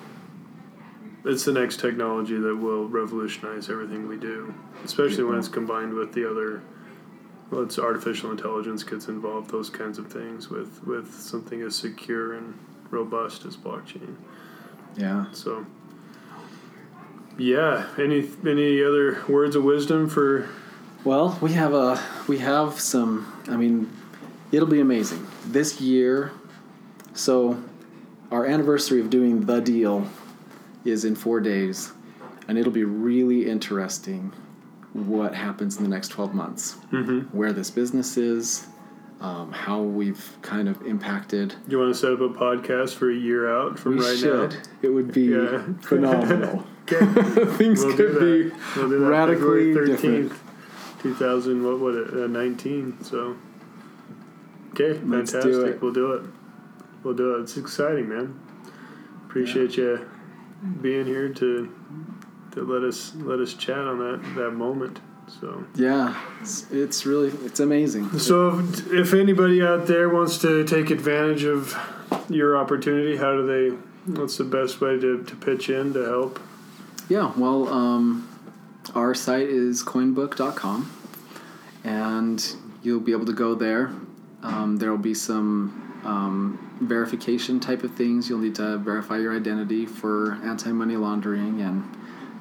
It's 1.24 1.46
the 1.46 1.52
next 1.52 1.80
technology 1.80 2.38
that 2.38 2.56
will 2.56 2.88
revolutionize 2.88 3.70
everything 3.70 4.08
we 4.08 4.18
do, 4.18 4.54
especially 4.84 5.24
when 5.24 5.38
it's 5.38 5.48
combined 5.48 5.94
with 5.94 6.14
the 6.14 6.30
other. 6.30 6.64
Well, 7.52 7.64
it's 7.64 7.78
artificial 7.78 8.32
intelligence 8.32 8.82
gets 8.84 9.08
involved, 9.08 9.52
those 9.52 9.70
kinds 9.70 10.00
of 10.00 10.12
things 10.12 10.50
with 10.50 10.84
with 10.86 11.14
something 11.14 11.62
as 11.62 11.76
secure 11.76 12.34
and 12.34 12.58
robust 12.90 13.46
as 13.46 13.56
blockchain. 13.56 14.16
Yeah. 14.98 15.26
So, 15.32 15.66
yeah. 17.38 17.88
Any 18.00 18.28
any 18.48 18.84
other 18.84 19.24
words 19.28 19.56
of 19.56 19.64
wisdom 19.64 20.10
for? 20.10 20.50
Well, 21.04 21.38
we 21.42 21.54
have 21.54 21.74
a 21.74 22.00
we 22.28 22.38
have 22.40 22.80
some. 22.80 23.32
I 23.48 23.58
mean, 23.58 23.92
it'll 24.52 24.68
be 24.68 24.80
amazing 24.82 25.26
this 25.48 25.82
year. 25.82 26.32
So, 27.14 27.62
our 28.32 28.46
anniversary 28.46 29.02
of 29.02 29.10
doing 29.10 29.46
the 29.46 29.60
deal 29.60 30.08
is 30.86 31.04
in 31.04 31.16
four 31.16 31.40
days, 31.40 31.92
and 32.48 32.58
it'll 32.58 32.72
be 32.72 32.84
really 32.84 33.50
interesting 33.50 34.32
what 34.94 35.34
happens 35.34 35.78
in 35.78 35.84
the 35.84 35.90
next 35.90 36.10
twelve 36.10 36.34
months. 36.36 36.76
Mm-hmm. 36.92 37.36
Where 37.36 37.52
this 37.52 37.72
business 37.72 38.16
is, 38.18 38.68
um, 39.22 39.52
how 39.52 39.82
we've 39.82 40.38
kind 40.44 40.70
of 40.70 40.82
impacted. 40.84 41.56
You 41.68 41.80
want 41.80 41.94
to 41.96 42.00
set 42.00 42.12
up 42.14 42.20
a 42.22 42.30
podcast 42.30 42.94
for 42.94 43.10
a 43.10 43.16
year 43.16 43.52
out 43.52 43.80
from 43.80 43.98
we 43.98 44.06
right 44.06 44.18
should. 44.18 44.52
now? 44.52 44.58
It 44.84 44.90
would 44.90 45.12
be 45.12 45.24
Yeah. 45.24 45.64
phenomenal. 45.82 46.64
Things 46.88 47.84
We'll 47.86 47.96
could 47.96 48.20
be. 48.20 48.52
We'll 48.76 49.00
radically 49.00 49.74
different. 49.74 50.32
2000, 51.02 51.64
what 51.64 51.80
would 51.80 51.96
it, 51.96 52.14
uh, 52.14 52.28
19. 52.28 53.04
So, 53.04 53.36
okay, 54.74 55.00
Let's 55.04 55.32
fantastic. 55.32 55.52
do. 55.52 55.80
We'll 55.82 55.94
do 55.94 56.14
it. 56.14 56.24
We'll 57.04 57.16
do 57.16 57.36
it. 57.36 57.42
It's 57.42 57.58
exciting, 57.58 58.10
man. 58.10 58.40
appreciate 59.26 59.78
you 59.78 60.08
being 60.82 61.06
here 61.06 61.30
to 61.30 61.74
to 62.52 62.64
let 62.64 62.84
us 62.84 63.14
let 63.16 63.40
us 63.40 63.54
chat 63.56 63.78
on 63.80 63.98
that 63.98 64.36
that 64.36 64.52
moment. 64.52 65.00
So 65.40 65.66
Yeah, 65.76 66.22
it's, 66.42 66.70
it's 66.72 67.06
really 67.06 67.30
it's 67.46 67.60
amazing. 67.60 68.20
So 68.20 68.60
if, 68.60 68.92
if 68.94 69.14
anybody 69.14 69.64
out 69.64 69.88
there 69.88 70.10
wants 70.10 70.38
to 70.40 70.64
take 70.66 70.92
advantage 70.92 71.44
of 71.46 71.76
your 72.30 72.58
opportunity, 72.58 73.16
how 73.18 73.32
do 73.36 73.48
they? 73.48 73.76
What's 74.20 74.38
the 74.38 74.44
best 74.44 74.82
way 74.82 75.00
to, 75.00 75.24
to 75.24 75.36
pitch 75.38 75.70
in 75.70 75.94
to 75.94 76.04
help? 76.04 76.40
Yeah, 77.10 77.32
well, 77.38 77.68
um, 77.70 78.28
our 78.96 79.14
site 79.14 79.48
is 79.50 79.84
coinbook.com, 79.84 80.92
and 81.84 82.56
you'll 82.84 83.00
be 83.00 83.12
able 83.12 83.26
to 83.26 83.34
go 83.34 83.56
there. 83.56 83.92
Um, 84.44 84.78
there 84.78 84.90
will 84.90 84.98
be 84.98 85.14
some 85.14 86.02
um, 86.04 86.78
verification 86.82 87.60
type 87.60 87.84
of 87.84 87.94
things. 87.96 88.30
You'll 88.30 88.40
need 88.40 88.56
to 88.56 88.78
verify 88.78 89.18
your 89.20 89.36
identity 89.36 89.86
for 89.86 90.34
anti 90.44 90.72
money 90.72 90.98
laundering 90.98 91.62
and 91.62 91.84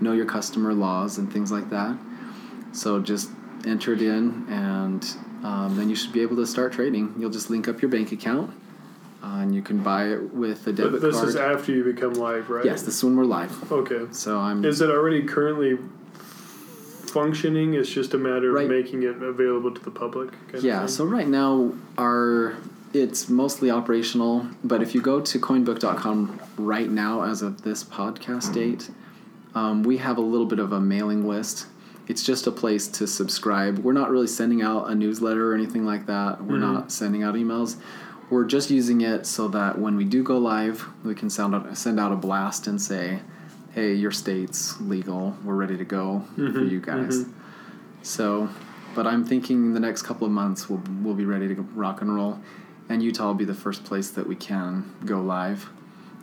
know 0.00 0.12
your 0.12 0.26
customer 0.26 0.72
laws 0.72 1.18
and 1.18 1.30
things 1.32 1.52
like 1.52 1.68
that. 1.70 1.96
So 2.72 3.00
just 3.00 3.30
enter 3.66 3.92
it 3.92 4.00
in, 4.02 4.46
and 4.48 5.04
um, 5.44 5.76
then 5.76 5.90
you 5.90 5.94
should 5.96 6.12
be 6.12 6.22
able 6.22 6.36
to 6.36 6.46
start 6.46 6.72
trading. 6.72 7.14
You'll 7.18 7.30
just 7.30 7.50
link 7.50 7.68
up 7.68 7.82
your 7.82 7.90
bank 7.90 8.12
account, 8.12 8.50
uh, 9.22 9.26
and 9.40 9.54
you 9.54 9.60
can 9.60 9.82
buy 9.82 10.08
it 10.08 10.32
with 10.32 10.66
a 10.66 10.72
debit 10.72 10.92
But 10.92 11.02
this 11.02 11.16
card. 11.16 11.28
is 11.28 11.36
after 11.36 11.72
you 11.72 11.84
become 11.84 12.14
live, 12.14 12.48
right? 12.48 12.64
yes, 12.64 12.82
this 12.82 12.96
is 12.96 13.04
when 13.04 13.16
we're 13.16 13.24
live. 13.24 13.70
Okay. 13.70 14.06
So 14.12 14.38
I'm 14.38 14.64
Is 14.64 14.80
it 14.80 14.88
already 14.88 15.22
currently 15.24 15.76
functioning? 17.10 17.74
It's 17.74 17.90
just 17.90 18.14
a 18.14 18.18
matter 18.18 18.48
of 18.50 18.54
Right. 18.54 18.68
making 18.68 19.02
it 19.02 19.22
available 19.22 19.70
to 19.72 19.82
the 19.82 19.90
public. 19.90 20.30
kind 20.50 20.62
Yeah, 20.64 20.86
so 20.86 21.04
right 21.04 21.28
now 21.28 21.72
our 21.98 22.54
it's 22.92 23.28
mostly 23.28 23.70
operational, 23.70 24.46
but 24.64 24.82
if 24.82 24.94
you 24.96 25.00
go 25.00 25.20
to 25.20 25.38
coinbook.com 25.38 26.40
right 26.58 26.90
now 26.90 27.22
as 27.22 27.40
of 27.40 27.62
this 27.62 27.84
podcast 27.84 28.52
date, 28.52 28.90
um, 29.54 29.84
we 29.84 29.98
have 29.98 30.18
a 30.18 30.20
little 30.20 30.46
bit 30.46 30.58
of 30.58 30.72
a 30.72 30.80
mailing 30.80 31.26
list. 31.26 31.66
It's 32.08 32.24
just 32.24 32.48
a 32.48 32.50
place 32.50 32.88
to 32.88 33.06
subscribe. 33.06 33.78
We're 33.78 33.92
not 33.92 34.10
really 34.10 34.26
sending 34.26 34.60
out 34.62 34.90
a 34.90 34.94
newsletter 34.96 35.52
or 35.52 35.54
anything 35.54 35.86
like 35.86 36.06
that. 36.06 36.42
We're 36.44 36.58
not 36.58 36.90
sending 36.90 37.22
out 37.22 37.36
emails. 37.36 37.76
We're 38.28 38.44
just 38.44 38.70
using 38.70 39.00
it 39.02 39.24
so 39.26 39.46
that 39.48 39.78
when 39.78 39.96
we 39.96 40.04
do 40.04 40.24
go 40.24 40.38
live, 40.38 40.86
we 41.04 41.14
can 41.14 41.30
sound 41.30 41.54
out, 41.54 41.76
send 41.76 42.00
out 42.00 42.10
a 42.10 42.16
blast 42.16 42.66
and 42.66 42.82
say, 42.82 43.20
"Hey, 43.72 43.94
your 43.94 44.10
state's 44.10 44.80
legal. 44.80 45.36
We're 45.44 45.54
ready 45.54 45.76
to 45.76 45.84
go 45.84 46.24
for 46.34 46.42
mm-hmm. 46.42 46.68
you 46.68 46.80
guys." 46.80 47.24
Mm-hmm. 47.24 47.32
So, 48.02 48.48
but 48.94 49.06
I'm 49.06 49.24
thinking 49.24 49.74
the 49.74 49.80
next 49.80 50.02
couple 50.02 50.26
of 50.26 50.32
months 50.32 50.68
we'll 50.68 50.82
we'll 51.02 51.14
be 51.14 51.24
ready 51.24 51.48
to 51.54 51.62
rock 51.74 52.00
and 52.00 52.14
roll, 52.14 52.40
and 52.88 53.02
Utah 53.02 53.26
will 53.28 53.34
be 53.34 53.44
the 53.44 53.54
first 53.54 53.84
place 53.84 54.10
that 54.10 54.26
we 54.26 54.36
can 54.36 54.94
go 55.04 55.20
live, 55.20 55.68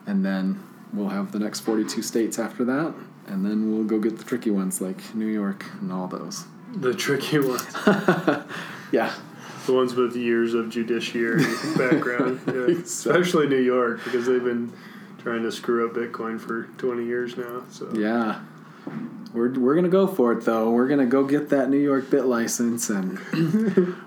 and 0.06 0.26
then 0.26 0.64
we'll 0.93 1.10
have 1.10 1.32
the 1.32 1.39
next 1.39 1.62
42 1.62 2.02
states 2.02 2.39
after 2.39 2.64
that, 2.66 2.93
and 3.28 3.45
then 3.45 3.72
we'll 3.72 3.84
go 3.84 4.00
get 4.00 4.18
the 4.18 4.24
tricky 4.24 4.52
ones 4.52 4.82
like 4.82 5.14
New 5.14 5.28
York 5.28 5.66
and 5.82 5.91
all 5.91 6.08
those. 6.08 6.45
The 6.74 6.93
tricky 6.93 7.39
ones. 7.54 7.66
Yeah, 8.91 9.14
The 9.66 9.74
ones 9.74 9.95
with 9.95 10.16
years 10.16 10.54
of 10.54 10.70
judiciary 10.70 11.43
background. 11.78 12.41
Yeah. 12.48 12.82
Especially 12.82 13.48
New 13.48 13.60
York, 13.60 14.04
because 14.04 14.26
they've 14.26 14.43
been 14.43 14.72
trying 15.28 15.43
to 15.43 15.51
screw 15.51 15.86
up 15.86 15.93
Bitcoin 15.93 16.39
for 16.39 16.63
20 16.78 17.05
years 17.05 17.36
now. 17.36 17.63
So 17.69 17.91
yeah. 17.93 18.41
We're, 19.34 19.51
we're 19.59 19.75
gonna 19.75 19.89
go 19.89 20.07
for 20.07 20.32
it 20.32 20.45
though. 20.45 20.71
We're 20.71 20.88
gonna 20.88 21.05
go 21.05 21.25
get 21.25 21.49
that 21.49 21.69
New 21.69 21.78
York 21.78 22.05
BitLicense, 22.05 22.89
and 22.89 23.19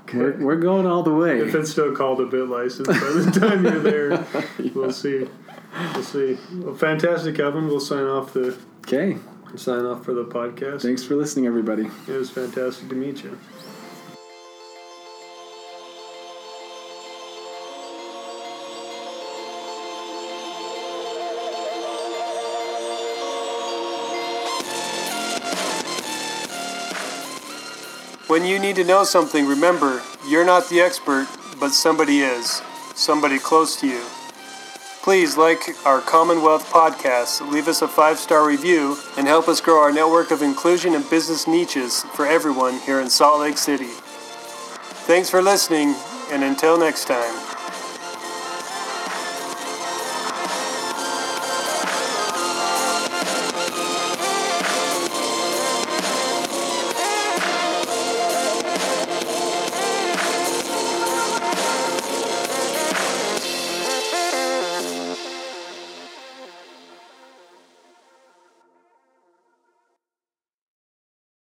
we're, 0.15 0.39
we're 0.43 0.57
going 0.57 0.87
all 0.87 1.03
the 1.03 1.13
way. 1.15 1.41
If 1.41 1.55
it's 1.55 1.71
still 1.71 1.95
called 1.95 2.23
a 2.23 2.27
bit 2.27 2.49
license 2.49 2.89
by 2.89 2.95
the 2.95 3.31
time 3.39 3.65
you're 3.65 3.81
there, 3.81 4.27
we'll 4.75 4.91
see. 4.91 5.27
We'll 5.93 6.03
see. 6.03 6.39
Well, 6.55 6.75
fantastic, 6.75 7.35
Kevin. 7.37 7.67
We'll 7.69 7.81
sign 7.81 8.05
off 8.05 8.33
the 8.33 8.57
Okay, 8.87 9.19
sign 9.57 9.85
off 9.85 10.03
for 10.03 10.15
the 10.15 10.25
podcast. 10.25 10.81
thanks 10.81 11.05
for 11.05 11.17
listening, 11.17 11.47
everybody. 11.47 11.91
It 12.09 12.13
was 12.17 12.31
fantastic 12.31 12.89
to 12.89 12.95
meet 12.95 13.23
you. 13.23 13.39
When 28.31 28.45
you 28.45 28.61
need 28.61 28.77
to 28.77 28.85
know 28.85 29.03
something, 29.03 29.45
remember, 29.45 30.01
you're 30.25 30.45
not 30.45 30.69
the 30.69 30.81
expert, 30.81 31.27
but 31.59 31.71
somebody 31.71 32.21
is. 32.21 32.63
Somebody 32.95 33.41
close 33.41 33.75
to 33.81 33.89
you. 33.89 34.05
Please 35.03 35.37
like 35.37 35.59
our 35.85 36.01
Commonwealth 36.01 36.71
podcast, 36.71 37.51
leave 37.51 37.67
us 37.67 37.83
a 37.83 37.89
five 37.89 38.21
star 38.21 38.47
review, 38.47 38.97
and 39.19 39.27
help 39.27 39.49
us 39.49 39.61
grow 39.61 39.81
our 39.81 39.91
network 39.91 40.31
of 40.31 40.43
inclusion 40.43 40.95
and 40.95 41.11
business 41.11 41.49
niches 41.49 42.05
for 42.15 42.25
everyone 42.25 42.79
here 42.79 43.01
in 43.01 43.11
Salt 43.11 43.41
Lake 43.41 43.59
City. 43.59 43.91
Thanks 45.09 45.29
for 45.29 45.43
listening, 45.43 45.97
and 46.31 46.45
until 46.45 46.79
next 46.79 47.07
time. 47.07 47.50